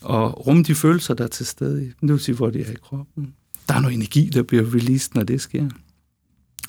Og 0.00 0.46
rumme 0.46 0.62
de 0.62 0.74
følelser, 0.74 1.14
der 1.14 1.24
er 1.24 1.28
til 1.28 1.46
stede 1.46 1.84
i. 1.84 1.86
Det 1.86 2.12
vil 2.12 2.20
sige, 2.20 2.34
hvor 2.34 2.50
de 2.50 2.60
er 2.60 2.72
i 2.72 2.76
kroppen. 2.82 3.34
Der 3.68 3.74
er 3.74 3.80
noget 3.80 3.94
energi, 3.94 4.30
der 4.34 4.42
bliver 4.42 4.74
released, 4.74 5.10
når 5.14 5.22
det 5.22 5.40
sker. 5.40 5.68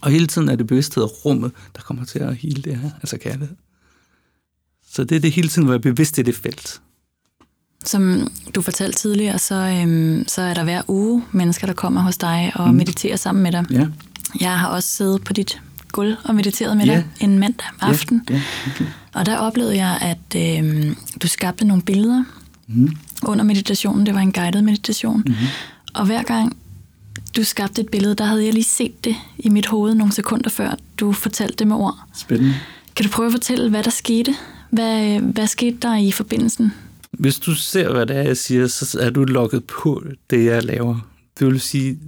Og 0.02 0.12
hele 0.12 0.28
tiden 0.28 0.50
er 0.50 0.56
det 0.56 0.68
bevidsthed 0.68 1.04
og 1.04 1.26
rummet, 1.26 1.52
der 1.76 1.82
kommer 1.82 2.06
til 2.06 2.20
at 2.20 2.36
hele 2.36 2.62
det 2.62 2.76
her, 2.76 2.90
altså 3.02 3.18
kærlighed. 3.18 3.56
Så 4.98 5.04
det 5.04 5.16
er 5.16 5.20
det 5.20 5.32
hele 5.32 5.50
tiden, 5.50 5.64
hvor 5.66 5.74
jeg 5.74 5.78
er 5.78 5.94
bevidst 5.94 6.18
i 6.18 6.22
det 6.22 6.36
felt. 6.36 6.82
Som 7.86 8.32
du 8.56 8.62
fortalte 8.62 8.98
tidligere, 8.98 9.40
så, 9.40 9.56
øhm, 9.56 10.28
så 10.28 10.42
er 10.42 10.54
der 10.54 10.64
hver 10.64 10.82
uge 10.88 11.24
mennesker, 11.32 11.68
der 11.68 11.74
kommer 11.74 12.02
hos 12.02 12.18
dig 12.18 12.52
og 12.56 12.70
mm. 12.70 12.76
mediterer 12.76 13.16
sammen 13.16 13.44
med 13.44 13.52
dig. 13.52 13.66
Ja. 13.72 13.88
Jeg 14.42 14.60
har 14.60 14.68
også 14.68 14.90
siddet 14.90 15.24
på 15.24 15.34
dit 15.34 15.62
gulv 15.92 16.16
og 16.24 16.36
mediteret 16.36 16.78
med 16.78 16.86
dig 16.86 17.06
ja. 17.22 17.26
en 17.26 17.40
mandag 17.40 17.68
aften. 17.82 18.22
Ja, 18.30 18.34
ja, 18.34 18.42
okay. 18.72 18.86
Og 19.14 19.26
der 19.26 19.38
oplevede 19.38 19.76
jeg, 19.76 19.98
at 20.02 20.60
øhm, 20.60 20.96
du 21.22 21.28
skabte 21.28 21.66
nogle 21.66 21.84
billeder 21.84 22.24
mm. 22.68 22.96
under 23.24 23.46
meditationen. 23.46 24.06
Det 24.06 24.14
var 24.14 24.22
en 24.22 24.32
guided 24.32 24.62
meditation. 24.62 25.24
Mm. 25.26 25.34
Og 25.94 26.06
hver 26.06 26.24
gang 26.24 26.58
du 27.36 27.44
skabte 27.44 27.82
et 27.82 27.90
billede, 27.90 28.16
der 28.16 28.26
havde 28.26 28.46
jeg 28.46 28.54
lige 28.54 28.64
set 28.64 29.06
det 29.06 29.16
i 29.38 29.50
mit 29.50 29.66
hoved 29.66 29.96
nogle 29.96 30.14
sekunder 30.14 30.50
før, 30.50 30.76
du 31.00 31.12
fortalte 31.12 31.56
det 31.56 31.68
med 31.68 31.76
ord. 31.76 32.00
Spændende. 32.16 32.56
Kan 32.96 33.06
du 33.06 33.12
prøve 33.12 33.26
at 33.26 33.32
fortælle, 33.32 33.70
hvad 33.70 33.84
der 33.84 33.92
skete? 33.92 34.36
Hvad, 34.78 35.16
øh, 35.16 35.30
hvad 35.30 35.48
skete 35.48 35.78
der 35.82 35.98
i 35.98 36.12
forbindelsen? 36.12 36.72
Hvis 37.12 37.40
du 37.40 37.56
ser, 37.56 37.92
hvad 37.92 38.06
det 38.06 38.16
er, 38.16 38.22
jeg 38.22 38.38
siger, 38.38 38.68
så 38.68 39.00
er 39.02 39.10
du 39.10 39.24
lukket 39.24 39.64
på 39.64 40.04
det, 40.30 40.46
jeg 40.46 40.64
laver. 40.64 41.10
Det 41.40 41.48
vil 41.48 41.62
sige, 41.62 42.00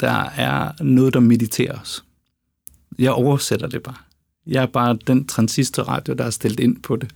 der 0.00 0.24
er 0.36 0.82
noget, 0.82 1.14
der 1.14 1.20
mediterer 1.20 1.80
os. 1.80 2.04
Jeg 2.98 3.12
oversætter 3.12 3.66
det 3.66 3.82
bare. 3.82 3.94
Jeg 4.46 4.62
er 4.62 4.66
bare 4.66 4.98
den 5.06 5.26
transistorradio, 5.26 6.14
der 6.14 6.24
er 6.24 6.30
stillet 6.30 6.60
ind 6.60 6.82
på 6.82 6.96
det. 6.96 7.14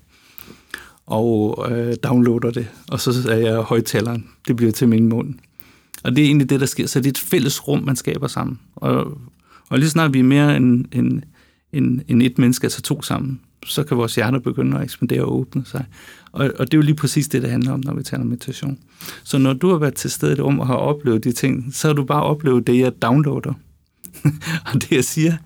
Og 1.06 1.66
øh, 1.70 1.96
downloader 2.02 2.50
det. 2.50 2.68
Og 2.88 3.00
så 3.00 3.30
er 3.30 3.36
jeg 3.36 3.56
højtaleren. 3.56 4.28
Det 4.48 4.56
bliver 4.56 4.72
til 4.72 4.88
min 4.88 5.08
mund. 5.08 5.34
Og 6.04 6.16
det 6.16 6.22
er 6.22 6.26
egentlig 6.26 6.50
det, 6.50 6.60
der 6.60 6.66
sker. 6.66 6.86
Så 6.86 7.00
det 7.00 7.06
er 7.06 7.10
et 7.10 7.18
fælles 7.18 7.68
rum, 7.68 7.82
man 7.82 7.96
skaber 7.96 8.28
sammen. 8.28 8.60
Og, 8.76 9.18
og 9.68 9.78
lige 9.78 9.90
snart 9.90 10.14
vi 10.14 10.18
er 10.18 10.24
mere 10.24 10.56
end, 10.56 10.84
end, 10.92 11.22
end, 11.72 12.00
end 12.08 12.22
et 12.22 12.38
menneske, 12.38 12.64
altså 12.64 12.82
to 12.82 13.02
sammen, 13.02 13.40
så 13.66 13.82
kan 13.84 13.96
vores 13.96 14.14
hjerter 14.14 14.38
begynde 14.38 14.76
at 14.76 14.84
ekspandere 14.84 15.22
og 15.24 15.36
åbne 15.36 15.64
sig. 15.64 15.84
Og, 16.32 16.50
og 16.58 16.66
det 16.66 16.74
er 16.74 16.78
jo 16.78 16.82
lige 16.82 16.94
præcis 16.94 17.28
det, 17.28 17.42
det 17.42 17.50
handler 17.50 17.72
om, 17.72 17.80
når 17.84 17.94
vi 17.94 18.02
taler 18.02 18.22
om 18.22 18.28
meditation. 18.28 18.78
Så 19.24 19.38
når 19.38 19.52
du 19.52 19.70
har 19.70 19.78
været 19.78 19.94
til 19.94 20.10
stede 20.10 20.32
i 20.32 20.34
det 20.34 20.44
rum 20.44 20.60
og 20.60 20.66
har 20.66 20.74
oplevet 20.74 21.24
de 21.24 21.32
ting, 21.32 21.74
så 21.74 21.88
har 21.88 21.94
du 21.94 22.04
bare 22.04 22.22
oplevet 22.22 22.66
det, 22.66 22.78
jeg 22.78 23.02
downloader. 23.02 23.54
og 24.66 24.74
det, 24.74 24.92
jeg 24.92 25.04
siger. 25.04 25.36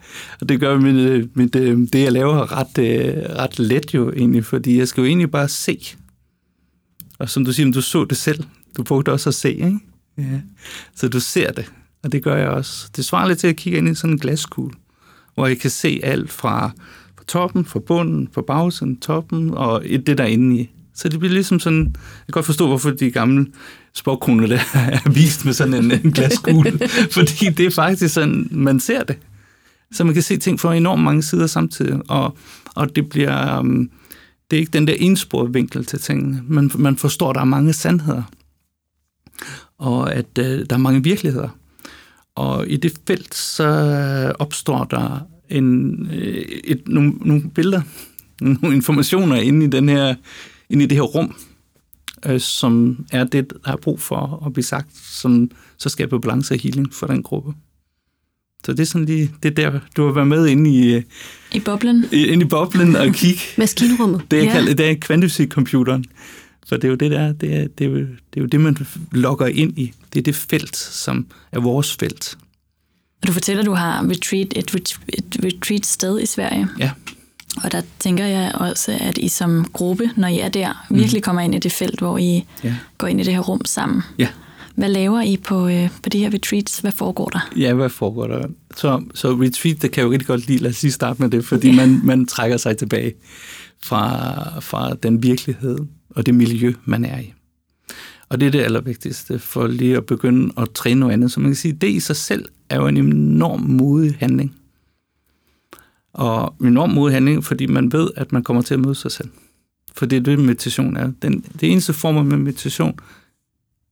Og 0.41 0.49
det 0.49 0.61
gør 0.61 0.79
mit, 0.79 1.37
mit, 1.37 1.53
det, 1.93 2.03
jeg 2.03 2.13
laver 2.13 2.53
ret, 2.53 2.79
ret 3.39 3.59
let 3.59 3.95
jo 3.95 4.11
egentlig, 4.11 4.45
fordi 4.45 4.79
jeg 4.79 4.89
skal 4.89 5.01
jo 5.01 5.07
egentlig 5.07 5.31
bare 5.31 5.49
se. 5.49 5.79
Og 7.19 7.31
som 7.31 7.45
du 7.45 7.53
siger, 7.53 7.73
du 7.73 7.81
så 7.81 8.05
det 8.05 8.17
selv. 8.17 8.45
Du 8.77 8.83
brugte 8.83 9.13
også 9.13 9.31
at 9.31 9.35
se, 9.35 9.53
ikke? 9.53 9.79
Ja. 10.19 10.41
Så 10.95 11.09
du 11.09 11.21
ser 11.21 11.53
det, 11.53 11.73
og 12.03 12.13
det 12.13 12.23
gør 12.23 12.37
jeg 12.37 12.49
også. 12.49 12.89
Det 12.97 13.05
svarer 13.05 13.29
lidt 13.29 13.39
til 13.39 13.47
at 13.47 13.57
kigge 13.57 13.79
ind 13.79 13.89
i 13.89 13.95
sådan 13.95 14.11
en 14.11 14.19
glaskugle, 14.19 14.75
hvor 15.35 15.47
jeg 15.47 15.59
kan 15.59 15.71
se 15.71 16.01
alt 16.03 16.31
fra 16.31 16.71
toppen, 17.29 17.65
fra 17.65 17.81
bunden, 17.87 18.29
fra 18.33 18.43
bagsiden, 18.47 19.01
toppen 19.01 19.51
og 19.55 19.83
det 19.83 20.19
der 20.19 20.25
inde 20.25 20.61
i. 20.61 20.71
Så 20.95 21.09
det 21.09 21.19
bliver 21.19 21.33
ligesom 21.33 21.61
sådan, 21.61 21.79
jeg 21.87 21.93
kan 22.27 22.33
godt 22.33 22.47
forstå, 22.47 22.67
hvorfor 22.67 22.91
de 22.91 23.11
gamle 23.11 23.47
sporkroner 23.95 24.47
der 24.47 24.61
er 24.75 25.11
vist 25.11 25.45
med 25.45 25.53
sådan 25.53 25.75
en, 25.75 25.93
en 25.93 26.13
glaskugle, 26.13 26.89
fordi 27.17 27.49
det 27.49 27.67
er 27.67 27.71
faktisk 27.71 28.15
sådan, 28.15 28.49
man 28.51 28.81
ser 28.81 29.03
det. 29.03 29.19
Så 29.93 30.05
man 30.05 30.15
kan 30.15 30.23
se 30.23 30.37
ting 30.37 30.61
fra 30.61 30.75
enormt 30.75 31.03
mange 31.03 31.23
sider 31.23 31.47
samtidig, 31.47 32.01
og, 32.11 32.37
og 32.75 32.97
det 32.97 33.09
bliver, 33.09 33.59
um, 33.59 33.91
det 34.51 34.57
er 34.57 34.61
ikke 34.61 34.73
den 34.73 34.87
der 34.87 34.95
ensporede 34.99 35.53
vinkel 35.53 35.85
til 35.85 36.01
tingene. 36.01 36.43
Man, 36.49 36.71
man 36.75 36.97
forstår, 36.97 37.31
at 37.31 37.35
der 37.35 37.41
er 37.41 37.45
mange 37.45 37.73
sandheder 37.73 38.23
og 39.79 40.15
at 40.15 40.39
øh, 40.39 40.67
der 40.71 40.77
er 40.77 40.81
mange 40.81 41.03
virkeligheder. 41.03 41.49
Og 42.35 42.69
i 42.69 42.77
det 42.77 42.99
felt, 43.07 43.35
så 43.35 43.67
opstår 44.39 44.85
der 44.85 45.27
en, 45.49 45.93
øh, 46.13 46.45
et, 46.65 46.89
nogle, 46.89 47.11
nogle 47.11 47.51
billeder, 47.51 47.81
nogle 48.41 48.77
informationer 48.77 49.37
inde 49.37 49.67
i, 49.67 49.69
den 49.69 49.89
her, 49.89 50.15
inde 50.71 50.85
i 50.85 50.87
det 50.87 50.97
her 50.97 51.03
rum, 51.03 51.37
øh, 52.27 52.41
som 52.41 53.05
er 53.13 53.25
det, 53.25 53.53
der 53.65 53.73
er 53.73 53.77
brug 53.77 54.01
for 54.01 54.43
at 54.47 54.53
blive 54.53 54.65
sagt, 54.65 54.97
som 54.97 55.51
så 55.79 55.89
skaber 55.89 56.19
balance 56.19 56.55
og 56.55 56.61
healing 56.61 56.95
for 56.95 57.07
den 57.07 57.23
gruppe. 57.23 57.53
Så 58.65 58.73
det 58.73 58.81
er 58.81 58.85
sådan 58.85 59.05
lige, 59.05 59.31
det 59.43 59.59
er 59.59 59.71
der, 59.71 59.81
du 59.97 60.07
har 60.07 60.13
været 60.13 60.29
med 60.29 60.47
inde 60.47 60.71
i... 60.71 61.03
I 61.53 61.61
boblen. 61.61 62.05
Inde 62.13 62.45
i 62.45 62.49
boblen 62.49 62.97
og 62.97 63.13
kigge. 63.21 63.41
Maskinrummet. 63.59 64.23
Det 64.31 64.39
er, 64.39 64.45
ja. 64.45 64.53
kaldt, 64.53 64.79
det 64.79 64.91
er 64.91 64.95
kvantefysik-computeren. 64.95 66.05
For 66.69 66.77
det 66.77 66.85
er 66.85 66.89
jo 66.89 66.95
det 66.95 67.11
der, 67.11 67.33
det 67.33 67.55
er, 67.55 67.67
det 67.79 67.87
er, 67.87 67.91
jo, 67.91 67.97
det 67.97 68.37
er 68.37 68.41
jo 68.41 68.47
det, 68.47 68.61
man 68.61 68.77
logger 69.13 69.47
ind 69.47 69.79
i. 69.79 69.93
Det 70.13 70.19
er 70.19 70.23
det 70.23 70.35
felt, 70.35 70.77
som 70.77 71.27
er 71.53 71.61
vores 71.61 71.97
felt. 71.97 72.39
Du 73.27 73.33
fortæller, 73.33 73.63
at 73.63 73.67
du 73.67 73.75
har 73.75 74.11
retreat, 74.11 74.53
et, 74.57 74.91
et 75.09 75.37
retreat 75.45 75.87
sted 75.87 76.21
i 76.21 76.27
Sverige. 76.27 76.69
Ja. 76.79 76.91
Og 77.65 77.73
der 77.73 77.83
tænker 77.99 78.25
jeg 78.25 78.53
også, 78.55 78.99
at 79.01 79.19
I 79.19 79.29
som 79.29 79.67
gruppe, 79.73 80.11
når 80.17 80.29
I 80.29 80.39
er 80.39 80.49
der, 80.49 80.87
mm. 80.91 80.99
virkelig 80.99 81.23
kommer 81.23 81.43
ind 81.43 81.55
i 81.55 81.59
det 81.59 81.73
felt, 81.73 81.99
hvor 81.99 82.19
I 82.19 82.45
ja. 82.65 82.75
går 82.99 83.07
ind 83.07 83.21
i 83.21 83.25
det 83.25 83.35
her 83.35 83.41
rum 83.41 83.65
sammen. 83.65 84.03
Ja. 84.19 84.29
Hvad 84.75 84.89
laver 84.89 85.23
I 85.23 85.37
på, 85.37 85.69
øh, 85.69 85.89
på 86.03 86.09
de 86.09 86.19
her 86.19 86.35
retreats? 86.35 86.79
Hvad 86.79 86.93
foregår 86.93 87.29
der? 87.29 87.51
Ja, 87.57 87.75
hvad 87.75 87.89
foregår 87.89 88.27
der? 88.27 88.49
Så, 88.77 89.03
så 89.15 89.29
retreat, 89.31 89.83
det 89.83 89.91
kan 89.91 90.01
jeg 90.01 90.07
jo 90.07 90.13
rigtig 90.13 90.27
godt 90.27 90.47
lide. 90.47 90.59
Lad 90.59 90.71
os 90.71 90.83
lige 90.83 90.93
starte 90.93 91.23
med 91.23 91.31
det, 91.31 91.45
fordi 91.45 91.69
ja. 91.69 91.77
man, 91.77 92.01
man 92.05 92.27
trækker 92.27 92.57
sig 92.57 92.77
tilbage 92.77 93.13
fra, 93.83 94.61
fra 94.61 94.95
den 94.95 95.23
virkelighed, 95.23 95.79
og 96.11 96.27
det 96.27 96.35
miljø, 96.35 96.73
man 96.85 97.05
er 97.05 97.19
i. 97.19 97.33
Og 98.29 98.41
det 98.41 98.47
er 98.47 98.51
det 98.51 98.61
allervigtigste 98.61 99.39
for 99.39 99.67
lige 99.67 99.97
at 99.97 100.07
begynde 100.07 100.53
at 100.57 100.71
træne 100.71 101.01
noget 101.01 101.13
andet. 101.13 101.33
Så 101.33 101.41
man 101.41 101.49
kan 101.49 101.57
sige, 101.57 101.73
det 101.73 101.89
i 101.89 102.01
sig 102.01 102.17
selv 102.17 102.45
er 102.69 102.77
jo 102.77 102.87
en 102.87 102.97
enorm 102.97 103.61
modig 103.61 104.17
handling. 104.21 104.57
Og 106.13 106.55
en 106.61 106.67
enorm 106.67 106.91
modig 106.91 107.15
handling, 107.15 107.45
fordi 107.45 107.67
man 107.67 107.93
ved, 107.93 108.11
at 108.17 108.33
man 108.33 108.43
kommer 108.43 108.63
til 108.63 108.75
at 108.75 108.81
møde 108.81 108.95
sig 108.95 109.13
selv. 109.13 109.29
For 109.95 110.07
det 110.07 110.17
er 110.17 110.21
det, 110.21 110.39
meditation 110.39 110.97
er. 110.97 111.13
Den, 111.23 111.45
det 111.61 111.73
eneste 111.73 111.93
form 111.93 112.27
med 112.27 112.37
meditation, 112.37 112.99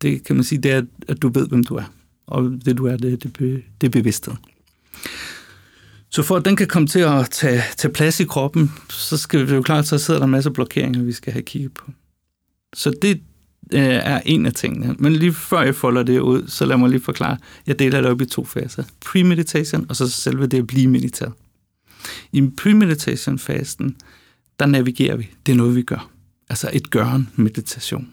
det 0.02 0.24
kan 0.24 0.36
man 0.36 0.44
sige, 0.44 0.62
det 0.62 0.70
er, 0.70 0.82
at 1.08 1.22
du 1.22 1.28
ved, 1.28 1.48
hvem 1.48 1.64
du 1.64 1.74
er. 1.74 1.84
Og 2.26 2.42
det 2.64 2.78
du 2.78 2.86
er, 2.86 2.96
det, 2.96 3.22
det, 3.22 3.62
det 3.80 3.86
er 3.86 3.90
bevidsthed. 3.90 4.34
Så 6.10 6.22
for 6.22 6.36
at 6.36 6.44
den 6.44 6.56
kan 6.56 6.66
komme 6.66 6.88
til 6.88 7.00
at 7.00 7.30
tage, 7.30 7.62
tage 7.76 7.92
plads 7.92 8.20
i 8.20 8.24
kroppen, 8.24 8.72
så 8.90 9.16
skal 9.16 9.48
vi 9.48 9.54
jo 9.54 9.62
klart, 9.62 9.86
så 9.86 9.98
sidder 9.98 10.20
der 10.20 10.24
en 10.24 10.30
masse 10.30 10.50
blokeringer, 10.50 11.02
vi 11.02 11.12
skal 11.12 11.32
have 11.32 11.42
kigget 11.42 11.72
på. 11.72 11.90
Så 12.74 12.92
det 13.02 13.20
øh, 13.72 13.80
er 13.82 14.20
en 14.24 14.46
af 14.46 14.52
tingene. 14.52 14.94
Men 14.98 15.12
lige 15.12 15.32
før 15.32 15.62
jeg 15.62 15.74
folder 15.74 16.02
det 16.02 16.18
ud, 16.18 16.44
så 16.46 16.66
lad 16.66 16.76
mig 16.76 16.90
lige 16.90 17.00
forklare. 17.00 17.36
Jeg 17.66 17.78
deler 17.78 18.00
det 18.00 18.10
op 18.10 18.20
i 18.20 18.26
to 18.26 18.44
faser. 18.44 18.84
Premeditation, 19.06 19.86
og 19.88 19.96
så 19.96 20.08
selve 20.08 20.46
det 20.46 20.58
at 20.58 20.66
blive 20.66 20.88
mediteret. 20.88 21.32
I 22.32 22.50
premeditation-fasen, 22.56 23.96
der 24.60 24.66
navigerer 24.66 25.16
vi. 25.16 25.28
Det 25.46 25.52
er 25.52 25.56
noget, 25.56 25.76
vi 25.76 25.82
gør. 25.82 26.10
Altså 26.50 26.70
et 26.72 26.90
gøren 26.90 27.28
meditation. 27.36 28.08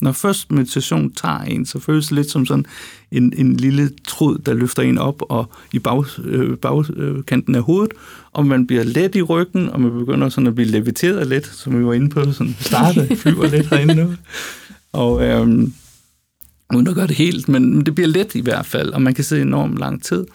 Når 0.00 0.12
først 0.12 0.52
meditation 0.52 1.12
tager 1.12 1.38
en, 1.38 1.66
så 1.66 1.78
føles 1.78 2.06
det 2.06 2.14
lidt 2.16 2.30
som 2.30 2.46
sådan 2.46 2.66
en, 3.10 3.32
en 3.36 3.56
lille 3.56 3.90
tråd, 4.08 4.38
der 4.38 4.54
løfter 4.54 4.82
en 4.82 4.98
op 4.98 5.22
og 5.28 5.52
i 5.72 5.78
bag, 5.78 6.04
øh, 6.24 6.56
bagkanten 6.56 7.54
af 7.54 7.62
hovedet, 7.62 7.92
og 8.32 8.46
man 8.46 8.66
bliver 8.66 8.84
let 8.84 9.14
i 9.14 9.22
ryggen, 9.22 9.68
og 9.68 9.80
man 9.80 9.90
begynder 9.90 10.28
sådan 10.28 10.46
at 10.46 10.54
blive 10.54 10.68
leviteret 10.68 11.26
lidt, 11.26 11.46
som 11.46 11.78
vi 11.78 11.84
var 11.84 11.92
inde 11.92 12.08
på, 12.08 12.32
sådan 12.32 12.56
startede, 12.60 13.16
flyver 13.16 13.46
lidt 13.46 13.66
herinde 13.66 13.94
nu. 13.94 14.14
Og 14.92 15.24
øhm, 15.24 15.72
uden 16.74 16.88
at 16.88 16.94
gøre 16.94 17.06
det 17.06 17.16
helt, 17.16 17.48
men 17.48 17.86
det 17.86 17.94
bliver 17.94 18.08
let 18.08 18.34
i 18.34 18.40
hvert 18.40 18.66
fald, 18.66 18.90
og 18.90 19.02
man 19.02 19.14
kan 19.14 19.24
sidde 19.24 19.42
enormt 19.42 19.78
lang 19.78 20.02
tid. 20.02 20.26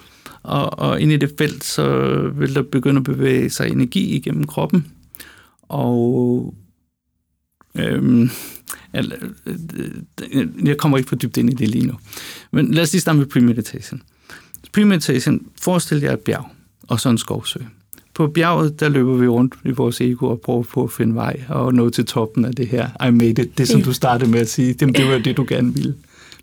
Og, 0.43 0.79
og 0.79 1.01
ind 1.01 1.11
i 1.11 1.17
det 1.17 1.33
felt, 1.37 1.63
så 1.63 2.17
vil 2.35 2.55
der 2.55 2.61
begynde 2.61 2.97
at 2.97 3.03
bevæge 3.03 3.49
sig 3.49 3.69
energi 3.69 4.15
igennem 4.15 4.43
kroppen. 4.43 4.87
Og 5.61 6.53
Øhm, 7.77 8.29
øh, 8.93 10.67
jeg 10.67 10.77
kommer 10.77 10.97
ikke 10.97 11.09
for 11.09 11.15
dybt 11.15 11.37
ind 11.37 11.49
i 11.49 11.53
det 11.53 11.69
lige 11.69 11.87
nu. 11.87 11.93
Men 12.51 12.73
lad 12.73 12.83
os 12.83 12.93
lige 12.93 13.01
starte 13.01 13.17
med 13.17 13.25
premeditation. 13.25 14.01
Premeditation, 14.73 15.47
forestil 15.61 16.01
jer 16.01 16.13
et 16.13 16.19
bjerg 16.19 16.45
og 16.87 16.99
så 16.99 17.09
en 17.09 17.17
skovsø. 17.17 17.59
På 18.17 18.27
bjerget, 18.27 18.79
der 18.79 18.89
løber 18.89 19.13
vi 19.13 19.27
rundt 19.27 19.53
i 19.65 19.71
vores 19.71 20.01
ego 20.01 20.25
og 20.25 20.41
prøver 20.41 20.63
på 20.63 20.83
at 20.83 20.91
finde 20.91 21.15
vej 21.15 21.43
og 21.49 21.73
nå 21.73 21.89
til 21.89 22.05
toppen 22.05 22.45
af 22.45 22.55
det 22.55 22.67
her. 22.67 23.07
I 23.07 23.11
made 23.11 23.29
it. 23.29 23.57
Det, 23.57 23.67
som 23.67 23.81
du 23.81 23.93
startede 23.93 24.31
med 24.31 24.39
at 24.39 24.49
sige, 24.49 24.73
det, 24.73 24.97
det 24.97 25.09
var 25.09 25.17
det, 25.17 25.37
du 25.37 25.45
gerne 25.47 25.73
ville. 25.73 25.95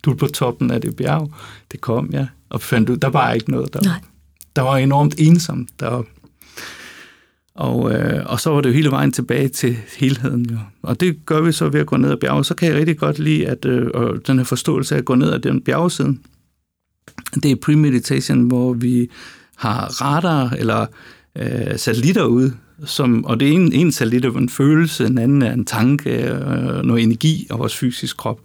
Du 0.02 0.10
er 0.10 0.14
på 0.14 0.26
toppen 0.26 0.70
af 0.70 0.80
det 0.80 0.96
bjerg. 0.96 1.30
Det 1.72 1.80
kom 1.80 2.08
jeg, 2.12 2.26
og 2.50 2.60
fandt 2.60 2.90
ud, 2.90 2.96
der 2.96 3.08
var 3.08 3.32
ikke 3.32 3.50
noget 3.50 3.74
der. 3.74 3.82
Nej. 3.82 4.00
Der 4.56 4.62
var 4.62 4.76
enormt 4.76 5.14
ensomt 5.18 5.80
deroppe. 5.80 6.10
Og, 7.54 7.92
øh, 7.92 8.26
og 8.26 8.40
så 8.40 8.50
var 8.50 8.60
det 8.60 8.68
jo 8.68 8.74
hele 8.74 8.90
vejen 8.90 9.12
tilbage 9.12 9.48
til 9.48 9.76
helheden. 9.98 10.50
Jo. 10.50 10.58
Og 10.82 11.00
det 11.00 11.26
gør 11.26 11.40
vi 11.40 11.52
så 11.52 11.68
ved 11.68 11.80
at 11.80 11.86
gå 11.86 11.96
ned 11.96 12.10
ad 12.10 12.16
bjerget. 12.16 12.46
Så 12.46 12.54
kan 12.54 12.68
jeg 12.68 12.76
rigtig 12.76 12.98
godt 12.98 13.18
lide 13.18 13.46
at, 13.46 13.64
øh, 13.64 13.90
og 13.94 14.26
den 14.26 14.38
her 14.38 14.44
forståelse 14.44 14.94
af 14.94 14.98
at 14.98 15.04
gå 15.04 15.14
ned 15.14 15.32
ad 15.32 15.38
den 15.38 15.60
bjergsiden. 15.60 16.20
Det 17.34 17.50
er 17.50 17.56
premeditation, 17.62 18.40
hvor 18.42 18.72
vi 18.72 19.10
har 19.56 20.02
radar 20.02 20.50
eller 20.50 20.86
øh, 21.38 21.78
satellitter 21.78 22.24
ud, 22.24 22.50
som, 22.84 23.24
og 23.24 23.40
det 23.40 23.48
er 23.48 23.52
en, 23.52 23.72
en 23.72 23.92
satellit 23.92 24.24
er 24.24 24.30
en 24.30 24.48
følelse, 24.48 25.06
en 25.06 25.18
anden 25.18 25.42
er 25.42 25.52
en 25.52 25.64
tanke, 25.64 26.10
øh, 26.10 26.82
noget 26.82 27.02
energi 27.02 27.46
og 27.50 27.58
vores 27.58 27.76
fysiske 27.76 28.16
krop. 28.16 28.40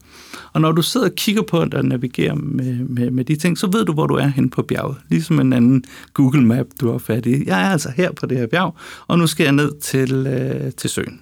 Og 0.54 0.62
når 0.62 0.72
du 0.72 0.82
sidder 0.82 1.08
og 1.08 1.16
kigger 1.16 1.42
på 1.42 1.58
og 1.74 1.86
navigerer 1.86 2.36
med, 2.36 2.76
med, 2.76 3.12
med 3.12 3.26
de 3.26 3.36
ting, 3.36 3.58
så 3.58 3.68
ved 3.72 3.86
du, 3.86 3.94
hvor 3.94 4.08
du 4.08 4.16
er 4.16 4.28
hen 4.28 4.50
på 4.50 4.62
bjerget. 4.62 4.98
Ligesom 5.10 5.40
en 5.40 5.54
anden 5.54 5.84
Google 6.14 6.46
Map, 6.46 6.66
du 6.82 6.92
har 6.92 6.98
fat 6.98 7.26
i. 7.26 7.48
Jeg 7.48 7.62
er 7.62 7.70
altså 7.70 7.92
her 7.96 8.12
på 8.12 8.26
det 8.26 8.38
her 8.38 8.48
bjerg, 8.48 8.76
og 9.08 9.18
nu 9.18 9.28
skal 9.28 9.44
jeg 9.44 9.54
ned 9.54 9.72
til, 9.82 10.28
øh, 10.28 10.72
til 10.72 10.90
søen. 10.90 11.20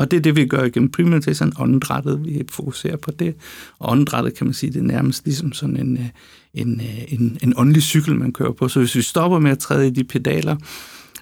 Og 0.00 0.10
det 0.10 0.16
er 0.16 0.20
det, 0.20 0.36
vi 0.36 0.46
gør 0.46 0.64
igennem 0.64 0.90
premeditation, 0.90 1.52
åndedrættet. 1.58 2.24
Vi 2.24 2.42
fokuserer 2.50 2.96
på 2.96 3.10
det. 3.10 3.34
Og 3.78 3.90
åndedrættet, 3.90 4.34
kan 4.34 4.46
man 4.46 4.54
sige, 4.54 4.72
det 4.72 4.78
er 4.78 4.84
nærmest 4.84 5.24
ligesom 5.24 5.52
sådan 5.52 5.76
en, 5.76 5.96
øh, 5.96 6.06
en, 6.54 6.80
øh, 6.80 7.12
en, 7.12 7.38
en 7.42 7.52
åndelig 7.56 7.82
cykel, 7.82 8.16
man 8.16 8.32
kører 8.32 8.52
på. 8.52 8.68
Så 8.68 8.78
hvis 8.78 8.94
vi 8.94 9.02
stopper 9.02 9.38
med 9.38 9.50
at 9.50 9.58
træde 9.58 9.86
i 9.86 9.90
de 9.90 10.04
pedaler, 10.04 10.56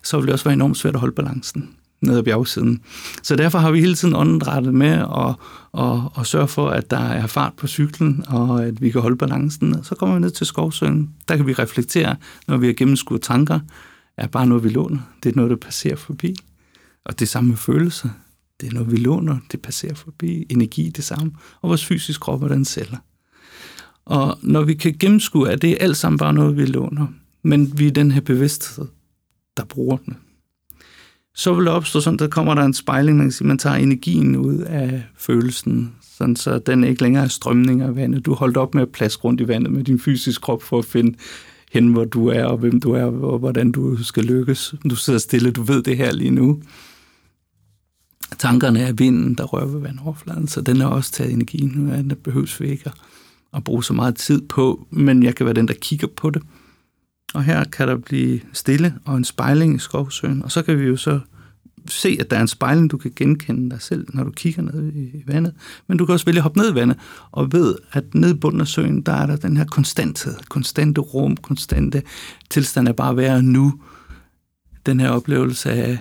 så 0.02 0.16
vil 0.16 0.26
det 0.26 0.32
også 0.32 0.44
være 0.44 0.54
enormt 0.54 0.76
svært 0.76 0.94
at 0.94 1.00
holde 1.00 1.14
balancen 1.14 1.68
ned 2.00 2.18
ad 2.18 2.22
bjergsiden. 2.22 2.80
Så 3.22 3.36
derfor 3.36 3.58
har 3.58 3.70
vi 3.70 3.80
hele 3.80 3.94
tiden 3.94 4.14
åndedrættet 4.14 4.74
med 4.74 4.92
at, 4.92 5.34
at, 5.84 6.00
at 6.18 6.26
sørge 6.26 6.48
for, 6.48 6.68
at 6.68 6.90
der 6.90 6.98
er 6.98 7.26
fart 7.26 7.52
på 7.56 7.66
cyklen, 7.66 8.24
og 8.28 8.64
at 8.64 8.82
vi 8.82 8.90
kan 8.90 9.00
holde 9.00 9.16
balancen. 9.16 9.84
Så 9.84 9.94
kommer 9.94 10.14
vi 10.14 10.20
ned 10.20 10.30
til 10.30 10.46
Skovsøen. 10.46 11.10
Der 11.28 11.36
kan 11.36 11.46
vi 11.46 11.52
reflektere, 11.52 12.16
når 12.48 12.56
vi 12.56 12.66
har 12.66 12.74
gennemskuet 12.74 13.22
tanker. 13.22 13.60
Er 14.16 14.26
bare 14.26 14.46
noget, 14.46 14.64
vi 14.64 14.68
låner. 14.68 14.98
Det 15.22 15.32
er 15.32 15.36
noget, 15.36 15.50
der 15.50 15.56
passerer 15.56 15.96
forbi. 15.96 16.36
Og 17.04 17.18
det 17.18 17.28
samme 17.28 17.48
med 17.48 17.56
følelser. 17.56 18.08
Det 18.60 18.68
er 18.68 18.72
noget, 18.72 18.92
vi 18.92 18.96
låner. 18.96 19.36
Det 19.52 19.62
passerer 19.62 19.94
forbi. 19.94 20.46
Energi 20.50 20.88
det 20.88 21.04
samme. 21.04 21.32
Og 21.60 21.68
vores 21.68 21.84
fysiske 21.84 22.20
krop 22.20 22.42
og 22.42 22.50
den 22.50 22.64
celler. 22.64 22.98
Og 24.04 24.38
når 24.42 24.64
vi 24.64 24.74
kan 24.74 24.94
gennemskue, 25.00 25.50
at 25.50 25.62
det 25.62 25.70
er 25.70 25.76
alt 25.80 25.96
sammen 25.96 26.18
bare 26.18 26.34
noget, 26.34 26.56
vi 26.56 26.66
låner, 26.66 27.06
men 27.42 27.78
vi 27.78 27.86
er 27.86 27.90
den 27.90 28.10
her 28.10 28.20
bevidsthed, 28.20 28.86
der 29.56 29.64
bruger 29.64 29.96
den, 29.96 30.16
så 31.34 31.54
vil 31.54 31.66
der 31.66 31.72
opstå 31.72 32.00
sådan, 32.00 32.18
der 32.18 32.28
kommer 32.28 32.54
der 32.54 32.62
en 32.62 32.74
spejling, 32.74 33.16
man 33.16 33.26
kan 33.26 33.32
sige, 33.32 33.48
man 33.48 33.58
tager 33.58 33.76
energien 33.76 34.36
ud 34.36 34.58
af 34.58 35.02
følelsen, 35.16 35.92
sådan 36.18 36.36
så 36.36 36.58
den 36.58 36.84
ikke 36.84 37.02
længere 37.02 37.24
er 37.24 37.28
strømning 37.28 37.82
af 37.82 37.96
vandet. 37.96 38.26
Du 38.26 38.34
holdt 38.34 38.56
op 38.56 38.74
med 38.74 38.82
at 38.82 38.92
plaske 38.92 39.24
rundt 39.24 39.40
i 39.40 39.48
vandet 39.48 39.72
med 39.72 39.84
din 39.84 40.00
fysiske 40.00 40.42
krop 40.42 40.62
for 40.62 40.78
at 40.78 40.84
finde 40.84 41.18
hen, 41.72 41.88
hvor 41.88 42.04
du 42.04 42.26
er, 42.26 42.44
og 42.44 42.58
hvem 42.58 42.80
du 42.80 42.92
er, 42.92 43.04
og 43.04 43.38
hvordan 43.38 43.72
du 43.72 44.02
skal 44.02 44.24
lykkes. 44.24 44.74
Du 44.90 44.96
sidder 44.96 45.18
stille, 45.18 45.50
du 45.50 45.62
ved 45.62 45.82
det 45.82 45.96
her 45.96 46.12
lige 46.12 46.30
nu. 46.30 46.62
Tankerne 48.38 48.80
er 48.80 48.92
vinden, 48.92 49.34
der 49.34 49.44
rører 49.44 49.66
ved 49.66 49.80
vandoverfladen, 49.80 50.48
så 50.48 50.60
den 50.60 50.80
er 50.80 50.86
også 50.86 51.12
taget 51.12 51.32
energien. 51.32 51.72
Nu 51.74 51.92
er 51.92 52.02
det 52.02 52.18
behøves 52.18 52.60
vi 52.60 52.68
ikke 52.68 52.90
at 53.54 53.64
bruge 53.64 53.84
så 53.84 53.92
meget 53.92 54.16
tid 54.16 54.40
på, 54.40 54.86
men 54.90 55.22
jeg 55.22 55.34
kan 55.34 55.46
være 55.46 55.54
den, 55.54 55.68
der 55.68 55.74
kigger 55.74 56.06
på 56.16 56.30
det. 56.30 56.42
Og 57.34 57.44
her 57.44 57.64
kan 57.64 57.88
der 57.88 57.96
blive 57.96 58.40
stille 58.52 58.94
og 59.04 59.16
en 59.16 59.24
spejling 59.24 59.74
i 59.74 59.78
skovsøen, 59.78 60.42
og 60.42 60.52
så 60.52 60.62
kan 60.62 60.78
vi 60.80 60.84
jo 60.84 60.96
så 60.96 61.20
se, 61.86 62.16
at 62.20 62.30
der 62.30 62.36
er 62.36 62.40
en 62.40 62.48
spejling, 62.48 62.90
du 62.90 62.96
kan 62.96 63.12
genkende 63.16 63.70
dig 63.70 63.82
selv, 63.82 64.06
når 64.14 64.24
du 64.24 64.30
kigger 64.30 64.62
ned 64.62 64.92
i 64.94 65.22
vandet. 65.26 65.54
Men 65.86 65.98
du 65.98 66.06
kan 66.06 66.12
også 66.12 66.26
vælge 66.26 66.38
at 66.38 66.42
hoppe 66.42 66.58
ned 66.58 66.72
i 66.72 66.74
vandet, 66.74 66.96
og 67.32 67.52
ved, 67.52 67.74
at 67.92 68.14
ned 68.14 68.34
i 68.34 68.38
bunden 68.38 68.60
af 68.60 68.68
søen, 68.68 69.02
der 69.02 69.12
er 69.12 69.26
der 69.26 69.36
den 69.36 69.56
her 69.56 69.64
konstanthed, 69.64 70.34
konstante 70.48 71.00
rum, 71.00 71.36
konstante 71.36 72.02
tilstand 72.50 72.88
af 72.88 72.96
bare 72.96 73.10
at 73.10 73.16
være 73.16 73.42
nu. 73.42 73.80
Den 74.86 75.00
her 75.00 75.10
oplevelse 75.10 75.70
af 75.70 75.98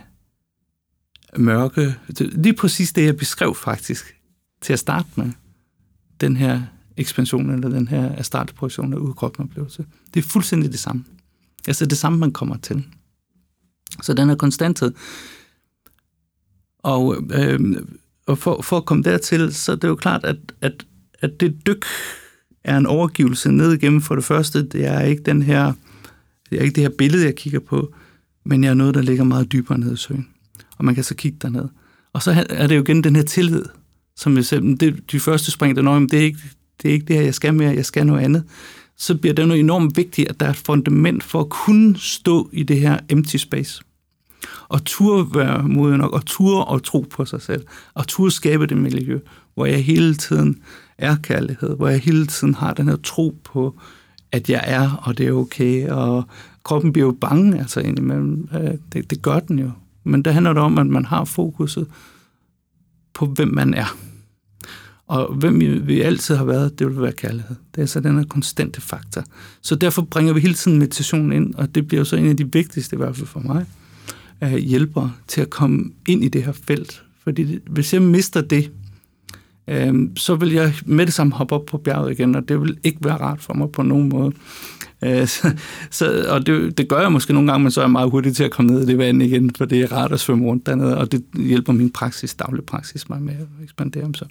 mørke. 1.39 1.95
Lige 2.19 2.53
præcis 2.53 2.93
det, 2.93 3.05
jeg 3.05 3.17
beskrev 3.17 3.55
faktisk 3.55 4.15
til 4.61 4.73
at 4.73 4.79
starte 4.79 5.07
med. 5.15 5.31
Den 6.21 6.37
her 6.37 6.61
ekspansion, 6.97 7.49
eller 7.49 7.69
den 7.69 7.87
her 7.87 8.23
startprojektion 8.23 8.93
af 8.93 8.97
udkropsoplevelse. 8.97 9.85
Det 10.13 10.25
er 10.25 10.29
fuldstændig 10.29 10.71
det 10.71 10.79
samme. 10.79 11.03
Altså 11.67 11.85
det 11.85 11.97
samme, 11.97 12.19
man 12.19 12.31
kommer 12.31 12.57
til. 12.57 12.85
Så 14.01 14.13
den 14.13 14.29
er 14.29 14.35
konstanthed. 14.35 14.91
Og, 16.79 17.17
øh, 17.33 17.59
og 18.25 18.37
for, 18.37 18.61
for 18.61 18.77
at 18.77 18.85
komme 18.85 19.03
dertil, 19.03 19.53
så 19.53 19.71
er 19.71 19.75
det 19.75 19.87
jo 19.87 19.95
klart, 19.95 20.23
at, 20.23 20.37
at, 20.61 20.85
at 21.19 21.39
det 21.39 21.67
dyk 21.67 21.85
er 22.63 22.77
en 22.77 22.85
overgivelse 22.85 23.51
ned 23.51 23.73
igennem 23.73 24.01
for 24.01 24.15
det 24.15 24.23
første. 24.23 24.67
Det 24.67 24.85
er 24.85 25.01
ikke 25.01 25.23
den 25.23 25.41
her, 25.41 25.73
det 26.49 26.59
er 26.59 26.63
ikke 26.63 26.75
det 26.75 26.83
her 26.83 26.91
billede, 26.97 27.25
jeg 27.25 27.35
kigger 27.35 27.59
på, 27.59 27.93
men 28.43 28.63
jeg 28.63 28.69
er 28.69 28.73
noget, 28.73 28.95
der 28.95 29.01
ligger 29.01 29.23
meget 29.23 29.51
dybere 29.51 29.77
ned 29.77 29.93
i 29.93 29.97
søen. 29.97 30.27
Og 30.77 30.85
man 30.85 30.95
kan 30.95 31.03
så 31.03 31.15
kigge 31.15 31.37
derned. 31.41 31.65
Og 32.13 32.23
så 32.23 32.45
er 32.49 32.67
det 32.67 32.75
jo 32.75 32.81
igen 32.81 33.03
den 33.03 33.15
her 33.15 33.23
tillid, 33.23 33.63
som 34.15 34.35
jeg 34.35 34.45
selv, 34.45 34.77
det, 34.77 35.11
de 35.11 35.19
første 35.19 35.51
spring, 35.51 35.75
der 35.75 35.81
når, 35.81 35.99
det 35.99 36.13
er 36.13 36.23
ikke 36.23 36.39
det 36.81 36.89
er 36.89 36.93
ikke 36.93 37.05
det 37.05 37.15
her, 37.15 37.23
jeg 37.23 37.33
skal 37.33 37.53
mere, 37.53 37.75
jeg 37.75 37.85
skal 37.85 38.05
noget 38.05 38.21
andet, 38.21 38.43
så 38.97 39.15
bliver 39.15 39.33
det 39.33 39.47
noget 39.47 39.59
enormt 39.59 39.97
vigtigt, 39.97 40.29
at 40.29 40.39
der 40.39 40.45
er 40.45 40.49
et 40.49 40.55
fundament 40.55 41.23
for 41.23 41.39
at 41.39 41.49
kunne 41.49 41.97
stå 41.97 42.49
i 42.53 42.63
det 42.63 42.79
her 42.79 42.99
empty 43.09 43.35
space. 43.35 43.83
Og 44.69 44.85
turde 44.85 45.35
være 45.35 45.63
modig 45.63 45.97
nok, 45.97 46.13
og 46.13 46.25
turde 46.25 46.65
og 46.65 46.83
tro 46.83 47.05
på 47.09 47.25
sig 47.25 47.41
selv, 47.41 47.65
og 47.93 48.07
turde 48.07 48.31
skabe 48.31 48.67
det 48.67 48.77
miljø, 48.77 49.19
hvor 49.53 49.65
jeg 49.65 49.83
hele 49.83 50.15
tiden 50.15 50.61
er 50.97 51.15
kærlighed, 51.23 51.75
hvor 51.75 51.87
jeg 51.87 51.99
hele 51.99 52.25
tiden 52.25 52.53
har 52.53 52.73
den 52.73 52.87
her 52.87 52.95
tro 52.95 53.35
på, 53.43 53.75
at 54.31 54.49
jeg 54.49 54.63
er, 54.65 54.91
og 54.91 55.17
det 55.17 55.27
er 55.27 55.31
okay, 55.31 55.89
og 55.89 56.23
kroppen 56.63 56.93
bliver 56.93 57.05
jo 57.05 57.17
bange, 57.21 57.59
altså 57.59 57.79
indimellem. 57.79 58.49
Øh, 58.53 58.73
det, 58.93 59.09
det 59.09 59.21
gør 59.21 59.39
den 59.39 59.59
jo. 59.59 59.71
Men 60.07 60.21
det 60.21 60.33
handler 60.33 60.53
det 60.53 60.63
om, 60.63 60.77
at 60.77 60.87
man 60.87 61.05
har 61.05 61.25
fokuset 61.25 61.87
på, 63.13 63.25
hvem 63.25 63.47
man 63.47 63.73
er. 63.73 63.97
Og 65.07 65.33
hvem 65.33 65.59
vi 65.87 66.01
altid 66.01 66.35
har 66.35 66.45
været, 66.45 66.79
det 66.79 66.87
vil 66.87 67.01
være 67.01 67.11
kærlighed. 67.11 67.55
Det 67.75 67.81
er 67.81 67.85
så 67.85 67.99
den 67.99 68.17
her 68.17 68.25
konstante 68.25 68.81
faktor. 68.81 69.23
Så 69.61 69.75
derfor 69.75 70.01
bringer 70.01 70.33
vi 70.33 70.39
hele 70.39 70.53
tiden 70.53 70.79
meditationen 70.79 71.31
ind, 71.31 71.55
og 71.55 71.75
det 71.75 71.87
bliver 71.87 72.03
så 72.03 72.15
en 72.15 72.29
af 72.29 72.37
de 72.37 72.51
vigtigste, 72.53 72.95
i 72.95 72.97
hvert 72.97 73.15
fald 73.15 73.27
for 73.27 73.39
mig, 73.39 73.65
hjælper 74.59 75.09
til 75.27 75.41
at 75.41 75.49
komme 75.49 75.91
ind 76.07 76.23
i 76.23 76.27
det 76.27 76.43
her 76.43 76.51
felt. 76.51 77.03
Fordi 77.23 77.59
hvis 77.69 77.93
jeg 77.93 78.01
mister 78.01 78.41
det, 78.41 78.71
øh, 79.67 79.93
så 80.17 80.35
vil 80.35 80.51
jeg 80.51 80.73
med 80.85 81.05
det 81.05 81.13
samme 81.13 81.33
hoppe 81.33 81.55
op 81.55 81.65
på 81.65 81.77
bjerget 81.77 82.11
igen, 82.11 82.35
og 82.35 82.49
det 82.49 82.61
vil 82.61 82.77
ikke 82.83 82.99
være 83.01 83.17
rart 83.17 83.41
for 83.41 83.53
mig 83.53 83.71
på 83.71 83.81
nogen 83.81 84.09
måde. 84.09 84.31
Øh, 85.03 85.27
så, 85.35 85.55
så, 85.91 86.25
og 86.29 86.45
det, 86.45 86.77
det 86.77 86.89
gør 86.89 87.01
jeg 87.01 87.11
måske 87.11 87.33
nogle 87.33 87.51
gange, 87.51 87.63
men 87.63 87.71
så 87.71 87.81
er 87.81 87.85
jeg 87.85 87.91
meget 87.91 88.11
hurtig 88.11 88.35
til 88.35 88.43
at 88.43 88.51
komme 88.51 88.71
ned 88.71 88.83
i 88.83 88.85
det 88.85 88.97
vand 88.97 89.23
igen, 89.23 89.55
for 89.57 89.65
det 89.65 89.81
er 89.81 89.91
rart 89.91 90.11
at 90.11 90.19
svømme 90.19 90.45
rundt 90.45 90.65
dernede, 90.65 90.97
og 90.97 91.11
det 91.11 91.23
hjælper 91.33 91.73
min 91.73 91.89
praksis, 91.89 92.35
daglig 92.35 92.63
praksis, 92.63 93.09
mig 93.09 93.21
med 93.21 93.33
at 93.33 93.63
ekspandere. 93.63 94.11
Så, 94.13 94.25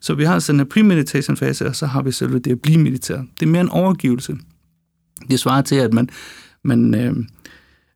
så 0.00 0.14
vi 0.14 0.24
har 0.24 0.38
sådan 0.38 0.60
en 0.60 0.66
pre-meditation 0.66 1.36
fase, 1.36 1.66
og 1.66 1.76
så 1.76 1.86
har 1.86 2.02
vi 2.02 2.12
selve 2.12 2.38
det 2.38 2.50
at 2.50 2.60
blive 2.60 2.78
mediteret. 2.78 3.26
Det 3.40 3.46
er 3.46 3.50
mere 3.50 3.62
en 3.62 3.68
overgivelse. 3.68 4.36
Det 5.30 5.40
svarer 5.40 5.62
til, 5.62 5.76
at 5.76 5.94
man, 5.94 6.08
man, 6.64 6.94
øh, 6.94 7.16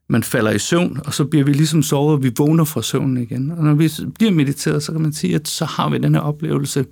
man 0.09 0.23
falder 0.23 0.51
i 0.51 0.59
søvn, 0.59 0.99
og 1.05 1.13
så 1.13 1.25
bliver 1.25 1.45
vi 1.45 1.53
ligesom 1.53 1.83
sovet, 1.83 2.13
og 2.13 2.23
vi 2.23 2.31
vågner 2.37 2.63
fra 2.63 2.81
søvnen 2.81 3.17
igen. 3.17 3.51
Og 3.51 3.63
når 3.63 3.73
vi 3.73 3.91
bliver 4.15 4.31
mediteret, 4.31 4.83
så 4.83 4.91
kan 4.91 5.01
man 5.01 5.13
sige, 5.13 5.35
at 5.35 5.47
så 5.47 5.65
har 5.65 5.89
vi 5.89 5.97
den 5.97 6.15
her 6.15 6.21
oplevelse 6.21 6.85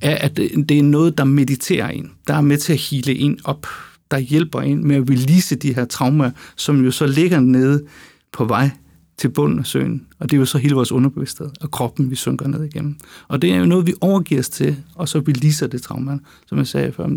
af, 0.00 0.18
at 0.20 0.36
det 0.36 0.78
er 0.78 0.82
noget, 0.82 1.18
der 1.18 1.24
mediterer 1.24 1.88
en, 1.88 2.10
der 2.26 2.34
er 2.34 2.40
med 2.40 2.58
til 2.58 2.72
at 2.72 2.78
hele 2.78 3.14
en 3.14 3.38
op 3.44 3.66
der 4.10 4.18
hjælper 4.18 4.60
en 4.60 4.86
med 4.86 4.96
at 4.96 5.10
release 5.10 5.54
de 5.54 5.74
her 5.74 5.84
traumer, 5.84 6.30
som 6.56 6.84
jo 6.84 6.90
så 6.90 7.06
ligger 7.06 7.40
nede 7.40 7.84
på 8.32 8.44
vej 8.44 8.70
til 9.16 9.28
bunden 9.28 9.58
af 9.58 9.66
søen. 9.66 10.06
Og 10.18 10.30
det 10.30 10.36
er 10.36 10.40
jo 10.40 10.44
så 10.44 10.58
hele 10.58 10.74
vores 10.74 10.92
underbevidsthed 10.92 11.50
og 11.60 11.70
kroppen, 11.70 12.10
vi 12.10 12.16
synker 12.16 12.48
ned 12.48 12.64
igennem. 12.64 12.96
Og 13.28 13.42
det 13.42 13.52
er 13.52 13.56
jo 13.56 13.66
noget, 13.66 13.86
vi 13.86 13.94
overgiver 14.00 14.40
os 14.40 14.48
til, 14.48 14.76
og 14.94 15.08
så 15.08 15.18
releaser 15.18 15.66
det 15.66 15.82
trauma, 15.82 16.18
som 16.46 16.58
jeg 16.58 16.66
sagde 16.66 16.92
før. 16.92 17.08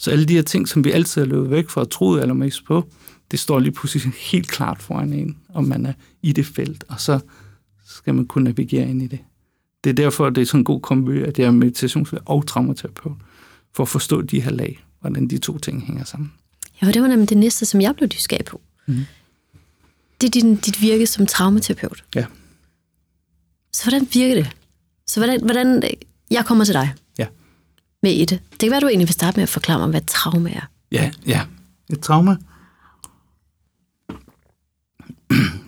Så 0.00 0.10
alle 0.10 0.24
de 0.24 0.34
her 0.34 0.42
ting, 0.42 0.68
som 0.68 0.84
vi 0.84 0.90
altid 0.90 1.22
har 1.22 1.28
løbet 1.28 1.50
væk 1.50 1.70
fra 1.70 1.80
og 1.80 1.90
troet 1.90 2.20
allermest 2.20 2.64
på, 2.64 2.88
det 3.32 3.40
står 3.40 3.58
lige 3.58 3.72
pludselig 3.72 4.12
helt 4.16 4.48
klart 4.48 4.82
foran 4.82 5.12
en, 5.12 5.38
om 5.54 5.64
man 5.64 5.86
er 5.86 5.92
i 6.22 6.32
det 6.32 6.46
felt, 6.46 6.84
og 6.88 7.00
så 7.00 7.20
skal 7.86 8.14
man 8.14 8.26
kunne 8.26 8.44
navigere 8.44 8.88
ind 8.88 9.02
i 9.02 9.06
det. 9.06 9.18
Det 9.84 9.90
er 9.90 9.94
derfor, 9.94 10.30
det 10.30 10.40
er 10.42 10.46
sådan 10.46 10.60
en 10.60 10.64
god 10.64 10.80
kombi, 10.80 11.20
at 11.20 11.38
jeg 11.38 11.46
er 11.46 11.50
meditationslærer 11.50 12.22
og 12.26 12.46
traumaterapeut, 12.46 13.16
for 13.74 13.82
at 13.82 13.88
forstå 13.88 14.22
de 14.22 14.40
her 14.40 14.50
lag 14.50 14.84
hvordan 15.02 15.28
de 15.28 15.38
to 15.38 15.58
ting 15.58 15.86
hænger 15.86 16.04
sammen. 16.04 16.32
Ja, 16.82 16.86
og 16.86 16.94
det 16.94 17.02
var 17.02 17.08
nemlig 17.08 17.28
det 17.28 17.38
næste, 17.38 17.66
som 17.66 17.80
jeg 17.80 17.96
blev 17.96 18.08
nysgerrig 18.14 18.44
på. 18.44 18.60
Mm. 18.86 19.04
Det 20.20 20.26
er 20.26 20.30
din, 20.30 20.56
dit 20.56 20.80
virke 20.80 21.06
som 21.06 21.26
traumaterapeut. 21.26 22.04
Ja. 22.14 22.26
Så 23.72 23.84
hvordan 23.84 24.08
virker 24.12 24.34
det? 24.34 24.56
Så 25.06 25.20
hvordan, 25.20 25.44
hvordan, 25.44 25.82
jeg 26.30 26.44
kommer 26.46 26.64
til 26.64 26.74
dig 26.74 26.94
Ja. 27.18 27.26
med 28.02 28.20
et. 28.20 28.30
Det 28.30 28.40
kan 28.60 28.70
være, 28.70 28.80
du 28.80 28.86
egentlig 28.86 29.08
vil 29.08 29.14
starte 29.14 29.36
med 29.36 29.42
at 29.42 29.48
forklare 29.48 29.78
mig, 29.78 29.88
hvad 29.88 30.00
traume 30.06 30.50
er. 30.50 30.70
Ja, 30.92 31.10
ja. 31.26 31.40
Et 31.90 32.00
traume. 32.00 32.38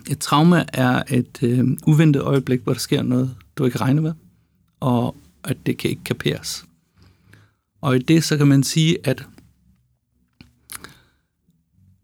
Et 0.09 0.19
traume 0.19 0.65
er 0.73 1.03
et 1.09 1.39
øh, 1.43 1.67
uventet 1.87 2.21
øjeblik, 2.21 2.61
hvor 2.63 2.73
der 2.73 2.79
sker 2.79 3.03
noget, 3.03 3.35
du 3.57 3.65
ikke 3.65 3.77
regner 3.77 4.01
med, 4.01 4.13
og 4.79 5.15
at 5.43 5.57
det 5.65 5.77
kan 5.77 5.89
ikke 5.89 6.03
kaperes. 6.03 6.65
Og 7.81 7.95
i 7.95 7.99
det, 7.99 8.23
så 8.23 8.37
kan 8.37 8.47
man 8.47 8.63
sige, 8.63 8.97
at 9.03 9.25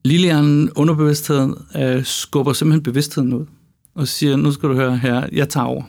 lillehjernen, 0.06 0.72
underbevidstheden, 0.72 1.56
øh, 1.76 2.06
skubber 2.06 2.54
simpelthen 2.54 2.84
bevidstheden 2.84 3.34
ud, 3.34 3.45
og 3.95 4.08
siger, 4.08 4.36
nu 4.36 4.52
skal 4.52 4.70
du 4.70 4.74
høre 4.74 4.97
her, 4.97 5.28
jeg 5.32 5.49
tager 5.49 5.66
over. 5.66 5.84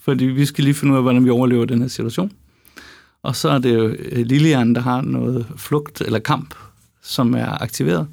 Fordi 0.00 0.24
vi 0.24 0.46
skal 0.46 0.64
lige 0.64 0.74
finde 0.74 0.92
ud 0.92 0.96
af, 0.96 1.02
hvordan 1.02 1.24
vi 1.24 1.30
overlever 1.30 1.64
den 1.64 1.80
her 1.80 1.88
situation. 1.88 2.32
Og 3.22 3.36
så 3.36 3.48
er 3.48 3.58
det 3.58 3.74
jo 3.74 3.88
øh, 3.88 4.26
lillehjernen, 4.26 4.74
der 4.74 4.80
har 4.80 5.00
noget 5.00 5.46
flugt 5.56 6.00
eller 6.00 6.18
kamp, 6.18 6.54
som 7.02 7.34
er 7.34 7.62
aktiveret. 7.62 8.08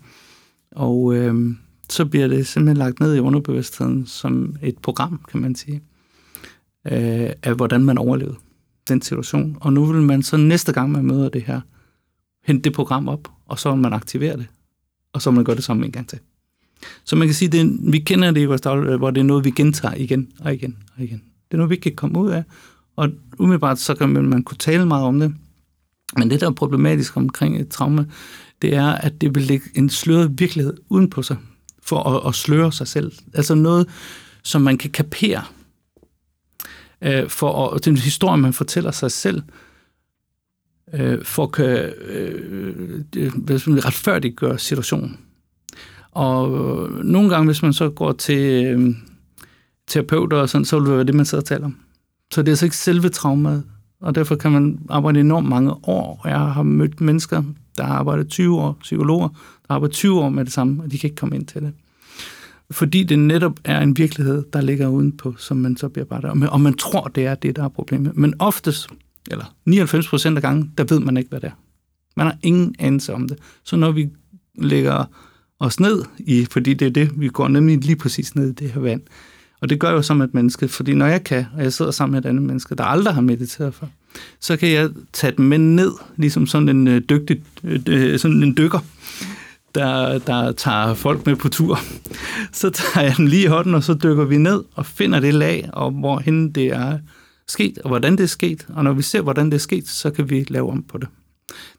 Og 0.71 1.15
øh, 1.15 1.55
så 1.93 2.05
bliver 2.05 2.27
det 2.27 2.47
simpelthen 2.47 2.77
lagt 2.77 2.99
ned 2.99 3.15
i 3.15 3.19
underbevidstheden 3.19 4.05
som 4.05 4.55
et 4.61 4.77
program, 4.77 5.21
kan 5.31 5.41
man 5.41 5.55
sige, 5.55 5.81
øh, 6.91 7.29
af 7.43 7.55
hvordan 7.55 7.83
man 7.83 7.97
overlevede 7.97 8.35
den 8.89 9.01
situation. 9.01 9.57
Og 9.61 9.73
nu 9.73 9.85
vil 9.85 10.01
man 10.01 10.23
så 10.23 10.37
næste 10.37 10.73
gang, 10.73 10.91
man 10.91 11.05
møder 11.05 11.29
det 11.29 11.41
her, 11.41 11.61
hente 12.43 12.63
det 12.63 12.73
program 12.73 13.07
op, 13.07 13.31
og 13.45 13.59
så 13.59 13.71
vil 13.71 13.81
man 13.81 13.93
aktivere 13.93 14.37
det, 14.37 14.47
og 15.13 15.21
så 15.21 15.29
vil 15.29 15.35
man 15.35 15.45
gøre 15.45 15.55
det 15.55 15.63
samme 15.63 15.85
en 15.85 15.91
gang 15.91 16.09
til. 16.09 16.19
Så 17.03 17.15
man 17.15 17.27
kan 17.27 17.35
sige, 17.35 17.49
det 17.49 17.79
vi 17.81 17.99
kender 17.99 18.31
det 18.31 18.41
i 18.41 18.45
vores 18.45 18.61
dagligdag, 18.61 18.97
hvor 18.97 19.11
det 19.11 19.19
er 19.21 19.25
noget, 19.25 19.45
vi 19.45 19.51
gentager 19.51 19.95
igen 19.95 20.27
og 20.39 20.53
igen 20.53 20.77
og 20.97 21.03
igen. 21.03 21.17
Det 21.17 21.53
er 21.53 21.57
noget, 21.57 21.69
vi 21.69 21.75
ikke 21.75 21.83
kan 21.83 21.95
komme 21.95 22.19
ud 22.19 22.29
af, 22.29 22.43
og 22.95 23.09
umiddelbart 23.39 23.79
så 23.79 23.95
kan 23.95 24.09
man, 24.09 24.23
man 24.23 24.43
kunne 24.43 24.57
tale 24.57 24.85
meget 24.85 25.05
om 25.05 25.19
det. 25.19 25.35
Men 26.17 26.29
det, 26.29 26.41
der 26.41 26.47
er 26.47 26.51
problematisk 26.51 27.17
omkring 27.17 27.61
et 27.61 27.69
traume, 27.69 28.11
det 28.61 28.75
er, 28.75 28.87
at 28.87 29.21
det 29.21 29.35
vil 29.35 29.43
lægge 29.43 29.65
en 29.75 29.89
sløret 29.89 30.39
virkelighed 30.39 30.77
uden 30.89 31.09
på 31.09 31.21
sig, 31.21 31.37
for 31.89 32.03
at, 32.03 32.27
at 32.27 32.35
sløre 32.35 32.71
sig 32.71 32.87
selv. 32.87 33.11
Altså 33.33 33.55
noget, 33.55 33.87
som 34.43 34.61
man 34.61 34.77
kan 34.77 34.91
kapere, 34.91 35.43
øh, 37.01 37.29
for 37.29 37.69
at, 37.69 37.85
den 37.85 37.97
historie, 37.97 38.37
man 38.37 38.53
fortæller 38.53 38.91
sig 38.91 39.11
selv, 39.11 39.41
øh, 40.93 41.25
for 41.25 41.43
at 41.43 41.51
kan 41.51 41.93
øh, 42.05 43.01
øh 43.15 43.31
retfærdiggøre 43.85 44.59
situationen. 44.59 45.17
Og 46.11 46.49
nogle 47.03 47.29
gange, 47.29 47.45
hvis 47.45 47.61
man 47.61 47.73
så 47.73 47.89
går 47.89 48.11
til 48.11 48.65
øh, 48.65 48.95
terapeuter 49.87 50.37
og 50.37 50.49
sådan, 50.49 50.65
så 50.65 50.79
vil 50.79 50.87
det 50.87 50.95
være 50.95 51.03
det, 51.03 51.15
man 51.15 51.25
sidder 51.25 51.41
og 51.41 51.47
taler 51.47 51.65
om. 51.65 51.77
Så 52.33 52.41
det 52.41 52.47
er 52.47 52.51
altså 52.51 52.65
ikke 52.65 52.77
selve 52.77 53.09
traumet, 53.09 53.63
og 54.01 54.15
derfor 54.15 54.35
kan 54.35 54.51
man 54.51 54.79
arbejde 54.89 55.19
enormt 55.19 55.49
mange 55.49 55.71
år. 55.71 56.21
Jeg 56.25 56.39
har 56.39 56.63
mødt 56.63 57.01
mennesker, 57.01 57.43
der 57.77 57.83
har 57.83 57.93
arbejdet 57.93 58.27
20 58.27 58.59
år, 58.59 58.77
psykologer, 58.81 59.27
der 59.27 59.65
har 59.69 59.75
arbejdet 59.75 59.95
20 59.95 60.19
år 60.19 60.29
med 60.29 60.45
det 60.45 60.53
samme, 60.53 60.83
og 60.83 60.91
de 60.91 60.99
kan 60.99 61.07
ikke 61.07 61.15
komme 61.15 61.35
ind 61.35 61.45
til 61.45 61.61
det. 61.61 61.73
Fordi 62.71 63.03
det 63.03 63.19
netop 63.19 63.59
er 63.63 63.81
en 63.81 63.97
virkelighed, 63.97 64.43
der 64.53 64.61
ligger 64.61 64.87
udenpå, 64.87 65.35
som 65.37 65.57
man 65.57 65.77
så 65.77 65.89
bearbejder. 65.89 66.29
Og 66.29 66.37
man, 66.37 66.49
og 66.49 66.61
man 66.61 66.73
tror, 66.73 67.07
det 67.07 67.25
er 67.25 67.35
det, 67.35 67.55
der 67.55 67.63
er 67.63 67.67
problemet. 67.67 68.17
Men 68.17 68.33
oftest, 68.39 68.89
eller 69.31 69.55
99 69.65 70.07
procent 70.07 70.35
af 70.35 70.41
gangen, 70.41 70.73
der 70.77 70.83
ved 70.83 70.99
man 70.99 71.17
ikke, 71.17 71.29
hvad 71.29 71.39
det 71.39 71.47
er. 71.47 71.59
Man 72.17 72.25
har 72.25 72.37
ingen 72.43 72.75
anelse 72.79 73.13
om 73.13 73.27
det. 73.27 73.37
Så 73.63 73.75
når 73.75 73.91
vi 73.91 74.09
lægger 74.55 75.05
os 75.59 75.79
ned 75.79 76.03
i, 76.19 76.45
fordi 76.51 76.73
det 76.73 76.85
er 76.85 76.91
det, 76.91 77.19
vi 77.19 77.27
går 77.27 77.47
nemlig 77.47 77.77
lige 77.77 77.95
præcis 77.95 78.35
ned 78.35 78.49
i 78.49 78.53
det 78.53 78.71
her 78.71 78.81
vand, 78.81 79.01
og 79.61 79.69
det 79.69 79.79
gør 79.79 79.87
jeg 79.87 79.95
jo 79.95 80.01
som 80.01 80.21
et 80.21 80.33
menneske, 80.33 80.67
fordi 80.67 80.93
når 80.93 81.05
jeg 81.05 81.23
kan, 81.23 81.45
og 81.55 81.63
jeg 81.63 81.73
sidder 81.73 81.91
sammen 81.91 82.11
med 82.11 82.25
et 82.25 82.29
andet 82.29 82.43
menneske, 82.43 82.75
der 82.75 82.83
aldrig 82.83 83.13
har 83.13 83.21
mediteret 83.21 83.73
før, 83.73 83.87
så 84.39 84.57
kan 84.57 84.71
jeg 84.71 84.89
tage 85.13 85.33
dem 85.37 85.45
med 85.45 85.57
ned, 85.57 85.91
ligesom 86.17 86.47
sådan 86.47 86.69
en 86.69 86.87
øh, 86.87 87.01
dygtig, 87.09 87.43
øh, 87.63 87.79
øh, 87.87 88.19
sådan 88.19 88.43
en 88.43 88.57
dykker, 88.57 88.79
der, 89.75 90.17
der 90.17 90.51
tager 90.51 90.93
folk 90.93 91.25
med 91.25 91.35
på 91.35 91.49
tur. 91.49 91.79
Så 92.51 92.69
tager 92.69 93.05
jeg 93.05 93.17
dem 93.17 93.25
lige 93.25 93.43
i 93.43 93.47
hånden, 93.47 93.75
og 93.75 93.83
så 93.83 93.93
dykker 93.93 94.25
vi 94.25 94.37
ned 94.37 94.63
og 94.75 94.85
finder 94.85 95.19
det 95.19 95.33
lag, 95.33 95.69
og 95.73 95.91
hvorhen 95.91 96.51
det 96.51 96.65
er 96.65 96.99
sket, 97.47 97.77
og 97.77 97.87
hvordan 97.87 98.11
det 98.11 98.23
er 98.23 98.27
sket. 98.27 98.67
Og 98.69 98.83
når 98.83 98.93
vi 98.93 99.01
ser, 99.01 99.21
hvordan 99.21 99.45
det 99.45 99.53
er 99.53 99.59
sket, 99.59 99.87
så 99.87 100.09
kan 100.09 100.29
vi 100.29 100.45
lave 100.47 100.71
om 100.71 100.83
på 100.83 100.97
det. 100.97 101.07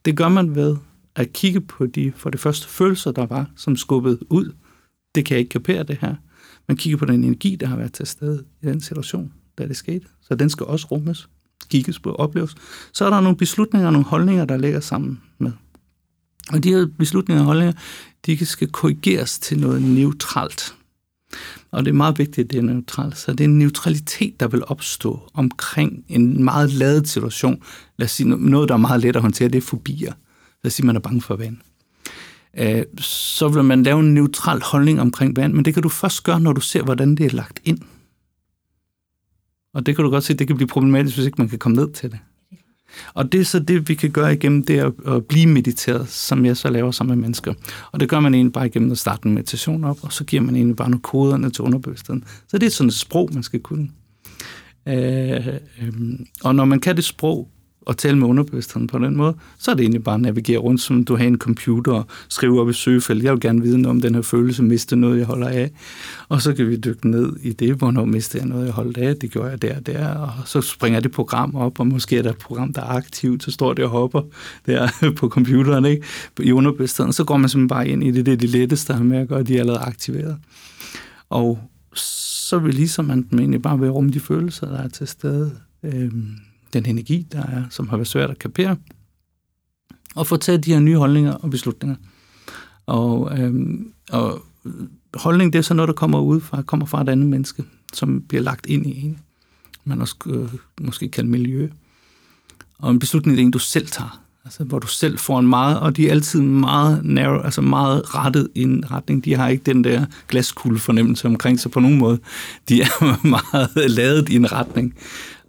Det 0.04 0.16
gør 0.16 0.28
man 0.28 0.54
ved 0.54 0.76
at 1.16 1.32
kigge 1.32 1.60
på 1.60 1.86
de 1.86 2.12
for 2.16 2.30
det 2.30 2.40
første 2.40 2.68
følelser, 2.68 3.12
der 3.12 3.26
var, 3.26 3.46
som 3.56 3.76
skubbede 3.76 4.32
ud. 4.32 4.52
Det 5.14 5.24
kan 5.24 5.34
jeg 5.34 5.38
ikke 5.40 5.50
kapere 5.50 5.82
det 5.82 5.98
her. 6.00 6.14
Man 6.70 6.76
kigger 6.76 6.98
på 6.98 7.04
den 7.04 7.24
energi, 7.24 7.56
der 7.56 7.66
har 7.66 7.76
været 7.76 7.92
til 7.92 8.06
stede 8.06 8.44
i 8.62 8.66
den 8.66 8.80
situation, 8.80 9.32
da 9.58 9.68
det 9.68 9.76
skete. 9.76 10.06
Så 10.22 10.34
den 10.34 10.50
skal 10.50 10.66
også 10.66 10.86
rummes, 10.90 11.28
kigges 11.68 11.98
på, 11.98 12.14
opleves. 12.14 12.54
Så 12.92 13.04
er 13.04 13.10
der 13.10 13.20
nogle 13.20 13.36
beslutninger 13.36 13.86
og 13.86 13.92
nogle 13.92 14.06
holdninger, 14.06 14.44
der 14.44 14.56
ligger 14.56 14.80
sammen 14.80 15.20
med. 15.38 15.52
Og 16.52 16.64
de 16.64 16.68
her 16.68 16.86
beslutninger 16.98 17.42
og 17.42 17.46
holdninger, 17.46 17.72
de 18.26 18.46
skal 18.46 18.68
korrigeres 18.68 19.38
til 19.38 19.60
noget 19.60 19.82
neutralt. 19.82 20.74
Og 21.70 21.84
det 21.84 21.90
er 21.90 21.94
meget 21.94 22.18
vigtigt, 22.18 22.44
at 22.44 22.50
det 22.50 22.58
er 22.58 22.62
neutralt. 22.62 23.18
Så 23.18 23.32
det 23.32 23.40
er 23.40 23.48
en 23.48 23.58
neutralitet, 23.58 24.40
der 24.40 24.48
vil 24.48 24.64
opstå 24.66 25.30
omkring 25.34 26.04
en 26.08 26.44
meget 26.44 26.72
ladet 26.72 27.08
situation. 27.08 27.62
Lad 27.96 28.04
os 28.04 28.10
sige 28.10 28.28
noget, 28.28 28.68
der 28.68 28.74
er 28.74 28.78
meget 28.78 29.00
let 29.00 29.16
at 29.16 29.22
håndtere, 29.22 29.48
det 29.48 29.58
er 29.58 29.62
fobier. 29.62 30.12
Lad 30.62 30.66
os 30.66 30.72
sige, 30.72 30.86
man 30.86 30.96
er 30.96 31.00
bange 31.00 31.20
for 31.20 31.36
vand. 31.36 31.56
Øh, 32.58 32.82
så 33.00 33.48
vil 33.48 33.64
man 33.64 33.82
lave 33.82 34.00
en 34.00 34.14
neutral 34.14 34.62
holdning 34.62 35.00
omkring 35.00 35.36
vand, 35.36 35.52
men 35.52 35.64
det 35.64 35.74
kan 35.74 35.82
du 35.82 35.88
først 35.88 36.24
gøre, 36.24 36.40
når 36.40 36.52
du 36.52 36.60
ser, 36.60 36.82
hvordan 36.82 37.14
det 37.14 37.26
er 37.26 37.30
lagt 37.30 37.60
ind. 37.64 37.78
Og 39.74 39.86
det 39.86 39.96
kan 39.96 40.04
du 40.04 40.10
godt 40.10 40.24
se, 40.24 40.34
det 40.34 40.46
kan 40.46 40.56
blive 40.56 40.68
problematisk, 40.68 41.16
hvis 41.16 41.26
ikke 41.26 41.38
man 41.38 41.48
kan 41.48 41.58
komme 41.58 41.76
ned 41.76 41.92
til 41.92 42.10
det. 42.10 42.18
Og 43.14 43.32
det 43.32 43.40
er 43.40 43.44
så 43.44 43.58
det, 43.58 43.88
vi 43.88 43.94
kan 43.94 44.10
gøre 44.10 44.32
igennem 44.32 44.64
det 44.64 44.78
at, 44.78 44.92
at 45.06 45.24
blive 45.24 45.46
mediteret, 45.46 46.08
som 46.08 46.44
jeg 46.44 46.56
så 46.56 46.70
laver 46.70 46.90
sammen 46.90 47.16
med 47.16 47.22
mennesker. 47.22 47.54
Og 47.92 48.00
det 48.00 48.08
gør 48.08 48.20
man 48.20 48.34
egentlig 48.34 48.52
bare 48.52 48.66
igennem 48.66 48.90
at 48.92 48.98
starte 48.98 49.26
en 49.26 49.34
meditation 49.34 49.84
op, 49.84 49.98
og 50.02 50.12
så 50.12 50.24
giver 50.24 50.42
man 50.42 50.56
egentlig 50.56 50.76
bare 50.76 50.90
nogle 50.90 51.02
koderne 51.02 51.50
til 51.50 51.62
underbevidstheden. 51.64 52.24
Så 52.48 52.58
det 52.58 52.66
er 52.66 52.70
sådan 52.70 52.88
et 52.88 52.94
sprog, 52.94 53.30
man 53.32 53.42
skal 53.42 53.60
kunne. 53.60 53.90
Øh, 54.88 55.46
øh, 55.82 55.92
og 56.44 56.54
når 56.54 56.64
man 56.64 56.80
kan 56.80 56.96
det 56.96 57.04
sprog, 57.04 57.48
og 57.90 57.96
tale 57.96 58.18
med 58.18 58.28
underbevidstheden 58.28 58.86
på 58.86 58.98
den 58.98 59.16
måde, 59.16 59.34
så 59.58 59.70
er 59.70 59.74
det 59.74 59.82
egentlig 59.82 60.04
bare 60.04 60.14
at 60.14 60.20
navigere 60.20 60.58
rundt, 60.58 60.80
som 60.80 61.04
du 61.04 61.16
har 61.16 61.24
en 61.24 61.38
computer 61.38 61.92
og 61.92 62.06
skrive 62.28 62.60
op 62.60 62.70
i 62.70 62.72
søgefeltet. 62.72 63.24
Jeg 63.24 63.32
vil 63.32 63.40
gerne 63.40 63.62
vide 63.62 63.78
noget 63.82 63.96
om 63.96 64.00
den 64.00 64.14
her 64.14 64.22
følelse, 64.22 64.62
miste 64.62 64.96
noget, 64.96 65.18
jeg 65.18 65.26
holder 65.26 65.48
af. 65.48 65.70
Og 66.28 66.42
så 66.42 66.54
kan 66.54 66.68
vi 66.68 66.76
dykke 66.76 67.10
ned 67.10 67.36
i 67.42 67.52
det, 67.52 67.74
hvornår 67.74 68.04
mister 68.04 68.38
jeg 68.38 68.48
noget, 68.48 68.64
jeg 68.64 68.72
holder 68.72 69.08
af. 69.08 69.16
Det 69.16 69.30
gjorde 69.30 69.50
jeg 69.50 69.62
der 69.62 69.76
og 69.76 69.86
der, 69.86 70.08
og 70.08 70.30
så 70.44 70.60
springer 70.60 71.00
det 71.00 71.10
program 71.10 71.54
op, 71.56 71.80
og 71.80 71.86
måske 71.86 72.18
er 72.18 72.22
der 72.22 72.30
et 72.30 72.38
program, 72.38 72.72
der 72.72 72.80
er 72.80 72.86
aktivt, 72.86 73.42
så 73.42 73.50
står 73.50 73.72
det 73.72 73.84
og 73.84 73.90
hopper 73.90 74.22
der 74.66 74.88
på 75.18 75.28
computeren, 75.28 75.84
ikke? 75.84 76.06
i 76.40 76.52
underbevidstheden. 76.52 77.12
Så 77.12 77.24
går 77.24 77.36
man 77.36 77.48
simpelthen 77.48 77.68
bare 77.68 77.88
ind 77.88 78.04
i 78.04 78.10
det, 78.10 78.26
det 78.26 78.32
er 78.32 78.36
det 78.36 78.50
letteste 78.50 78.94
med 78.94 79.18
at 79.18 79.28
gøre, 79.28 79.42
de 79.42 79.56
er 79.56 79.60
allerede 79.60 79.82
aktiveret. 79.82 80.36
Og 81.30 81.58
så 81.94 82.58
vil 82.58 82.74
ligesom 82.74 83.04
man 83.04 83.28
egentlig 83.32 83.62
bare 83.62 83.80
være 83.80 83.90
rum 83.90 84.12
de 84.12 84.20
følelser, 84.20 84.66
der 84.66 84.78
er 84.78 84.88
til 84.88 85.06
stede. 85.06 85.50
Øhm, 85.82 86.36
den 86.72 86.86
energi, 86.86 87.26
der 87.32 87.42
er, 87.42 87.64
som 87.70 87.88
har 87.88 87.96
været 87.96 88.08
svært 88.08 88.30
at 88.30 88.38
kapere, 88.38 88.76
og 90.14 90.26
få 90.26 90.36
taget 90.36 90.64
de 90.64 90.72
her 90.72 90.80
nye 90.80 90.96
holdninger 90.96 91.32
og 91.32 91.50
beslutninger. 91.50 91.96
Og, 92.86 93.38
øhm, 93.38 93.92
og 94.10 94.42
holdning, 95.14 95.52
det 95.52 95.58
er 95.58 95.62
så 95.62 95.74
noget, 95.74 95.88
der 95.88 95.94
kommer 95.94 96.20
ud 96.20 96.40
fra, 96.40 96.62
kommer 96.62 96.86
fra 96.86 97.02
et 97.02 97.08
andet 97.08 97.26
menneske, 97.26 97.64
som 97.92 98.22
bliver 98.28 98.42
lagt 98.42 98.66
ind 98.66 98.86
i 98.86 99.04
en. 99.04 99.18
Man 99.84 100.00
også 100.00 100.16
øh, 100.26 100.48
måske 100.80 101.08
kalde 101.08 101.30
miljø. 101.30 101.68
Og 102.78 102.90
en 102.90 102.98
beslutning, 102.98 103.36
det 103.36 103.42
er 103.42 103.46
en, 103.46 103.50
du 103.50 103.58
selv 103.58 103.86
tager. 103.86 104.20
Altså, 104.44 104.64
hvor 104.64 104.78
du 104.78 104.86
selv 104.86 105.18
får 105.18 105.38
en 105.38 105.46
meget, 105.46 105.80
og 105.80 105.96
de 105.96 106.08
er 106.08 106.10
altid 106.10 106.40
meget 106.40 107.04
narrow, 107.04 107.40
altså 107.40 107.60
meget 107.60 108.14
rettet 108.14 108.48
i 108.54 108.62
en 108.62 108.90
retning. 108.90 109.24
De 109.24 109.34
har 109.34 109.48
ikke 109.48 109.62
den 109.66 109.84
der 109.84 110.06
glaskugle 110.28 110.78
fornemmelse 110.78 111.26
omkring 111.26 111.60
sig 111.60 111.70
på 111.70 111.80
nogen 111.80 111.98
måde. 111.98 112.18
De 112.68 112.82
er 112.82 113.26
meget 113.36 113.90
lavet 113.90 114.28
i 114.28 114.36
en 114.36 114.52
retning 114.52 114.94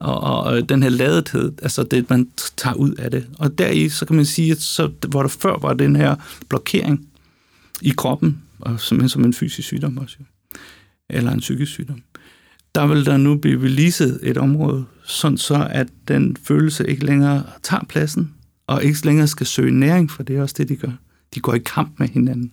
og, 0.02 0.44
og 0.44 0.70
den 0.70 0.84
her 0.84 0.90
ladethed, 0.90 1.52
altså 1.62 1.84
det, 1.84 2.10
man 2.10 2.28
tager 2.58 2.74
ud 2.74 2.94
af 2.94 3.12
det. 3.12 3.28
Og 3.40 3.58
deri, 3.58 3.90
så 3.90 4.06
kan 4.06 4.16
man 4.16 4.26
sige, 4.26 4.52
at 4.52 4.62
så, 4.62 4.92
hvor 5.08 5.22
der 5.22 5.30
før 5.30 5.58
var 5.58 5.74
den 5.74 5.96
her 5.96 6.16
blokering 6.50 7.08
i 7.82 7.94
kroppen, 7.98 8.42
og 8.60 8.80
som, 8.80 9.10
som 9.10 9.26
en 9.26 9.34
fysisk 9.34 9.68
sygdom 9.68 9.98
også, 9.98 10.18
eller 11.10 11.32
en 11.32 11.40
psykisk 11.40 11.72
sygdom, 11.72 12.02
der 12.76 12.88
vil 12.88 13.06
der 13.06 13.18
nu 13.18 13.38
blive 13.38 13.64
releaset 13.64 14.20
et 14.24 14.38
område, 14.38 14.86
sådan 15.04 15.38
så 15.38 15.68
at 15.72 15.88
den 16.08 16.38
følelse 16.44 16.90
ikke 16.90 17.06
længere 17.06 17.44
tager 17.64 17.84
pladsen, 17.84 18.34
og 18.68 18.84
ikke 18.84 19.06
længere 19.06 19.28
skal 19.28 19.46
søge 19.46 19.72
næring, 19.72 20.12
for 20.12 20.24
det 20.24 20.36
er 20.36 20.42
også 20.42 20.56
det, 20.58 20.70
de 20.70 20.76
gør. 20.76 20.92
De 21.36 21.40
går 21.40 21.54
i 21.54 21.60
kamp 21.60 22.00
med 22.00 22.08
hinanden. 22.08 22.52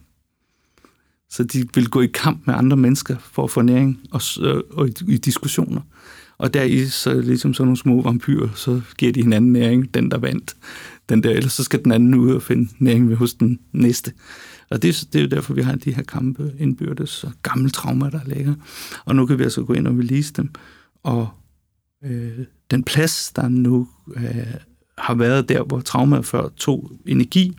Så 1.30 1.44
de 1.44 1.68
vil 1.74 1.88
gå 1.88 2.00
i 2.00 2.06
kamp 2.06 2.46
med 2.46 2.54
andre 2.54 2.76
mennesker 2.76 3.16
for 3.32 3.44
at 3.44 3.50
få 3.50 3.62
næring 3.62 4.00
og, 4.10 4.20
øh, 4.40 4.62
og 4.70 4.88
i, 4.88 4.92
i 5.08 5.16
diskussioner. 5.16 5.80
Og 6.38 6.54
der 6.54 6.62
i 6.62 6.86
så 6.86 7.20
ligesom 7.20 7.54
sådan 7.54 7.66
nogle 7.66 7.76
små 7.76 8.02
vampyrer, 8.02 8.48
så 8.54 8.80
giver 8.98 9.12
de 9.12 9.22
hinanden 9.22 9.52
næring, 9.52 9.94
den 9.94 10.10
der 10.10 10.18
vandt. 10.18 10.56
Den 11.08 11.22
der, 11.22 11.30
ellers 11.30 11.52
så 11.52 11.64
skal 11.64 11.84
den 11.84 11.92
anden 11.92 12.14
ud 12.14 12.34
og 12.34 12.42
finde 12.42 12.70
næring 12.78 13.14
hos 13.14 13.34
den 13.34 13.58
næste. 13.72 14.12
Og 14.70 14.82
det, 14.82 15.08
det 15.12 15.18
er 15.18 15.22
jo 15.22 15.28
derfor, 15.28 15.54
vi 15.54 15.62
har 15.62 15.74
de 15.76 15.94
her 15.94 16.02
kampe 16.02 16.52
indbyrdes 16.58 17.24
og 17.24 17.32
gamle 17.42 17.70
traumer, 17.70 18.10
der 18.10 18.20
ligger. 18.26 18.54
Og 19.04 19.16
nu 19.16 19.26
kan 19.26 19.38
vi 19.38 19.42
altså 19.42 19.62
gå 19.62 19.72
ind 19.72 19.86
og 19.86 19.98
release 19.98 20.32
dem. 20.32 20.50
Og 21.02 21.28
øh, 22.04 22.38
den 22.70 22.84
plads, 22.84 23.32
der 23.36 23.48
nu 23.48 23.88
øh, 24.16 24.54
har 24.98 25.14
været 25.14 25.48
der, 25.48 25.62
hvor 25.62 25.80
traumer 25.80 26.22
før 26.22 26.48
tog 26.56 26.92
energi, 27.06 27.56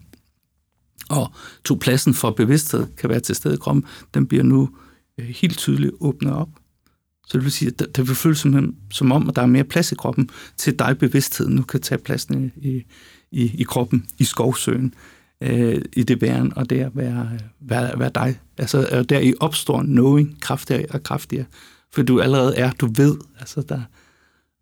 og 1.10 1.32
tog 1.66 1.80
pladsen 1.80 2.14
for 2.14 2.32
bevidsthed, 2.32 2.88
kan 2.98 3.10
være 3.10 3.20
til 3.20 3.36
stede 3.36 3.54
i 3.54 3.58
kroppen, 3.58 3.86
den 4.14 4.28
bliver 4.28 4.44
nu 4.44 4.70
øh, 5.18 5.26
helt 5.26 5.58
tydeligt 5.58 5.94
åbnet 6.00 6.34
op. 6.34 6.50
Så 7.30 7.38
det 7.38 7.44
vil 7.44 7.52
sige, 7.52 7.72
at 7.80 7.96
det 7.96 8.08
vil 8.08 8.16
føles 8.16 8.38
som, 8.38 8.76
som 8.92 9.12
om, 9.12 9.30
at 9.30 9.36
der 9.36 9.42
er 9.42 9.46
mere 9.46 9.64
plads 9.64 9.92
i 9.92 9.96
kroppen 9.96 10.30
til 10.58 10.80
dig 10.80 10.98
bevidstheden 10.98 11.56
nu 11.56 11.62
kan 11.62 11.82
tage 11.82 12.00
pladsen 12.00 12.52
i, 12.56 12.84
i, 13.32 13.52
i 13.62 13.64
kroppen, 13.64 14.06
i 14.18 14.24
skovsøen, 14.24 14.94
øh, 15.42 15.82
i 15.94 16.04
det 16.04 16.22
væren, 16.22 16.54
og 16.56 16.70
det 16.70 16.80
at 16.80 16.92
være, 16.94 17.30
være, 17.60 18.00
være 18.00 18.12
dig. 18.16 18.40
Altså, 18.58 19.06
der 19.10 19.20
i 19.20 19.34
opstår 19.40 19.82
knowing, 19.82 20.42
kraftigere 20.42 20.86
og 20.90 21.04
kraftigere, 21.04 21.46
for 21.94 22.02
du 22.02 22.22
allerede 22.22 22.56
er, 22.56 22.72
du 22.72 22.90
ved, 22.96 23.18
altså 23.40 23.62
der, 23.62 23.82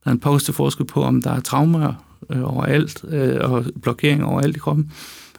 der 0.03 0.05
er 0.05 0.11
en 0.11 0.19
positiv 0.19 0.53
forskel 0.53 0.85
på, 0.85 1.03
om 1.03 1.21
der 1.21 1.31
er 1.31 1.39
traumer 1.39 1.93
øh, 2.29 2.53
overalt, 2.53 3.05
øh, 3.09 3.51
og 3.51 3.65
blokering 3.81 4.23
overalt 4.23 4.55
i 4.55 4.59
kroppen, 4.59 4.91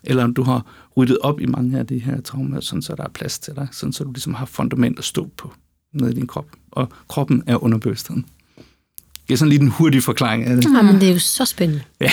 eller 0.05 0.25
om 0.25 0.35
du 0.35 0.43
har 0.43 0.89
ryddet 0.97 1.19
op 1.19 1.41
i 1.41 1.47
mange 1.47 1.79
af 1.79 1.87
de 1.87 1.99
her 1.99 2.21
traumer, 2.21 2.61
sådan 2.61 2.83
så 2.83 2.95
der 2.95 3.05
er 3.05 3.09
plads 3.09 3.39
til 3.39 3.55
dig, 3.55 3.69
sådan 3.73 3.93
så 3.93 4.05
du 4.05 4.13
ligesom 4.13 4.35
har 4.35 4.47
fundament 4.47 4.99
at 4.99 5.05
stå 5.05 5.31
på 5.37 5.53
nede 5.93 6.11
i 6.11 6.15
din 6.15 6.27
krop. 6.27 6.47
Og 6.71 6.89
kroppen 7.09 7.43
er 7.47 7.65
underbevidstheden. 7.65 8.27
Det 9.29 9.35
er 9.35 9.39
sådan 9.39 9.51
lige 9.51 9.63
en 9.63 9.69
hurtig 9.69 10.03
forklaring 10.03 10.45
af 10.45 10.57
det. 10.57 10.65
Ja, 10.65 10.83
men 10.83 10.95
det 10.95 11.09
er 11.09 11.13
jo 11.13 11.19
så 11.19 11.45
spændende. 11.45 11.83
Ja, 12.01 12.11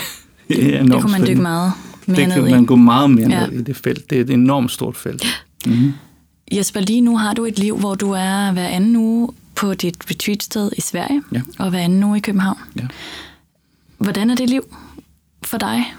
det, 0.48 0.76
er 0.76 0.84
det 0.84 1.02
kunne 1.02 1.12
man 1.12 1.28
dykke 1.28 1.42
meget 1.42 1.74
mere 2.06 2.18
det 2.18 2.28
ned 2.28 2.36
kan 2.36 2.52
man 2.52 2.66
gå 2.66 2.76
meget 2.76 3.12
mere 3.12 3.30
ja. 3.30 3.48
ned 3.48 3.60
i 3.60 3.62
det 3.62 3.76
felt. 3.76 4.10
Det 4.10 4.18
er 4.18 4.22
et 4.22 4.30
enormt 4.30 4.72
stort 4.72 4.98
felt. 4.98 5.26
Mm-hmm. 5.66 5.94
Jesper, 6.58 6.80
lige 6.80 7.02
nu 7.02 7.18
har 7.18 7.34
du 7.34 7.46
et 7.46 7.60
liv, 7.60 7.78
hvor 7.78 7.96
du 7.96 8.12
er 8.12 8.52
hver 8.52 8.68
anden 8.68 8.96
uge 8.96 9.30
på 9.56 9.74
dit 9.74 9.96
retreatsted 10.10 10.72
i 10.78 10.82
Sverige, 10.82 11.24
ja. 11.32 11.42
og 11.60 11.70
hver 11.70 11.80
anden 11.80 12.04
uge 12.04 12.18
i 12.18 12.20
København. 12.20 12.58
Ja. 12.76 12.88
Hvordan 13.98 14.30
er 14.30 14.36
det 14.36 14.50
liv 14.50 14.78
for 15.44 15.58
dig? 15.58 15.94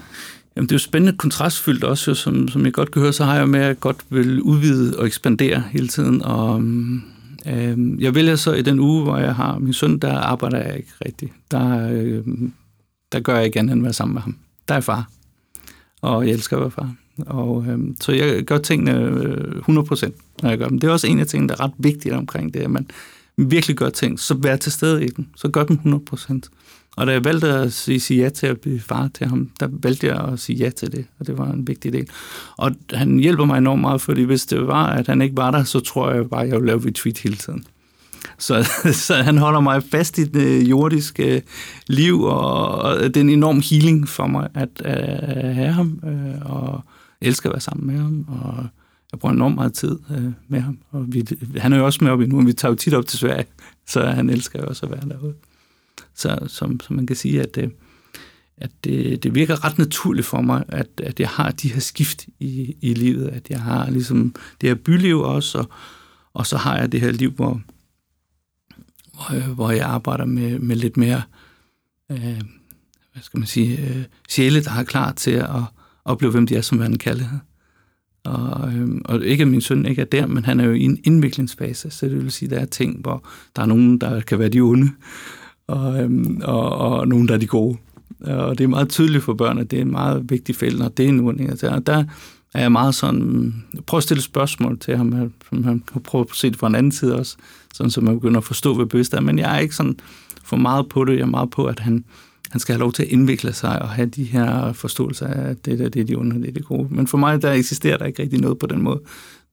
Jamen, 0.55 0.67
det 0.67 0.71
er 0.71 0.75
jo 0.75 0.79
spændende 0.79 1.17
kontrastfyldt 1.17 1.83
også, 1.83 2.11
jo, 2.11 2.15
som, 2.15 2.47
som 2.47 2.65
jeg 2.65 2.73
godt 2.73 2.91
kan 2.91 3.01
høre, 3.01 3.13
så 3.13 3.25
har 3.25 3.35
jeg 3.35 3.49
med, 3.49 3.59
at 3.59 3.79
godt 3.79 3.97
vil 4.09 4.41
udvide 4.41 4.99
og 4.99 5.07
ekspandere 5.07 5.63
hele 5.71 5.87
tiden. 5.87 6.21
Og, 6.21 6.61
øh, 7.47 8.01
jeg 8.01 8.15
vælger 8.15 8.35
så 8.35 8.53
i 8.53 8.61
den 8.61 8.79
uge, 8.79 9.03
hvor 9.03 9.17
jeg 9.17 9.35
har 9.35 9.59
min 9.59 9.73
søn, 9.73 9.99
der 9.99 10.17
arbejder 10.17 10.57
jeg 10.57 10.77
ikke 10.77 10.91
rigtigt. 11.05 11.33
Der, 11.51 11.89
øh, 11.91 12.23
der 13.11 13.19
gør 13.19 13.35
jeg 13.35 13.45
ikke 13.45 13.59
andet 13.59 13.73
end 13.73 13.81
at 13.81 13.83
være 13.83 13.93
sammen 13.93 14.13
med 14.13 14.21
ham. 14.21 14.37
Der 14.67 14.75
er 14.75 14.79
far, 14.79 15.09
og 16.01 16.27
jeg 16.27 16.33
elsker 16.33 16.57
at 16.57 16.61
være 16.61 16.71
far. 16.71 16.95
Og, 17.25 17.65
øh, 17.67 17.79
så 18.01 18.11
jeg 18.11 18.43
gør 18.43 18.57
tingene 18.57 18.93
øh, 18.99 19.57
100%, 19.69 20.11
når 20.43 20.49
jeg 20.49 20.57
gør 20.57 20.67
dem. 20.67 20.79
Det 20.79 20.87
er 20.87 20.91
også 20.91 21.07
en 21.07 21.19
af 21.19 21.27
tingene, 21.27 21.49
der 21.49 21.55
er 21.55 21.63
ret 21.63 21.73
vigtigt 21.77 22.15
omkring 22.15 22.53
det, 22.53 22.59
at 22.59 22.71
man 22.71 22.87
virkelig 23.37 23.75
gør 23.75 23.89
ting, 23.89 24.19
så 24.19 24.33
vær 24.33 24.55
til 24.55 24.71
stede 24.71 25.05
i 25.05 25.07
den. 25.07 25.29
Så 25.35 25.49
gør 25.49 25.63
dem 25.63 26.03
100%. 26.13 26.39
Og 26.97 27.07
da 27.07 27.11
jeg 27.11 27.25
valgte 27.25 27.47
at 27.47 27.73
sige, 27.73 27.99
sige 27.99 28.23
ja 28.23 28.29
til 28.29 28.47
at 28.47 28.59
blive 28.59 28.79
far 28.79 29.09
til 29.13 29.27
ham, 29.27 29.49
der 29.59 29.67
valgte 29.71 30.07
jeg 30.07 30.19
at 30.19 30.39
sige 30.39 30.57
ja 30.57 30.69
til 30.69 30.91
det, 30.91 31.05
og 31.19 31.27
det 31.27 31.37
var 31.37 31.51
en 31.51 31.67
vigtig 31.67 31.93
del. 31.93 32.09
Og 32.57 32.71
han 32.93 33.17
hjælper 33.17 33.45
mig 33.45 33.57
enormt 33.57 33.81
meget, 33.81 34.01
fordi 34.01 34.23
hvis 34.23 34.45
det 34.45 34.67
var, 34.67 34.87
at 34.87 35.07
han 35.07 35.21
ikke 35.21 35.37
var 35.37 35.51
der, 35.51 35.63
så 35.63 35.79
tror 35.79 36.11
jeg 36.11 36.29
bare, 36.29 36.43
at 36.43 36.47
jeg 36.47 36.55
ville 36.55 36.67
lave 36.67 36.87
retweet 36.87 37.17
hele 37.17 37.35
tiden. 37.35 37.65
Så, 38.37 38.69
så 39.07 39.15
han 39.15 39.37
holder 39.37 39.59
mig 39.59 39.83
fast 39.83 40.17
i 40.17 40.23
det 40.23 40.61
øh, 40.61 40.69
jordiske 40.69 41.35
øh, 41.35 41.41
liv, 41.87 42.21
og, 42.21 42.67
og 42.71 42.99
det 42.99 43.17
er 43.17 43.21
en 43.21 43.29
enorm 43.29 43.61
healing 43.69 44.07
for 44.07 44.27
mig 44.27 44.49
at, 44.53 44.81
at 44.81 45.55
have 45.55 45.71
ham, 45.71 45.99
og 46.45 46.83
elsker 47.21 47.49
at 47.49 47.53
være 47.53 47.61
sammen 47.61 47.87
med 47.87 47.97
ham, 47.97 48.25
og 48.27 48.65
jeg 49.11 49.19
bruger 49.19 49.33
enormt 49.33 49.55
meget 49.55 49.73
tid 49.73 49.99
øh, 50.11 50.31
med 50.47 50.59
ham. 50.59 50.77
Og 50.91 51.05
vi, 51.07 51.25
han 51.57 51.73
er 51.73 51.77
jo 51.77 51.85
også 51.85 52.03
med 52.03 52.11
op 52.11 52.21
i 52.21 52.25
nu, 52.25 52.37
og 52.37 52.45
vi 52.45 52.53
tager 52.53 52.71
jo 52.71 52.75
tit 52.75 52.93
op 52.93 53.05
til 53.05 53.19
Sverige, 53.19 53.45
så 53.87 54.05
han 54.05 54.29
elsker 54.29 54.59
jo 54.59 54.67
også 54.67 54.85
at 54.85 54.91
være 54.91 55.09
derude. 55.09 55.33
Så 56.17 56.37
som, 56.47 56.79
som 56.79 56.95
man 56.95 57.07
kan 57.07 57.15
sige, 57.15 57.41
at, 57.41 57.57
øh, 57.57 57.69
at 58.57 58.71
det, 58.83 59.23
det 59.23 59.35
virker 59.35 59.65
ret 59.65 59.77
naturligt 59.77 60.27
for 60.27 60.41
mig, 60.41 60.63
at, 60.67 60.87
at 61.03 61.19
jeg 61.19 61.29
har 61.29 61.51
de 61.51 61.73
her 61.73 61.79
skift 61.79 62.25
i, 62.39 62.75
i 62.81 62.93
livet, 62.93 63.27
at 63.27 63.49
jeg 63.49 63.61
har 63.61 63.89
ligesom 63.89 64.35
det 64.61 64.69
her 64.69 64.75
byliv 64.75 65.19
også, 65.19 65.57
og, 65.57 65.69
og 66.33 66.47
så 66.47 66.57
har 66.57 66.77
jeg 66.77 66.91
det 66.91 67.01
her 67.01 67.11
liv, 67.11 67.31
hvor, 67.31 67.61
hvor, 69.13 69.35
øh, 69.35 69.49
hvor 69.51 69.71
jeg 69.71 69.85
arbejder 69.85 70.25
med, 70.25 70.59
med 70.59 70.75
lidt 70.75 70.97
mere, 70.97 71.21
øh, 72.11 72.41
hvad 73.13 73.23
skal 73.23 73.39
man 73.39 73.47
sige, 73.47 73.89
øh, 73.89 74.03
sjæle, 74.29 74.63
der 74.63 74.69
har 74.69 74.83
klar 74.83 75.11
til 75.11 75.31
at 75.31 75.49
opleve, 76.05 76.31
hvem 76.31 76.47
de 76.47 76.55
er, 76.55 76.61
som 76.61 76.77
man 76.77 76.95
kalder 76.95 77.29
det. 77.29 77.39
Og, 78.23 78.73
øh, 78.73 78.89
og 79.05 79.25
ikke 79.25 79.41
at 79.41 79.47
min 79.47 79.61
søn 79.61 79.85
ikke 79.85 80.01
er 80.01 80.05
der, 80.05 80.25
men 80.25 80.45
han 80.45 80.59
er 80.59 80.65
jo 80.65 80.71
i 80.71 80.83
en 80.83 80.99
indviklingsfase, 81.03 81.89
så 81.89 82.05
det 82.05 82.23
vil 82.23 82.31
sige, 82.31 82.49
at 82.49 82.55
der 82.55 82.61
er 82.61 82.65
ting, 82.65 83.01
hvor 83.01 83.27
der 83.55 83.61
er 83.61 83.65
nogen, 83.65 83.97
der 83.97 84.21
kan 84.21 84.39
være 84.39 84.49
de 84.49 84.59
onde, 84.59 84.91
og, 85.67 86.03
øhm, 86.03 86.41
og, 86.43 86.71
og 86.71 87.07
nogen, 87.07 87.27
der 87.27 87.33
er 87.33 87.37
de 87.37 87.47
gode. 87.47 87.77
Og 88.19 88.57
det 88.57 88.63
er 88.63 88.67
meget 88.67 88.89
tydeligt 88.89 89.23
for 89.23 89.33
børn, 89.33 89.57
at 89.57 89.71
det 89.71 89.77
er 89.77 89.81
en 89.81 89.91
meget 89.91 90.29
vigtig 90.29 90.55
fælde, 90.55 90.85
og 90.85 90.97
det 90.97 91.05
er 91.05 91.09
en 91.09 91.19
udvikling. 91.19 91.49
Altså, 91.49 91.79
der 91.85 92.03
er 92.53 92.61
jeg 92.61 92.71
meget 92.71 92.95
sådan, 92.95 93.53
prøv 93.87 93.97
at 93.97 94.03
stille 94.03 94.23
spørgsmål 94.23 94.79
til 94.79 94.97
ham, 94.97 95.13
øh, 95.13 95.29
som 95.49 95.63
han 95.63 95.83
kan 95.93 96.01
prøve 96.01 96.25
at 96.29 96.35
se 96.35 96.49
det 96.49 96.59
fra 96.59 96.67
en 96.67 96.75
anden 96.75 96.91
side 96.91 97.15
også, 97.15 97.37
sådan 97.73 97.91
så 97.91 98.01
man 98.01 98.13
begynder 98.13 98.37
at 98.37 98.43
forstå, 98.43 98.75
hvad 98.75 98.85
bevidst 98.85 99.13
er. 99.13 99.21
Men 99.21 99.39
jeg 99.39 99.55
er 99.55 99.59
ikke 99.59 99.75
sådan 99.75 99.99
for 100.43 100.57
meget 100.57 100.89
på 100.89 101.05
det, 101.05 101.13
jeg 101.13 101.21
er 101.21 101.25
meget 101.25 101.49
på, 101.49 101.65
at 101.65 101.79
han, 101.79 102.05
han 102.49 102.59
skal 102.59 102.73
have 102.73 102.79
lov 102.79 102.93
til 102.93 103.03
at 103.03 103.09
indvikle 103.09 103.53
sig 103.53 103.81
og 103.81 103.89
have 103.89 104.09
de 104.09 104.23
her 104.23 104.73
forståelser 104.73 105.27
af, 105.27 105.49
at 105.49 105.65
det 105.65 105.79
der, 105.79 105.89
det 105.89 105.99
er 105.99 106.05
de 106.05 106.15
onde, 106.15 106.41
det 106.41 106.49
er 106.49 106.53
det 106.53 106.65
gode. 106.65 106.87
Men 106.91 107.07
for 107.07 107.17
mig, 107.17 107.41
der 107.41 107.51
eksisterer 107.51 107.97
der 107.97 108.05
ikke 108.05 108.23
rigtig 108.23 108.39
noget 108.41 108.59
på 108.59 108.67
den 108.67 108.81
måde. 108.81 108.99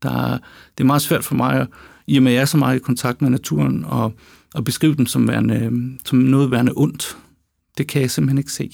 Der, 0.03 0.39
det 0.79 0.85
er 0.85 0.85
meget 0.85 1.03
svært 1.03 1.25
for 1.25 1.35
mig, 1.35 1.67
i 2.07 2.17
og 2.17 2.23
med 2.23 2.33
at 2.33 2.37
jeg 2.37 2.43
er 2.43 2.47
så 2.47 2.57
meget 2.57 2.77
i 2.77 2.79
kontakt 2.79 3.23
med 3.23 3.31
naturen, 3.31 3.85
og 3.89 4.13
at 4.55 4.65
beskrive 4.65 4.95
dem 4.95 5.07
som, 5.07 5.29
værende, 5.29 5.99
som 6.05 6.19
noget 6.19 6.51
værende 6.51 6.73
ondt. 6.77 7.17
Det 7.79 7.87
kan 7.87 8.03
jeg 8.03 8.11
simpelthen 8.11 8.39
ikke 8.39 8.53
se. 8.53 8.71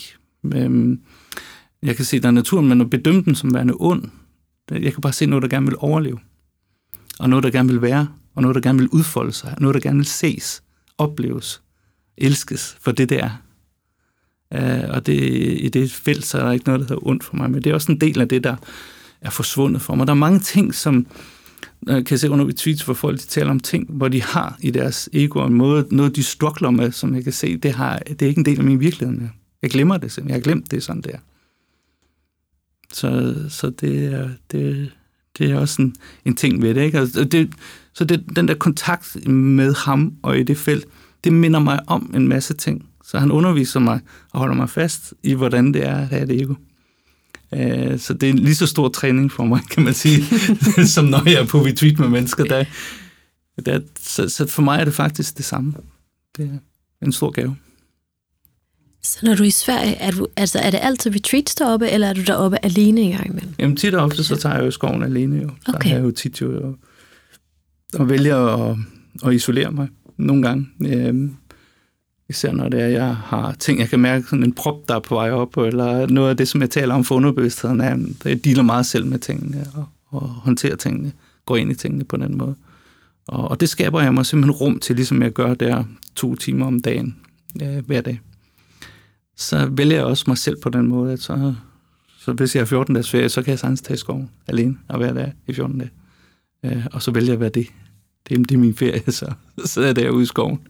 Øhm, 0.54 1.00
jeg 1.82 1.96
kan 1.96 2.04
se, 2.04 2.20
der 2.20 2.28
er 2.28 2.32
naturen, 2.32 2.68
men 2.68 2.80
at 2.80 2.90
bedømme 2.90 3.22
den 3.22 3.34
som 3.34 3.54
værende 3.54 3.74
ond, 3.76 4.04
jeg 4.70 4.92
kan 4.92 5.00
bare 5.00 5.12
se 5.12 5.26
noget, 5.26 5.42
der 5.42 5.48
gerne 5.48 5.66
vil 5.66 5.76
overleve. 5.78 6.18
Og 7.18 7.30
noget, 7.30 7.42
der 7.42 7.50
gerne 7.50 7.68
vil 7.68 7.82
være, 7.82 8.08
og 8.34 8.42
noget, 8.42 8.54
der 8.54 8.60
gerne 8.60 8.78
vil 8.78 8.88
udfolde 8.88 9.32
sig, 9.32 9.54
noget, 9.60 9.74
der 9.74 9.80
gerne 9.80 9.98
vil 9.98 10.06
ses, 10.06 10.62
opleves, 10.98 11.62
elskes 12.16 12.76
for 12.80 12.92
det, 12.92 13.08
der. 13.08 13.42
Uh, 14.54 14.62
øh, 14.62 14.84
og 14.88 15.06
det, 15.06 15.20
i 15.60 15.68
det 15.68 15.92
felt, 15.92 16.26
så 16.26 16.38
er 16.38 16.44
der 16.44 16.52
ikke 16.52 16.66
noget, 16.66 16.80
der 16.80 16.86
hedder 16.86 17.06
ondt 17.06 17.24
for 17.24 17.36
mig, 17.36 17.50
men 17.50 17.64
det 17.64 17.70
er 17.70 17.74
også 17.74 17.92
en 17.92 18.00
del 18.00 18.20
af 18.20 18.28
det, 18.28 18.44
der 18.44 18.56
er 19.20 19.30
forsvundet 19.30 19.82
for 19.82 19.94
mig. 19.94 20.06
Der 20.06 20.12
er 20.12 20.16
mange 20.16 20.40
ting, 20.40 20.74
som, 20.74 21.06
Øh, 21.88 21.94
jeg 21.94 22.04
kan 22.06 22.18
se 22.18 22.30
under 22.30 22.48
i 22.48 22.52
tweets, 22.52 22.82
hvor 22.82 22.94
folk 22.94 23.20
de 23.20 23.26
taler 23.26 23.50
om 23.50 23.60
ting, 23.60 23.90
hvor 23.90 24.08
de 24.08 24.22
har 24.22 24.58
i 24.60 24.70
deres 24.70 25.08
ego 25.12 25.46
en 25.46 25.54
måde, 25.54 25.86
noget 25.90 26.16
de 26.16 26.22
struggler 26.22 26.70
med, 26.70 26.92
som 26.92 27.14
jeg 27.14 27.24
kan 27.24 27.32
se, 27.32 27.56
det, 27.56 27.72
har, 27.72 27.98
det 27.98 28.22
er 28.22 28.26
ikke 28.26 28.38
en 28.38 28.44
del 28.44 28.58
af 28.58 28.64
min 28.64 28.80
virkelighed 28.80 29.16
mere. 29.16 29.30
Jeg 29.62 29.70
glemmer 29.70 29.96
det 29.96 30.12
simpelthen. 30.12 30.30
Jeg 30.30 30.36
har 30.36 30.42
glemt 30.42 30.70
det 30.70 30.82
sådan 30.82 31.02
der. 31.02 31.18
Så, 32.92 33.34
så 33.48 33.70
det, 33.70 34.04
er, 34.14 34.28
det, 34.52 34.92
det 35.38 35.50
er 35.50 35.58
også 35.58 35.82
en, 35.82 35.94
en 36.24 36.34
ting 36.34 36.62
ved 36.62 36.74
det. 36.74 36.80
Ikke? 36.80 36.98
Altså, 36.98 37.24
det 37.24 37.50
så 37.92 38.04
det, 38.04 38.36
den 38.36 38.48
der 38.48 38.54
kontakt 38.54 39.28
med 39.28 39.74
ham 39.74 40.14
og 40.22 40.38
i 40.38 40.42
det 40.42 40.56
felt, 40.56 40.86
det 41.24 41.32
minder 41.32 41.60
mig 41.60 41.80
om 41.86 42.10
en 42.14 42.28
masse 42.28 42.54
ting. 42.54 42.86
Så 43.04 43.18
han 43.18 43.30
underviser 43.30 43.80
mig 43.80 44.00
og 44.32 44.38
holder 44.40 44.54
mig 44.54 44.70
fast 44.70 45.14
i, 45.22 45.34
hvordan 45.34 45.74
det 45.74 45.86
er 45.86 45.96
at 45.96 46.08
have 46.08 46.22
et 46.22 46.40
ego. 46.42 46.54
Øh, 47.54 47.98
så 47.98 48.14
det 48.14 48.22
er 48.22 48.30
en 48.30 48.38
lige 48.38 48.54
så 48.54 48.66
stor 48.66 48.88
træning 48.88 49.32
for 49.32 49.44
mig, 49.44 49.60
kan 49.70 49.82
man 49.82 49.94
sige, 49.94 50.24
som 50.94 51.04
når 51.04 51.28
jeg 51.28 51.40
er 51.40 51.46
på 51.46 51.58
retreat 51.58 51.98
med 51.98 52.08
mennesker. 52.08 52.44
Der, 52.44 52.64
der, 53.64 53.80
så, 54.00 54.28
så 54.28 54.46
for 54.46 54.62
mig 54.62 54.80
er 54.80 54.84
det 54.84 54.94
faktisk 54.94 55.36
det 55.36 55.44
samme. 55.44 55.74
Det 56.36 56.60
er 57.00 57.06
en 57.06 57.12
stor 57.12 57.30
gave. 57.30 57.56
Så 59.02 59.18
når 59.22 59.34
du 59.34 59.42
er 59.42 59.46
i 59.46 59.50
Sverige, 59.50 59.94
er, 59.94 60.10
du, 60.10 60.26
altså, 60.36 60.58
er 60.58 60.70
det 60.70 60.78
altid 60.82 61.14
retreats 61.14 61.54
deroppe, 61.54 61.88
eller 61.88 62.06
er 62.06 62.12
du 62.12 62.22
deroppe 62.22 62.64
alene 62.64 63.02
i 63.02 63.12
gang 63.12 63.26
imellem? 63.26 63.54
Jamen 63.58 63.76
tit 63.76 63.94
og 63.94 64.04
ofte, 64.04 64.24
så 64.24 64.36
tager 64.36 64.54
jeg 64.54 64.64
jo 64.64 64.70
skoven 64.70 65.02
alene. 65.02 65.42
Jo. 65.42 65.50
Så 65.66 65.72
okay. 65.74 65.90
jeg 65.90 66.02
jo 66.02 66.10
tit 66.10 66.40
jo, 66.40 66.68
og, 66.68 66.78
og 67.94 68.08
vælger 68.08 68.36
at, 68.36 68.76
at 69.26 69.34
isolere 69.34 69.70
mig 69.70 69.88
nogle 70.16 70.42
gange. 70.42 70.66
Øhm, 70.86 71.36
Især 72.30 72.52
når 72.52 72.68
det 72.68 72.80
er, 72.80 72.86
jeg 72.86 73.16
har 73.16 73.52
ting, 73.52 73.80
jeg 73.80 73.88
kan 73.88 74.00
mærke 74.00 74.24
sådan 74.24 74.44
en 74.44 74.52
prop, 74.52 74.88
der 74.88 74.94
er 74.94 75.00
på 75.00 75.14
vej 75.14 75.30
op, 75.30 75.56
eller 75.56 76.06
noget 76.06 76.30
af 76.30 76.36
det, 76.36 76.48
som 76.48 76.60
jeg 76.60 76.70
taler 76.70 76.94
om 76.94 77.04
for 77.04 77.14
underbevidstheden, 77.14 77.80
er, 77.80 77.90
at 77.90 77.98
jeg 78.24 78.44
dealer 78.44 78.62
meget 78.62 78.86
selv 78.86 79.06
med 79.06 79.18
tingene, 79.18 79.66
og, 79.74 79.86
og 80.06 80.28
håndterer 80.28 80.76
tingene, 80.76 81.12
går 81.46 81.56
ind 81.56 81.70
i 81.70 81.74
tingene 81.74 82.04
på 82.04 82.16
den 82.16 82.38
måde. 82.38 82.54
Og, 83.28 83.50
og 83.50 83.60
det 83.60 83.68
skaber 83.68 84.02
jeg 84.02 84.14
mig 84.14 84.26
simpelthen 84.26 84.50
rum 84.50 84.78
til, 84.78 84.96
ligesom 84.96 85.22
jeg 85.22 85.30
gør 85.32 85.54
der 85.54 85.84
to 86.14 86.34
timer 86.34 86.66
om 86.66 86.80
dagen, 86.80 87.16
øh, 87.62 87.86
hver 87.86 88.00
dag. 88.00 88.20
Så 89.36 89.66
vælger 89.66 89.96
jeg 89.96 90.04
også 90.04 90.24
mig 90.26 90.38
selv 90.38 90.56
på 90.62 90.68
den 90.68 90.86
måde, 90.86 91.12
at 91.12 91.20
så, 91.20 91.54
så 92.18 92.32
hvis 92.32 92.54
jeg 92.54 92.60
har 92.60 92.66
14 92.66 92.94
dages 92.94 93.10
ferie, 93.10 93.28
så 93.28 93.42
kan 93.42 93.50
jeg 93.50 93.58
sagtens 93.58 93.82
tage 93.82 93.94
i 93.94 93.98
skoven 93.98 94.30
alene 94.46 94.76
og 94.88 95.00
være 95.00 95.14
der 95.14 95.30
i 95.46 95.52
14 95.52 95.78
dage. 95.78 95.90
Øh, 96.64 96.86
og 96.92 97.02
så 97.02 97.10
vælger 97.10 97.28
jeg 97.28 97.34
at 97.34 97.40
være 97.40 97.50
det. 97.50 97.66
Det 98.28 98.38
er, 98.38 98.42
det 98.42 98.52
er 98.52 98.58
min 98.58 98.76
ferie, 98.76 99.12
så, 99.20 99.32
så 99.64 99.80
er 99.80 99.86
det 99.86 99.96
derude 99.96 100.22
i 100.22 100.26
skoven. 100.26 100.60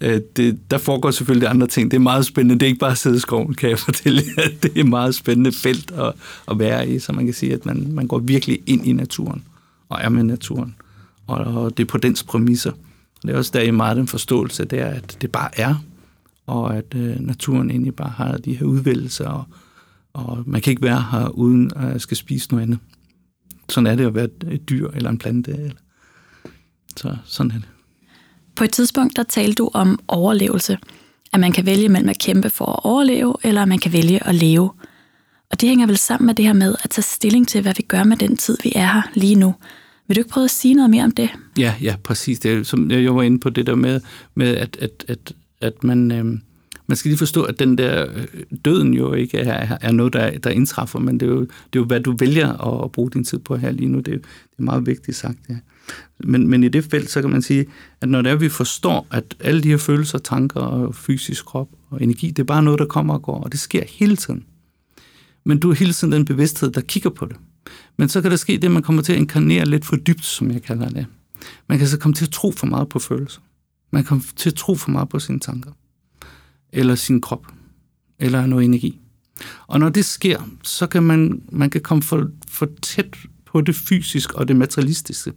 Øh, 0.00 0.20
det, 0.36 0.70
der 0.70 0.78
foregår 0.78 1.10
selvfølgelig 1.10 1.48
andre 1.48 1.66
ting. 1.66 1.90
Det 1.90 1.96
er 1.96 2.00
meget 2.00 2.26
spændende. 2.26 2.54
Det 2.54 2.62
er 2.62 2.66
ikke 2.66 2.78
bare 2.78 2.90
at 2.90 2.98
sidde 2.98 3.16
i 3.16 3.20
skoven, 3.20 3.54
kan 3.54 3.70
jeg 3.70 3.78
fortælle 3.88 4.22
jer. 4.36 4.42
Det 4.62 4.72
er 4.76 4.80
et 4.80 4.88
meget 4.88 5.14
spændende 5.14 5.52
felt 5.52 5.90
at, 5.90 6.12
at 6.50 6.58
være 6.58 6.88
i, 6.88 6.98
så 6.98 7.12
man 7.12 7.24
kan 7.24 7.34
sige, 7.34 7.52
at 7.52 7.66
man, 7.66 7.92
man 7.92 8.06
går 8.06 8.18
virkelig 8.18 8.60
ind 8.66 8.86
i 8.86 8.92
naturen 8.92 9.44
og 9.88 9.98
er 10.00 10.08
med 10.08 10.22
naturen. 10.22 10.74
Og, 11.26 11.38
og 11.38 11.76
det 11.76 11.82
er 11.82 11.88
på 11.88 11.98
dens 11.98 12.22
præmisser. 12.22 12.72
Og 12.72 13.22
det 13.22 13.30
er 13.30 13.36
også 13.36 13.50
der 13.54 13.60
i 13.60 13.70
meget 13.70 13.96
den 13.96 14.06
forståelse, 14.06 14.64
det 14.64 14.80
er, 14.80 14.86
at 14.86 15.18
det 15.20 15.32
bare 15.32 15.60
er, 15.60 15.74
og 16.46 16.76
at 16.76 16.94
øh, 16.94 17.20
naturen 17.20 17.70
egentlig 17.70 17.94
bare 17.94 18.08
har 18.10 18.36
de 18.36 18.54
her 18.54 18.66
udvælgelser, 18.66 19.28
og, 19.28 19.44
og 20.12 20.42
man 20.46 20.60
kan 20.60 20.70
ikke 20.70 20.82
være 20.82 21.04
her 21.10 21.28
uden 21.28 21.72
at 21.76 22.00
skal 22.00 22.16
spise 22.16 22.50
noget 22.50 22.62
andet. 22.62 22.78
Sådan 23.68 23.86
er 23.86 23.94
det 23.96 24.06
at 24.06 24.14
være 24.14 24.24
et, 24.24 24.44
et 24.50 24.68
dyr 24.68 24.90
eller 24.90 25.10
en 25.10 25.18
plante. 25.18 25.52
Eller. 25.52 25.72
Så 26.96 27.16
sådan 27.24 27.50
er 27.50 27.54
det. 27.54 27.68
På 28.58 28.64
et 28.64 28.70
tidspunkt, 28.70 29.16
der 29.16 29.22
talte 29.22 29.54
du 29.54 29.70
om 29.74 30.00
overlevelse. 30.08 30.78
At 31.32 31.40
man 31.40 31.52
kan 31.52 31.66
vælge 31.66 31.88
mellem 31.88 32.08
at 32.08 32.18
kæmpe 32.18 32.50
for 32.50 32.64
at 32.64 32.80
overleve, 32.84 33.34
eller 33.44 33.62
at 33.62 33.68
man 33.68 33.78
kan 33.78 33.92
vælge 33.92 34.28
at 34.28 34.34
leve. 34.34 34.70
Og 35.50 35.60
det 35.60 35.68
hænger 35.68 35.86
vel 35.86 35.96
sammen 35.96 36.26
med 36.26 36.34
det 36.34 36.44
her 36.44 36.52
med 36.52 36.74
at 36.84 36.90
tage 36.90 37.02
stilling 37.02 37.48
til, 37.48 37.62
hvad 37.62 37.74
vi 37.76 37.82
gør 37.82 38.04
med 38.04 38.16
den 38.16 38.36
tid, 38.36 38.58
vi 38.62 38.72
er 38.74 38.86
her 38.86 39.02
lige 39.14 39.34
nu. 39.34 39.54
Vil 40.08 40.16
du 40.16 40.20
ikke 40.20 40.30
prøve 40.30 40.44
at 40.44 40.50
sige 40.50 40.74
noget 40.74 40.90
mere 40.90 41.04
om 41.04 41.10
det? 41.10 41.30
Ja, 41.58 41.74
ja, 41.82 41.96
præcis. 42.04 42.38
Det 42.38 42.52
er, 42.52 42.62
som 42.62 42.90
jeg 42.90 43.14
var 43.14 43.22
inde 43.22 43.40
på 43.40 43.50
det 43.50 43.66
der 43.66 43.74
med, 43.74 44.00
med 44.34 44.56
at, 44.56 44.76
at, 44.80 45.04
at, 45.08 45.32
at 45.60 45.84
man, 45.84 46.12
øh, 46.12 46.24
man 46.86 46.96
skal 46.96 47.08
lige 47.08 47.18
forstå, 47.18 47.42
at 47.42 47.58
den 47.58 47.78
der 47.78 48.06
øh, 48.14 48.26
døden 48.64 48.94
jo 48.94 49.12
ikke 49.12 49.38
er, 49.38 49.76
er 49.80 49.92
noget, 49.92 50.12
der, 50.12 50.38
der 50.38 50.50
indtræffer, 50.50 50.98
men 50.98 51.20
det 51.20 51.26
er, 51.26 51.30
jo, 51.30 51.40
det 51.40 51.50
er 51.50 51.80
jo, 51.80 51.84
hvad 51.84 52.00
du 52.00 52.16
vælger 52.18 52.82
at 52.84 52.92
bruge 52.92 53.10
din 53.10 53.24
tid 53.24 53.38
på 53.38 53.56
her 53.56 53.70
lige 53.70 53.88
nu. 53.88 53.98
Det, 53.98 54.06
det 54.06 54.58
er 54.58 54.62
meget 54.62 54.86
vigtigt 54.86 55.16
sagt, 55.16 55.38
ja. 55.48 55.54
Men, 56.24 56.48
men 56.48 56.64
i 56.64 56.68
det 56.68 56.84
felt, 56.84 57.10
så 57.10 57.20
kan 57.20 57.30
man 57.30 57.42
sige, 57.42 57.66
at 58.00 58.08
når 58.08 58.22
det 58.22 58.32
er, 58.32 58.36
vi 58.36 58.48
forstår, 58.48 59.06
at 59.10 59.34
alle 59.40 59.62
de 59.62 59.68
her 59.68 59.76
følelser, 59.76 60.18
tanker 60.18 60.60
og 60.60 60.94
fysisk 60.94 61.44
krop 61.44 61.68
og 61.90 62.02
energi, 62.02 62.26
det 62.30 62.38
er 62.38 62.44
bare 62.44 62.62
noget, 62.62 62.78
der 62.78 62.86
kommer 62.86 63.14
og 63.14 63.22
går, 63.22 63.40
og 63.40 63.52
det 63.52 63.60
sker 63.60 63.82
hele 63.88 64.16
tiden. 64.16 64.44
Men 65.44 65.58
du 65.58 65.70
er 65.70 65.74
hele 65.74 65.92
tiden 65.92 66.12
den 66.12 66.24
bevidsthed, 66.24 66.70
der 66.70 66.80
kigger 66.80 67.10
på 67.10 67.24
det. 67.24 67.36
Men 67.96 68.08
så 68.08 68.20
kan 68.20 68.30
der 68.30 68.36
ske 68.36 68.52
det, 68.52 68.64
at 68.64 68.70
man 68.70 68.82
kommer 68.82 69.02
til 69.02 69.12
at 69.12 69.18
inkarnere 69.18 69.64
lidt 69.64 69.84
for 69.84 69.96
dybt, 69.96 70.24
som 70.24 70.50
jeg 70.50 70.62
kalder 70.62 70.88
det. 70.88 71.06
Man 71.68 71.78
kan 71.78 71.88
så 71.88 71.98
komme 71.98 72.14
til 72.14 72.24
at 72.24 72.30
tro 72.30 72.50
for 72.50 72.66
meget 72.66 72.88
på 72.88 72.98
følelser. 72.98 73.40
Man 73.90 74.02
kan 74.02 74.08
komme 74.08 74.24
til 74.36 74.50
at 74.50 74.54
tro 74.54 74.74
for 74.74 74.90
meget 74.90 75.08
på 75.08 75.18
sine 75.18 75.40
tanker. 75.40 75.70
Eller 76.72 76.94
sin 76.94 77.20
krop. 77.20 77.46
Eller 78.18 78.46
noget 78.46 78.64
energi. 78.64 79.00
Og 79.66 79.80
når 79.80 79.88
det 79.88 80.04
sker, 80.04 80.50
så 80.62 80.86
kan 80.86 81.02
man, 81.02 81.42
man 81.52 81.70
kan 81.70 81.80
komme 81.80 82.02
for, 82.02 82.30
for 82.48 82.68
tæt 82.82 83.16
på 83.46 83.60
det 83.60 83.74
fysiske 83.74 84.36
og 84.36 84.48
det 84.48 84.56
materialistiske. 84.56 85.32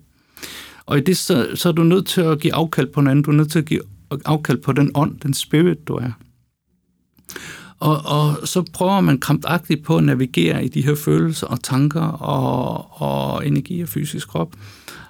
Og 0.85 0.97
i 0.97 1.01
det, 1.01 1.17
så, 1.17 1.47
så 1.55 1.69
er 1.69 1.73
du 1.73 1.83
nødt 1.83 2.07
til 2.07 2.21
at 2.21 2.39
give 2.39 2.53
afkald 2.53 2.87
på 2.87 3.01
noget. 3.01 3.25
Du 3.25 3.31
er 3.31 3.35
nødt 3.35 3.51
til 3.51 3.59
at 3.59 3.65
give 3.65 3.81
afkald 4.25 4.57
på 4.57 4.71
den 4.71 4.91
ånd, 4.95 5.19
den 5.19 5.33
spirit, 5.33 5.87
du 5.87 5.93
er. 5.93 6.11
Og, 7.79 8.01
og 8.05 8.47
så 8.47 8.63
prøver 8.73 9.01
man 9.01 9.19
krampagtigt 9.19 9.83
på 9.83 9.97
at 9.97 10.03
navigere 10.03 10.65
i 10.65 10.67
de 10.67 10.85
her 10.85 10.95
følelser 10.95 11.47
og 11.47 11.63
tanker 11.63 12.01
og, 12.01 13.01
og 13.01 13.47
energi 13.47 13.81
og 13.81 13.89
fysisk 13.89 14.27
krop. 14.27 14.55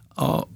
Og, 0.10 0.50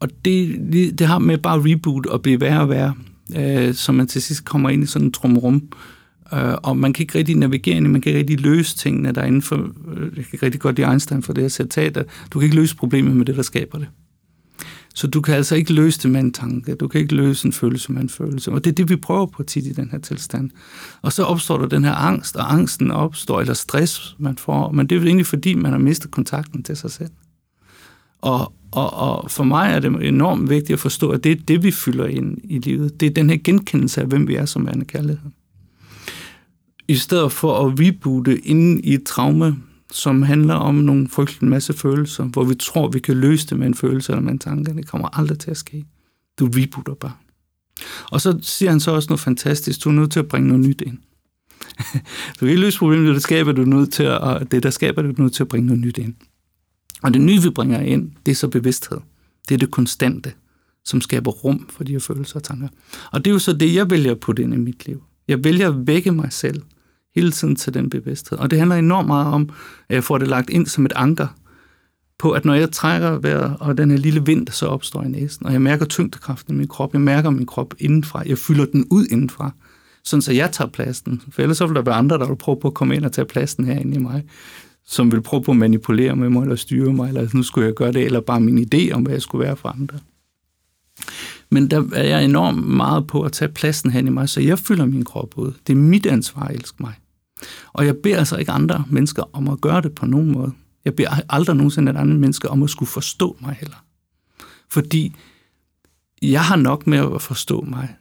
og 0.00 0.08
det, 0.24 0.58
det 0.98 1.06
har 1.06 1.18
med 1.18 1.38
bare 1.38 1.62
reboot 1.64 2.06
og 2.06 2.22
blive 2.22 2.40
værre 2.40 2.60
og 2.60 2.68
værre, 2.68 2.94
øh, 3.36 3.74
så 3.74 3.92
man 3.92 4.06
til 4.06 4.22
sidst 4.22 4.44
kommer 4.44 4.70
ind 4.70 4.82
i 4.82 4.86
sådan 4.86 5.06
en 5.06 5.12
trumrum. 5.12 5.62
Øh, 6.32 6.54
og 6.62 6.76
man 6.76 6.92
kan 6.92 7.02
ikke 7.02 7.18
rigtig 7.18 7.36
navigere 7.36 7.76
ind, 7.76 7.86
man 7.86 8.00
kan 8.00 8.10
ikke 8.10 8.18
rigtig 8.18 8.40
løse 8.40 8.76
tingene 8.76 9.12
derinde. 9.12 9.42
for, 9.42 9.56
øh, 9.94 10.16
jeg 10.16 10.24
kan 10.24 10.42
rigtig 10.42 10.60
godt 10.60 10.76
lide 10.76 10.88
Einstein 10.88 11.22
for 11.22 11.32
det 11.32 11.44
her 11.44 11.48
citat, 11.48 11.96
at 11.96 12.06
du 12.30 12.38
kan 12.38 12.46
ikke 12.46 12.56
løse 12.56 12.76
problemet 12.76 13.16
med 13.16 13.26
det, 13.26 13.36
der 13.36 13.42
skaber 13.42 13.78
det. 13.78 13.88
Så 14.94 15.06
du 15.06 15.20
kan 15.20 15.34
altså 15.34 15.54
ikke 15.54 15.72
løse 15.72 16.00
det 16.02 16.10
med 16.10 16.20
en 16.20 16.32
tanke, 16.32 16.74
du 16.74 16.88
kan 16.88 17.00
ikke 17.00 17.14
løse 17.14 17.46
en 17.46 17.52
følelse 17.52 17.92
med 17.92 18.02
en 18.02 18.08
følelse. 18.08 18.52
Og 18.52 18.64
det 18.64 18.70
er 18.70 18.74
det, 18.74 18.90
vi 18.90 18.96
prøver 18.96 19.26
på 19.26 19.42
tit 19.42 19.66
i 19.66 19.72
den 19.72 19.88
her 19.90 19.98
tilstand. 19.98 20.50
Og 21.02 21.12
så 21.12 21.22
opstår 21.24 21.58
der 21.58 21.66
den 21.66 21.84
her 21.84 21.94
angst, 21.94 22.36
og 22.36 22.52
angsten 22.52 22.90
opstår, 22.90 23.40
eller 23.40 23.54
stress, 23.54 24.16
man 24.18 24.38
får, 24.38 24.70
men 24.70 24.86
det 24.86 24.96
er 24.96 25.00
jo 25.00 25.06
egentlig 25.06 25.26
fordi, 25.26 25.54
man 25.54 25.72
har 25.72 25.78
mistet 25.78 26.10
kontakten 26.10 26.62
til 26.62 26.76
sig 26.76 26.90
selv. 26.90 27.10
Og, 28.18 28.52
og, 28.72 28.92
og 28.92 29.30
for 29.30 29.44
mig 29.44 29.72
er 29.72 29.78
det 29.78 30.08
enormt 30.08 30.50
vigtigt 30.50 30.72
at 30.72 30.80
forstå, 30.80 31.10
at 31.10 31.24
det 31.24 31.32
er 31.32 31.42
det, 31.48 31.62
vi 31.62 31.70
fylder 31.70 32.06
ind 32.06 32.38
i 32.44 32.58
livet. 32.58 33.00
Det 33.00 33.06
er 33.06 33.10
den 33.10 33.30
her 33.30 33.36
genkendelse 33.44 34.00
af, 34.00 34.06
hvem 34.06 34.28
vi 34.28 34.34
er 34.34 34.44
som 34.44 34.66
værende 34.66 34.84
kærlighed. 34.84 35.30
I 36.88 36.94
stedet 36.94 37.32
for 37.32 37.66
at 37.66 37.80
reboote 37.80 38.38
inden 38.38 38.80
i 38.84 38.94
et 38.94 39.04
traume, 39.04 39.56
som 39.94 40.22
handler 40.22 40.54
om 40.54 40.74
nogle 40.74 41.08
frygtelige 41.08 41.50
masse 41.50 41.72
følelser, 41.72 42.24
hvor 42.24 42.44
vi 42.44 42.54
tror, 42.54 42.88
vi 42.88 42.98
kan 42.98 43.16
løse 43.16 43.46
det 43.46 43.58
med 43.58 43.66
en 43.66 43.74
følelse 43.74 44.12
eller 44.12 44.22
med 44.22 44.32
en 44.32 44.38
tanke. 44.38 44.74
Det 44.74 44.86
kommer 44.86 45.18
aldrig 45.18 45.38
til 45.38 45.50
at 45.50 45.56
ske. 45.56 45.84
Du 46.38 46.50
rebooter 46.54 46.94
bare. 46.94 47.12
Og 48.10 48.20
så 48.20 48.38
siger 48.42 48.70
han 48.70 48.80
så 48.80 48.90
også 48.90 49.06
noget 49.08 49.20
fantastisk. 49.20 49.84
Du 49.84 49.88
er 49.88 49.92
nødt 49.92 50.12
til 50.12 50.20
at 50.20 50.28
bringe 50.28 50.48
noget 50.48 50.66
nyt 50.66 50.80
ind. 50.86 50.98
du 52.34 52.38
kan 52.38 52.48
ikke 52.48 52.60
løse 52.60 52.78
problemet, 52.78 53.14
det 53.14 53.22
skaber 53.22 53.52
du 53.52 53.64
nødt 53.64 53.92
til 53.92 54.02
at, 54.02 54.18
og 54.18 54.50
det 54.50 54.62
der 54.62 54.70
skaber 54.70 55.02
du 55.02 55.22
nødt 55.22 55.32
til 55.32 55.42
at 55.42 55.48
bringe 55.48 55.66
noget 55.66 55.80
nyt 55.80 55.98
ind. 55.98 56.14
Og 57.02 57.14
det 57.14 57.22
nye, 57.22 57.42
vi 57.42 57.50
bringer 57.50 57.80
ind, 57.80 58.10
det 58.26 58.32
er 58.32 58.36
så 58.36 58.48
bevidsthed. 58.48 58.98
Det 59.48 59.54
er 59.54 59.58
det 59.58 59.70
konstante, 59.70 60.32
som 60.84 61.00
skaber 61.00 61.30
rum 61.30 61.68
for 61.70 61.84
de 61.84 61.92
her 61.92 61.98
følelser 61.98 62.36
og 62.36 62.42
tanker. 62.42 62.68
Og 63.12 63.24
det 63.24 63.30
er 63.30 63.32
jo 63.32 63.38
så 63.38 63.52
det, 63.52 63.74
jeg 63.74 63.90
vælger 63.90 64.10
at 64.10 64.20
putte 64.20 64.42
ind 64.42 64.54
i 64.54 64.56
mit 64.56 64.86
liv. 64.86 65.02
Jeg 65.28 65.44
vælger 65.44 65.68
at 65.68 65.86
vække 65.86 66.12
mig 66.12 66.32
selv 66.32 66.62
hele 67.14 67.32
tiden 67.32 67.56
til 67.56 67.74
den 67.74 67.90
bevidsthed. 67.90 68.38
Og 68.38 68.50
det 68.50 68.58
handler 68.58 68.76
enormt 68.76 69.06
meget 69.06 69.26
om, 69.26 69.50
at 69.88 69.94
jeg 69.94 70.04
får 70.04 70.18
det 70.18 70.28
lagt 70.28 70.50
ind 70.50 70.66
som 70.66 70.86
et 70.86 70.92
anker 70.96 71.26
på, 72.18 72.30
at 72.30 72.44
når 72.44 72.54
jeg 72.54 72.72
trækker 72.72 73.18
vejret, 73.18 73.56
og 73.60 73.78
den 73.78 73.90
her 73.90 73.98
lille 73.98 74.26
vind, 74.26 74.46
der 74.46 74.52
så 74.52 74.66
opstår 74.66 75.02
i 75.02 75.08
næsen, 75.08 75.46
og 75.46 75.52
jeg 75.52 75.62
mærker 75.62 75.84
tyngdekraften 75.84 76.54
i 76.54 76.58
min 76.58 76.68
krop, 76.68 76.92
jeg 76.92 77.00
mærker 77.00 77.30
min 77.30 77.46
krop 77.46 77.74
indenfra, 77.78 78.22
jeg 78.26 78.38
fylder 78.38 78.64
den 78.64 78.86
ud 78.90 79.06
indenfra, 79.10 79.50
sådan 80.04 80.22
så 80.22 80.32
jeg 80.32 80.52
tager 80.52 80.68
pladsen. 80.68 81.22
For 81.30 81.42
ellers 81.42 81.56
så 81.56 81.66
vil 81.66 81.74
der 81.74 81.82
være 81.82 81.94
andre, 81.94 82.18
der 82.18 82.28
vil 82.28 82.36
prøve 82.36 82.60
på 82.60 82.68
at 82.68 82.74
komme 82.74 82.96
ind 82.96 83.04
og 83.04 83.12
tage 83.12 83.24
pladsen 83.24 83.64
herinde 83.64 83.96
i 83.96 83.98
mig, 83.98 84.24
som 84.86 85.12
vil 85.12 85.22
prøve 85.22 85.42
på 85.42 85.50
at 85.50 85.56
manipulere 85.56 86.16
med 86.16 86.30
mig, 86.30 86.42
eller 86.42 86.56
styre 86.56 86.92
mig, 86.92 87.08
eller 87.08 87.28
nu 87.34 87.42
skulle 87.42 87.66
jeg 87.66 87.74
gøre 87.74 87.92
det, 87.92 88.04
eller 88.04 88.20
bare 88.20 88.40
min 88.40 88.68
idé 88.74 88.92
om, 88.92 89.02
hvad 89.02 89.12
jeg 89.12 89.22
skulle 89.22 89.44
være 89.44 89.56
for 89.56 89.68
andre. 89.68 89.98
Men 91.50 91.70
der 91.70 91.84
er 91.94 92.04
jeg 92.04 92.24
enormt 92.24 92.66
meget 92.66 93.06
på 93.06 93.22
at 93.22 93.32
tage 93.32 93.52
pladsen 93.52 93.90
hen 93.90 94.06
i 94.06 94.10
mig, 94.10 94.28
så 94.28 94.40
jeg 94.40 94.58
fylder 94.58 94.86
min 94.86 95.04
krop 95.04 95.38
ud. 95.38 95.52
Det 95.66 95.72
er 95.72 95.76
mit 95.76 96.06
ansvar 96.06 96.42
at 96.42 96.54
elske 96.54 96.76
mig. 96.80 96.94
Og 97.72 97.86
jeg 97.86 97.96
beder 97.96 98.18
altså 98.18 98.36
ikke 98.36 98.52
andre 98.52 98.84
mennesker 98.88 99.22
om 99.32 99.48
at 99.48 99.60
gøre 99.60 99.80
det 99.80 99.94
på 99.94 100.06
nogen 100.06 100.32
måde. 100.32 100.52
Jeg 100.84 100.96
beder 100.96 101.10
aldrig 101.28 101.56
nogensinde 101.56 101.92
et 101.92 101.96
andet 101.96 102.20
mennesker 102.20 102.48
om 102.48 102.62
at 102.62 102.70
skulle 102.70 102.88
forstå 102.88 103.36
mig 103.40 103.56
heller. 103.60 103.84
Fordi 104.68 105.16
jeg 106.22 106.44
har 106.44 106.56
nok 106.56 106.86
med 106.86 107.14
at 107.14 107.22
forstå 107.22 107.60
mig. 107.60 107.96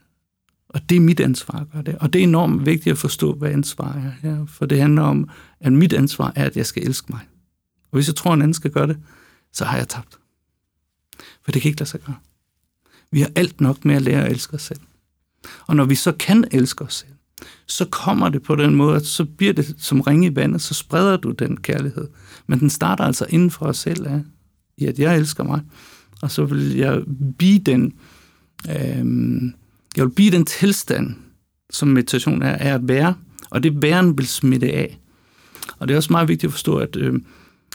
Og 0.70 0.90
det 0.90 0.96
er 0.96 1.02
mit 1.02 1.20
ansvar 1.20 1.60
at 1.60 1.72
gøre 1.72 1.84
det. 1.84 1.98
Og 1.98 2.14
det 2.14 2.20
er 2.20 2.24
enormt 2.24 2.66
vigtigt 2.66 2.92
at 2.92 2.98
forstå, 2.98 3.34
hvad 3.34 3.52
ansvar 3.52 3.94
er. 3.94 4.30
Ja, 4.30 4.38
for 4.48 4.66
det 4.66 4.82
handler 4.82 5.02
om, 5.02 5.30
at 5.60 5.74
mit 5.74 5.94
ansvar 5.94 6.34
er, 6.36 6.46
at 6.46 6.58
jeg 6.58 6.66
skal 6.66 6.84
elske 6.84 7.08
mig. 7.10 7.20
Og 7.92 7.98
hvis 7.98 8.08
jeg 8.08 8.16
tror, 8.16 8.32
at 8.32 8.36
en 8.36 8.42
anden 8.42 8.54
skal 8.54 8.72
gøre 8.72 8.88
det, 8.88 8.98
så 9.52 9.66
har 9.66 9.78
jeg 9.78 9.90
tabt. 9.90 10.20
For 11.44 11.52
det 11.52 11.62
kan 11.62 11.70
ikke 11.70 11.80
lade 11.80 11.90
sig 11.90 12.02
gøre. 12.02 12.16
Vi 13.12 13.22
har 13.22 13.32
alt 13.36 13.62
nok 13.62 13.86
med 13.86 13.96
at 13.96 14.02
lære 14.02 14.26
at 14.26 14.32
elske 14.32 14.54
os 14.54 14.62
selv. 14.62 14.80
Og 15.68 15.76
når 15.76 15.86
vi 15.86 15.96
så 15.96 16.12
kan 16.12 16.46
elske 16.52 16.84
os 16.84 16.94
selv, 16.94 17.13
så 17.68 17.86
kommer 17.86 18.30
det 18.30 18.44
på 18.44 18.56
den 18.56 18.76
måde, 18.76 18.96
at 18.96 19.06
så 19.06 19.26
bliver 19.26 19.54
det 19.54 19.76
som 19.78 20.02
ringe 20.02 20.28
i 20.28 20.36
vandet, 20.36 20.62
så 20.62 20.74
spreder 20.74 21.18
du 21.18 21.32
den 21.32 21.58
kærlighed. 21.58 22.08
Men 22.48 22.60
den 22.60 22.70
starter 22.70 23.04
altså 23.04 23.26
inden 23.30 23.52
for 23.52 23.66
os 23.66 23.78
selv 23.78 24.08
af, 24.08 24.22
i 24.78 24.86
at 24.86 25.00
jeg 25.00 25.18
elsker 25.18 25.44
mig, 25.44 25.62
og 26.22 26.32
så 26.32 26.46
vil 26.46 26.76
jeg 26.76 27.02
blive 27.38 27.60
den, 27.60 27.94
øh, 28.70 29.06
jeg 29.98 30.06
vil 30.06 30.14
blive 30.16 30.32
den 30.32 30.46
tilstand, 30.46 31.16
som 31.70 31.88
meditation 31.88 32.42
er, 32.42 32.52
er 32.52 32.76
at 32.76 32.88
være, 32.88 33.16
og 33.50 33.64
det 33.64 33.82
væren 33.82 34.18
vil 34.18 34.28
smitte 34.28 34.72
af. 34.72 35.00
Og 35.80 35.88
det 35.88 35.94
er 35.94 35.98
også 35.98 36.14
meget 36.14 36.28
vigtigt 36.28 36.50
at 36.50 36.54
forstå, 36.54 36.78
at, 36.78 36.96
øh, 36.96 37.14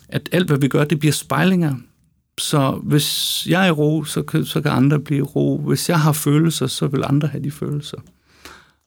at 0.09 0.29
alt, 0.33 0.47
hvad 0.47 0.59
vi 0.59 0.69
gør, 0.69 0.85
det 0.85 0.99
bliver 0.99 1.13
spejlinger. 1.13 1.75
Så 2.39 2.81
hvis 2.83 3.47
jeg 3.47 3.63
er 3.63 3.69
i 3.69 3.71
ro, 3.71 4.05
så 4.05 4.23
kan, 4.23 4.45
så 4.45 4.61
kan 4.61 4.71
andre 4.71 5.01
blive 5.01 5.19
i 5.19 5.23
ro. 5.23 5.59
Hvis 5.59 5.89
jeg 5.89 6.01
har 6.01 6.13
følelser, 6.13 6.67
så 6.67 6.87
vil 6.87 7.05
andre 7.05 7.29
have 7.29 7.45
de 7.45 7.51
følelser. 7.51 7.99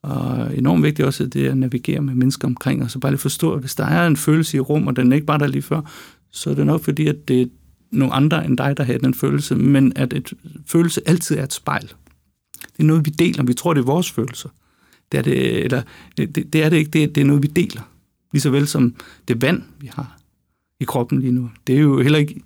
Og 0.03 0.57
enormt 0.57 0.83
vigtigt 0.83 1.05
også, 1.05 1.23
at 1.23 1.33
det 1.33 1.45
er 1.45 1.51
at 1.51 1.57
navigere 1.57 2.01
med 2.01 2.15
mennesker 2.15 2.47
omkring, 2.47 2.83
og 2.83 2.91
så 2.91 2.99
bare 2.99 3.11
lige 3.11 3.19
forstå, 3.19 3.53
at 3.53 3.59
hvis 3.59 3.75
der 3.75 3.85
er 3.85 4.07
en 4.07 4.17
følelse 4.17 4.57
i 4.57 4.59
rum, 4.59 4.87
og 4.87 4.95
den 4.95 5.11
er 5.11 5.15
ikke 5.15 5.27
bare 5.27 5.39
der 5.39 5.47
lige 5.47 5.61
før, 5.61 5.81
så 6.31 6.49
er 6.49 6.53
det 6.53 6.65
nok 6.65 6.83
fordi, 6.83 7.07
at 7.07 7.27
det 7.27 7.41
er 7.41 7.45
nogle 7.91 8.13
andre 8.13 8.45
end 8.45 8.57
dig, 8.57 8.77
der 8.77 8.83
har 8.83 8.97
den 8.97 9.13
følelse, 9.13 9.55
men 9.55 9.93
at 9.95 10.13
et 10.13 10.33
følelse 10.65 11.01
altid 11.05 11.37
er 11.37 11.43
et 11.43 11.53
spejl. 11.53 11.87
Det 12.61 12.79
er 12.79 12.83
noget, 12.83 13.05
vi 13.05 13.09
deler. 13.09 13.43
Vi 13.43 13.53
tror, 13.53 13.73
det 13.73 13.81
er 13.81 13.85
vores 13.85 14.11
følelser. 14.11 14.49
Det 15.11 15.17
er 15.17 15.21
det, 15.21 15.63
eller, 15.63 15.81
det, 16.17 16.35
det 16.53 16.63
er 16.63 16.69
det 16.69 16.77
ikke. 16.77 16.91
Det, 16.91 17.15
det 17.15 17.21
er 17.21 17.25
noget, 17.25 17.43
vi 17.43 17.47
deler. 17.47 17.81
Lige 18.33 18.41
så 18.41 18.49
vel 18.49 18.67
som 18.67 18.95
det 19.27 19.41
vand, 19.41 19.63
vi 19.79 19.89
har 19.93 20.17
i 20.79 20.83
kroppen 20.83 21.19
lige 21.19 21.31
nu. 21.31 21.49
Det 21.67 21.75
er 21.75 21.79
jo 21.79 22.01
heller 22.01 22.19
ikke 22.19 22.41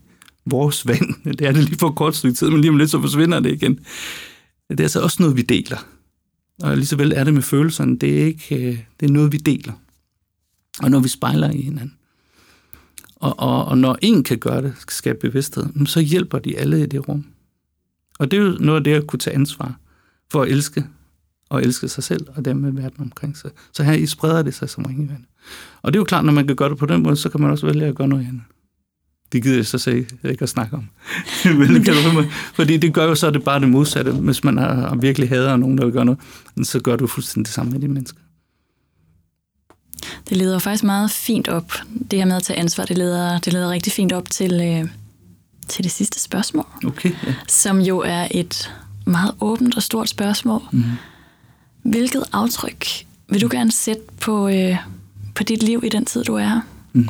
vores 0.45 0.87
vand. 0.87 1.13
Det 1.37 1.47
er 1.47 1.51
det 1.51 1.63
lige 1.63 1.79
for 1.79 1.89
kort 1.89 2.15
stykke 2.15 2.35
tid, 2.35 2.49
men 2.49 2.61
lige 2.61 2.71
om 2.71 2.77
lidt, 2.77 2.89
så 2.89 3.01
forsvinder 3.01 3.39
det 3.39 3.51
igen. 3.51 3.79
Det 4.69 4.79
er 4.79 4.83
altså 4.83 5.01
også 5.01 5.17
noget, 5.19 5.37
vi 5.37 5.41
deler. 5.41 5.85
Og 6.63 6.75
lige 6.75 6.85
så 6.85 6.95
vel 6.95 7.13
er 7.15 7.23
det 7.23 7.33
med 7.33 7.41
følelserne, 7.41 7.97
det 7.97 8.21
er, 8.21 8.25
ikke, 8.25 8.55
øh, 8.55 8.79
det 8.99 9.09
er 9.09 9.13
noget, 9.13 9.31
vi 9.31 9.37
deler. 9.37 9.73
Og 10.83 10.91
når 10.91 10.99
vi 10.99 11.07
spejler 11.07 11.51
i 11.51 11.61
hinanden. 11.61 11.93
Og, 13.15 13.39
og, 13.39 13.65
og 13.65 13.77
når 13.77 13.97
en 14.01 14.23
kan 14.23 14.37
gøre 14.37 14.61
det, 14.61 14.73
skabe 14.87 15.19
bevidsthed, 15.21 15.85
så 15.85 15.99
hjælper 15.99 16.39
de 16.39 16.57
alle 16.57 16.83
i 16.83 16.85
det 16.85 17.07
rum. 17.07 17.25
Og 18.19 18.31
det 18.31 18.39
er 18.39 18.43
jo 18.43 18.57
noget 18.59 18.77
af 18.77 18.83
det 18.83 18.93
at 18.93 19.07
kunne 19.07 19.19
tage 19.19 19.35
ansvar 19.35 19.79
for 20.31 20.41
at 20.41 20.49
elske 20.49 20.85
og 21.49 21.63
elske 21.63 21.87
sig 21.87 22.03
selv 22.03 22.27
og 22.35 22.45
dermed 22.45 22.71
verden 22.71 23.01
omkring 23.01 23.37
sig. 23.37 23.51
Så 23.73 23.83
her 23.83 23.93
i 23.93 24.05
spreder 24.05 24.41
det 24.41 24.53
sig 24.53 24.69
som 24.69 24.85
ringevand. 24.85 25.23
Og 25.81 25.93
det 25.93 25.97
er 25.97 26.01
jo 26.01 26.05
klart, 26.05 26.25
når 26.25 26.33
man 26.33 26.47
kan 26.47 26.55
gøre 26.55 26.69
det 26.69 26.77
på 26.77 26.85
den 26.85 27.03
måde, 27.03 27.15
så 27.15 27.29
kan 27.29 27.41
man 27.41 27.51
også 27.51 27.65
vælge 27.65 27.85
at 27.85 27.95
gøre 27.95 28.07
noget 28.07 28.27
andet. 28.27 28.41
Det 29.35 29.43
gider 29.43 29.55
jeg 29.55 29.65
så 29.65 29.77
se, 29.77 30.05
ikke 30.23 30.43
at 30.43 30.49
snakke 30.49 30.75
om. 30.75 30.89
Men, 31.59 31.83
kan 31.83 31.93
du, 31.93 32.23
fordi 32.53 32.77
det 32.77 32.93
gør 32.93 33.05
jo 33.05 33.15
så 33.15 33.31
det 33.31 33.43
bare 33.43 33.59
det 33.59 33.69
modsatte. 33.69 34.11
Hvis 34.11 34.43
man 34.43 34.57
har, 34.57 34.95
virkelig 34.95 35.29
hader 35.29 35.57
nogen, 35.57 35.77
der 35.77 35.85
vil 35.85 35.93
gøre 35.93 36.05
noget, 36.05 36.19
så 36.63 36.79
gør 36.79 36.95
du 36.95 37.07
fuldstændig 37.07 37.45
det 37.47 37.53
samme 37.53 37.71
med 37.71 37.79
de 37.79 37.87
mennesker. 37.87 38.19
Det 40.29 40.37
leder 40.37 40.59
faktisk 40.59 40.83
meget 40.83 41.11
fint 41.11 41.47
op. 41.47 41.73
Det 42.11 42.19
her 42.19 42.25
med 42.25 42.35
at 42.35 42.43
tage 42.43 42.59
ansvar, 42.59 42.85
det 42.85 42.97
leder, 42.97 43.39
det 43.39 43.53
leder 43.53 43.69
rigtig 43.69 43.93
fint 43.93 44.13
op 44.13 44.29
til, 44.29 44.53
øh, 44.61 44.89
til 45.67 45.83
det 45.83 45.91
sidste 45.91 46.19
spørgsmål. 46.19 46.65
Okay, 46.85 47.11
ja. 47.27 47.33
Som 47.47 47.79
jo 47.79 47.99
er 47.99 48.27
et 48.31 48.73
meget 49.05 49.35
åbent 49.41 49.75
og 49.75 49.83
stort 49.83 50.09
spørgsmål. 50.09 50.61
Mm. 50.71 50.83
Hvilket 51.83 52.23
aftryk 52.31 52.85
vil 53.29 53.41
du 53.41 53.47
gerne 53.51 53.71
sætte 53.71 54.01
på, 54.21 54.47
øh, 54.47 54.77
på 55.35 55.43
dit 55.43 55.63
liv 55.63 55.81
i 55.85 55.89
den 55.89 56.05
tid, 56.05 56.23
du 56.23 56.35
er 56.35 56.47
her? 56.47 56.61
Mm. 56.93 57.07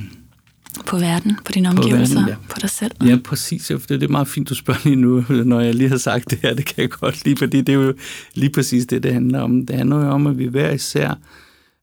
På 0.86 0.98
verden, 0.98 1.38
på 1.46 1.52
dine 1.52 1.70
omgivelser, 1.70 2.16
på, 2.16 2.20
verden, 2.20 2.42
ja. 2.42 2.48
på 2.50 2.60
dig 2.62 2.70
selv? 2.70 2.92
Ja, 3.06 3.18
præcis. 3.24 3.72
Ja, 3.72 3.76
det 3.76 4.04
er 4.04 4.08
meget 4.08 4.28
fint, 4.28 4.50
du 4.50 4.56
spørger 4.56 4.80
lige 4.84 4.96
nu, 4.96 5.24
når 5.52 5.60
jeg 5.60 5.76
lige 5.76 5.90
har 5.90 5.98
sagt 5.98 6.32
det 6.32 6.40
her. 6.42 6.54
Det 6.54 6.66
kan 6.66 6.82
jeg 6.82 6.90
godt 6.90 7.26
lide, 7.26 7.38
fordi 7.38 7.62
det 7.62 7.70
er 7.70 7.80
jo 7.80 7.94
lige 8.34 8.50
præcis 8.50 8.86
det, 8.86 9.04
det 9.04 9.14
handler 9.14 9.42
om. 9.42 9.66
Det 9.66 9.76
handler 9.76 9.98
jo 9.98 10.10
om, 10.10 10.28
at 10.28 10.38
vi 10.38 10.46
hver 10.46 10.72
især 10.72 11.20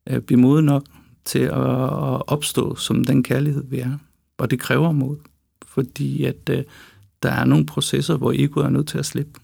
øh, 0.08 0.20
bliver 0.20 0.40
modige 0.40 0.66
nok 0.66 0.84
til 1.24 1.38
at 1.38 1.52
opstå 2.26 2.76
som 2.76 3.04
den 3.04 3.22
kærlighed, 3.22 3.64
vi 3.70 3.78
er. 3.78 3.98
Og 4.38 4.50
det 4.50 4.60
kræver 4.60 4.92
mod, 4.92 5.16
fordi 5.66 6.24
at 6.24 6.50
øh, 6.50 6.64
der 7.22 7.30
er 7.30 7.44
nogle 7.44 7.66
processer, 7.66 8.16
hvor 8.16 8.32
egoet 8.36 8.66
er 8.66 8.70
nødt 8.70 8.88
til 8.88 8.98
at 8.98 9.06
slippe. 9.06 9.40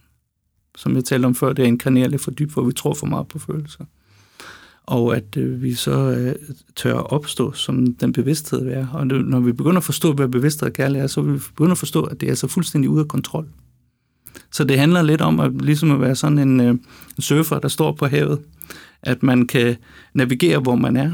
Som 0.76 0.94
jeg 0.94 1.04
talte 1.04 1.26
om 1.26 1.34
før, 1.34 1.52
det 1.52 1.62
er 1.62 1.66
inkarnerer 1.66 2.08
lidt 2.08 2.22
for 2.22 2.30
dybt, 2.30 2.52
hvor 2.52 2.62
vi 2.62 2.72
tror 2.72 2.94
for 2.94 3.06
meget 3.06 3.28
på 3.28 3.38
følelser. 3.38 3.84
Og 4.88 5.16
at 5.16 5.36
øh, 5.36 5.62
vi 5.62 5.74
så 5.74 6.10
øh, 6.10 6.34
tør 6.76 6.94
opstå 6.94 7.52
som 7.52 7.94
den 7.94 8.12
bevidsthed, 8.12 8.64
vi 8.64 8.70
er. 8.70 8.86
Og 8.92 9.10
det, 9.10 9.24
når 9.24 9.40
vi 9.40 9.52
begynder 9.52 9.76
at 9.76 9.84
forstå, 9.84 10.12
hvad 10.12 10.28
bevidsthed 10.28 10.68
og 10.68 10.72
kærlighed 10.72 11.04
er, 11.04 11.06
så 11.06 11.20
vil 11.20 11.34
vi 11.34 11.38
begynde 11.56 11.70
at 11.70 11.78
forstå, 11.78 12.02
at 12.02 12.20
det 12.20 12.28
er 12.30 12.34
så 12.34 12.48
fuldstændig 12.48 12.90
ude 12.90 13.00
af 13.00 13.08
kontrol. 13.08 13.46
Så 14.52 14.64
det 14.64 14.78
handler 14.78 15.02
lidt 15.02 15.20
om 15.20 15.40
at, 15.40 15.52
ligesom 15.62 15.90
at 15.90 16.00
være 16.00 16.14
sådan 16.14 16.38
en, 16.38 16.60
øh, 16.60 16.70
en 16.70 16.80
surfer, 17.18 17.58
der 17.58 17.68
står 17.68 17.92
på 17.92 18.06
havet. 18.06 18.38
At 19.02 19.22
man 19.22 19.46
kan 19.46 19.76
navigere, 20.14 20.58
hvor 20.58 20.74
man 20.74 20.96
er, 20.96 21.12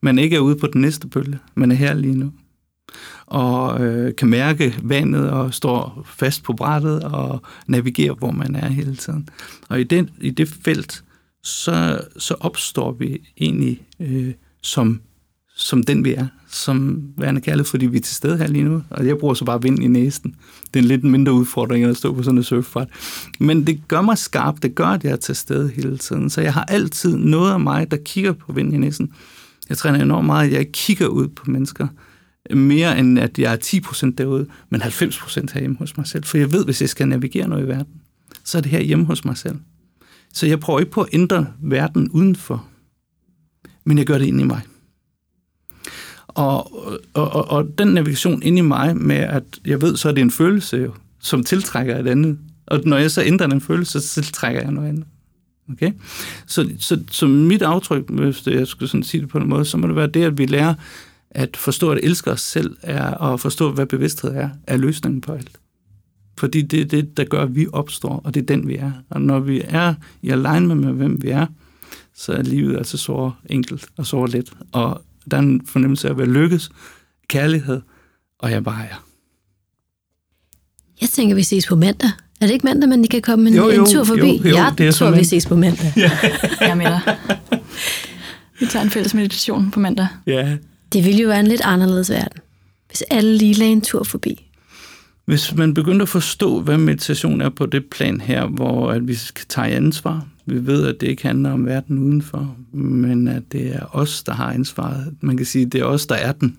man 0.00 0.18
ikke 0.18 0.36
er 0.36 0.40
ude 0.40 0.56
på 0.56 0.66
den 0.66 0.80
næste 0.80 1.08
bølge, 1.08 1.38
man 1.54 1.70
er 1.70 1.76
her 1.76 1.94
lige 1.94 2.16
nu. 2.16 2.32
Og 3.26 3.84
øh, 3.84 4.16
kan 4.16 4.28
mærke 4.28 4.78
vandet 4.82 5.30
og 5.30 5.54
står 5.54 6.06
fast 6.06 6.42
på 6.42 6.52
brættet 6.52 7.04
og 7.04 7.42
navigere, 7.66 8.14
hvor 8.14 8.30
man 8.30 8.56
er 8.56 8.68
hele 8.68 8.96
tiden. 8.96 9.28
Og 9.68 9.80
i, 9.80 9.84
den, 9.84 10.10
i 10.20 10.30
det 10.30 10.48
felt, 10.48 11.04
så, 11.48 12.00
så 12.16 12.34
opstår 12.40 12.92
vi 12.92 13.18
egentlig 13.40 13.82
øh, 14.00 14.32
som, 14.62 15.00
som 15.56 15.82
den 15.82 16.04
vi 16.04 16.14
er, 16.14 16.26
som 16.50 17.02
værende 17.16 17.40
kærlighed, 17.40 17.64
fordi 17.64 17.86
vi 17.86 17.96
er 17.96 18.00
til 18.00 18.16
stede 18.16 18.38
her 18.38 18.46
lige 18.46 18.64
nu. 18.64 18.82
Og 18.90 19.06
jeg 19.06 19.18
bruger 19.18 19.34
så 19.34 19.44
bare 19.44 19.62
vind 19.62 19.82
i 19.82 19.86
næsen. 19.86 20.34
Det 20.74 20.80
er 20.80 20.82
en 20.82 20.88
lidt 20.88 21.04
mindre 21.04 21.32
udfordring 21.32 21.84
at 21.84 21.96
stå 21.96 22.14
på 22.14 22.22
sådan 22.22 22.38
en 22.38 22.44
surfbræt. 22.44 22.88
Men 23.40 23.66
det 23.66 23.88
gør 23.88 24.00
mig 24.00 24.18
skarp, 24.18 24.62
det 24.62 24.74
gør, 24.74 24.86
at 24.86 25.04
jeg 25.04 25.12
er 25.12 25.16
til 25.16 25.36
stede 25.36 25.68
hele 25.68 25.98
tiden. 25.98 26.30
Så 26.30 26.40
jeg 26.40 26.54
har 26.54 26.64
altid 26.64 27.16
noget 27.16 27.52
af 27.52 27.60
mig, 27.60 27.90
der 27.90 27.96
kigger 28.04 28.32
på 28.32 28.52
vind 28.52 28.74
i 28.74 28.76
næsen. 28.76 29.12
Jeg 29.68 29.78
træner 29.78 30.02
enormt 30.02 30.26
meget, 30.26 30.46
at 30.46 30.52
jeg 30.52 30.72
kigger 30.72 31.06
ud 31.06 31.28
på 31.28 31.50
mennesker. 31.50 31.88
Mere 32.54 32.98
end 32.98 33.18
at 33.18 33.38
jeg 33.38 33.52
er 33.52 33.56
10% 34.06 34.14
derude, 34.18 34.46
men 34.70 34.82
90% 34.82 35.52
herhjemme 35.52 35.76
hos 35.76 35.96
mig 35.96 36.06
selv. 36.06 36.24
For 36.24 36.38
jeg 36.38 36.52
ved, 36.52 36.64
hvis 36.64 36.80
jeg 36.80 36.88
skal 36.88 37.08
navigere 37.08 37.48
noget 37.48 37.64
i 37.64 37.68
verden, 37.68 37.92
så 38.44 38.58
er 38.58 38.62
det 38.62 38.70
her 38.70 38.80
hjemme 38.80 39.04
hos 39.04 39.24
mig 39.24 39.36
selv. 39.36 39.56
Så 40.32 40.46
jeg 40.46 40.60
prøver 40.60 40.80
ikke 40.80 40.92
på 40.92 41.02
at 41.02 41.08
ændre 41.12 41.46
verden 41.62 42.10
udenfor, 42.10 42.66
men 43.84 43.98
jeg 43.98 44.06
gør 44.06 44.18
det 44.18 44.26
ind 44.26 44.40
i 44.40 44.44
mig. 44.44 44.60
Og, 46.28 46.72
og, 47.14 47.32
og, 47.32 47.50
og 47.50 47.78
den 47.78 47.88
navigation 47.88 48.42
ind 48.42 48.58
i 48.58 48.60
mig 48.60 48.96
med, 48.96 49.16
at 49.16 49.44
jeg 49.66 49.82
ved, 49.82 49.96
så 49.96 50.08
er 50.08 50.12
det 50.12 50.20
en 50.20 50.30
følelse, 50.30 50.90
som 51.20 51.44
tiltrækker 51.44 51.98
et 51.98 52.06
andet. 52.06 52.38
Og 52.66 52.80
når 52.84 52.96
jeg 52.96 53.10
så 53.10 53.22
ændrer 53.22 53.46
den 53.46 53.60
følelse, 53.60 54.00
så 54.00 54.14
tiltrækker 54.14 54.60
jeg 54.60 54.70
noget 54.72 54.88
andet. 54.88 55.04
Okay? 55.72 55.92
Så, 56.46 56.70
så, 56.78 57.00
så 57.10 57.26
mit 57.26 57.62
aftryk, 57.62 58.10
hvis 58.10 58.46
jeg 58.46 58.66
skulle 58.66 58.88
sådan 58.88 59.02
sige 59.02 59.20
det 59.20 59.28
på 59.28 59.38
en 59.38 59.48
måde, 59.48 59.64
så 59.64 59.76
må 59.76 59.86
det 59.86 59.96
være 59.96 60.06
det, 60.06 60.24
at 60.24 60.38
vi 60.38 60.46
lærer 60.46 60.74
at 61.30 61.56
forstå, 61.56 61.92
at 61.92 62.00
elske 62.02 62.30
os 62.30 62.40
selv 62.40 62.76
er, 62.82 63.10
og 63.10 63.40
forstå, 63.40 63.72
hvad 63.72 63.86
bevidsthed 63.86 64.30
er, 64.30 64.50
er 64.66 64.76
løsningen 64.76 65.20
på 65.20 65.32
alt. 65.32 65.50
Fordi 66.38 66.62
det 66.62 66.80
er 66.80 66.84
det, 66.84 67.16
der 67.16 67.24
gør, 67.24 67.42
at 67.42 67.54
vi 67.54 67.66
opstår, 67.72 68.20
og 68.24 68.34
det 68.34 68.42
er 68.42 68.46
den, 68.46 68.68
vi 68.68 68.76
er. 68.76 68.92
Og 69.10 69.20
når 69.20 69.40
vi 69.40 69.62
er 69.64 69.94
i 70.22 70.30
alignment 70.30 70.80
med, 70.80 70.92
hvem 70.92 71.22
vi 71.22 71.28
er, 71.28 71.46
så 72.14 72.32
er 72.32 72.42
livet 72.42 72.76
altså 72.76 72.96
så 72.96 73.30
enkelt 73.50 73.86
og 73.96 74.06
så 74.06 74.26
let. 74.26 74.52
Og 74.72 75.02
der 75.30 75.36
er 75.36 75.40
en 75.40 75.66
fornemmelse 75.66 76.08
af 76.08 76.12
at 76.12 76.18
være 76.18 76.26
lykkes, 76.26 76.70
kærlighed, 77.28 77.80
og 78.38 78.50
jeg 78.50 78.64
bare 78.64 78.84
er. 78.84 79.04
Jeg 81.00 81.08
tænker, 81.08 81.34
vi 81.34 81.42
ses 81.42 81.66
på 81.66 81.76
mandag. 81.76 82.10
Er 82.40 82.46
det 82.46 82.52
ikke 82.52 82.66
mandag, 82.66 82.88
man 82.88 83.04
kan 83.04 83.22
komme 83.22 83.50
en, 83.50 83.56
jo, 83.56 83.70
jo, 83.70 83.84
en 83.84 83.90
tur 83.90 84.04
forbi? 84.04 84.36
Jo, 84.36 84.48
jo, 84.48 84.56
jeg 84.56 84.74
det 84.78 84.86
er 84.86 84.92
tror, 84.92 85.10
vi 85.10 85.24
ses 85.24 85.46
på 85.46 85.56
mandag. 85.56 85.92
Ja. 85.96 86.10
jeg 86.60 86.76
mener. 86.76 87.00
Vi 88.60 88.66
tager 88.66 88.84
en 88.84 88.90
fælles 88.90 89.14
meditation 89.14 89.70
på 89.70 89.80
mandag. 89.80 90.08
Ja. 90.26 90.56
Det 90.92 91.04
ville 91.04 91.20
jo 91.20 91.28
være 91.28 91.40
en 91.40 91.46
lidt 91.46 91.60
anderledes 91.60 92.10
verden, 92.10 92.42
hvis 92.88 93.02
alle 93.10 93.36
lige 93.36 93.54
lagde 93.54 93.72
en 93.72 93.80
tur 93.80 94.04
forbi. 94.04 94.47
Hvis 95.28 95.54
man 95.54 95.74
begynder 95.74 96.02
at 96.02 96.08
forstå, 96.08 96.60
hvad 96.60 96.78
meditation 96.78 97.40
er 97.40 97.48
på 97.48 97.66
det 97.66 97.86
plan 97.90 98.20
her, 98.20 98.46
hvor 98.46 98.90
at 98.90 99.08
vi 99.08 99.14
skal 99.14 99.44
tage 99.48 99.76
ansvar, 99.76 100.28
vi 100.46 100.66
ved, 100.66 100.86
at 100.86 101.00
det 101.00 101.06
ikke 101.06 101.22
handler 101.22 101.50
om 101.50 101.66
verden 101.66 101.98
udenfor, 101.98 102.56
men 102.72 103.28
at 103.28 103.42
det 103.52 103.74
er 103.74 103.96
os, 103.96 104.22
der 104.22 104.32
har 104.32 104.52
ansvaret. 104.52 105.16
Man 105.20 105.36
kan 105.36 105.46
sige, 105.46 105.66
at 105.66 105.72
det 105.72 105.80
er 105.80 105.84
os, 105.84 106.06
der 106.06 106.14
er 106.14 106.32
den. 106.32 106.58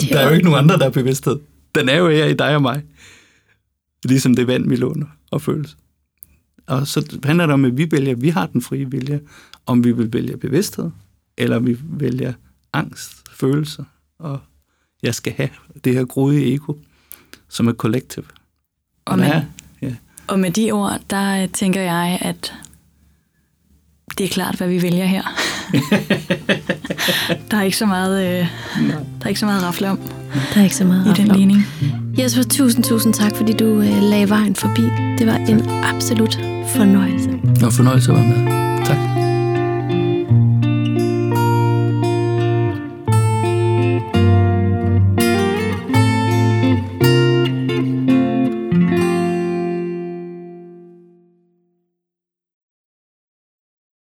Det 0.00 0.10
er 0.10 0.14
der 0.14 0.20
er 0.20 0.28
jo 0.28 0.34
ikke 0.34 0.44
nogen 0.44 0.64
andre, 0.64 0.78
der 0.78 0.86
er 0.86 0.90
bevidsthed. 0.90 1.38
Den 1.74 1.88
er 1.88 1.96
jo 1.96 2.08
her 2.08 2.26
i 2.26 2.34
dig 2.34 2.54
og 2.54 2.62
mig. 2.62 2.82
Ligesom 4.04 4.34
det 4.34 4.46
vand, 4.46 4.68
vi 4.68 4.76
låner 4.76 5.06
og 5.30 5.42
føles. 5.42 5.76
Og 6.66 6.86
så 6.86 7.18
handler 7.24 7.46
det 7.46 7.54
om, 7.54 7.64
at 7.64 7.76
vi 7.76 7.88
vælger, 7.90 8.14
vi 8.14 8.28
har 8.28 8.46
den 8.46 8.62
frie 8.62 8.90
vilje, 8.90 9.20
om 9.66 9.84
vi 9.84 9.92
vil 9.92 10.12
vælge 10.12 10.36
bevidsthed, 10.36 10.90
eller 11.38 11.58
vi 11.58 11.78
vælger 11.82 12.32
angst, 12.72 13.10
følelser, 13.30 13.84
og 14.18 14.40
jeg 15.02 15.14
skal 15.14 15.32
have 15.32 15.50
det 15.84 15.94
her 15.94 16.04
groede 16.04 16.54
ego, 16.54 16.74
som 17.54 17.68
er 17.68 17.72
kollektiv. 17.72 18.24
Og, 19.04 19.18
med, 19.18 19.42
ja. 19.82 19.90
og 20.26 20.38
med 20.38 20.50
de 20.50 20.72
ord, 20.72 21.00
der 21.10 21.46
tænker 21.46 21.80
jeg, 21.80 22.18
at 22.20 22.54
det 24.18 24.24
er 24.24 24.28
klart, 24.28 24.54
hvad 24.54 24.68
vi 24.68 24.82
vælger 24.82 25.04
her. 25.04 25.22
der 27.50 27.56
er 27.56 27.62
ikke 27.62 27.76
så 27.76 27.86
meget, 27.86 28.24
øh, 28.24 28.48
der 29.18 29.24
er 29.24 29.28
ikke 29.28 29.40
så 29.40 29.46
meget 29.46 29.62
rafle 29.62 29.90
om. 29.90 29.98
Der 30.54 30.60
er 30.60 30.64
ikke 30.64 30.76
så 30.76 30.84
meget 30.84 31.18
i 31.18 31.22
den 31.22 31.36
ligning. 31.36 31.66
Jesper, 32.18 32.42
tusind, 32.42 32.84
tusind 32.84 33.14
tak, 33.14 33.36
fordi 33.36 33.52
du 33.52 33.64
øh, 33.64 34.02
lagde 34.02 34.28
vejen 34.28 34.56
forbi. 34.56 34.82
Det 35.18 35.26
var 35.26 35.36
en 35.36 35.68
absolut 35.68 36.34
fornøjelse. 36.76 37.30
Og 37.64 37.72
fornøjelse 37.72 38.12
at 38.12 38.18
være 38.18 38.28
med. 38.28 38.63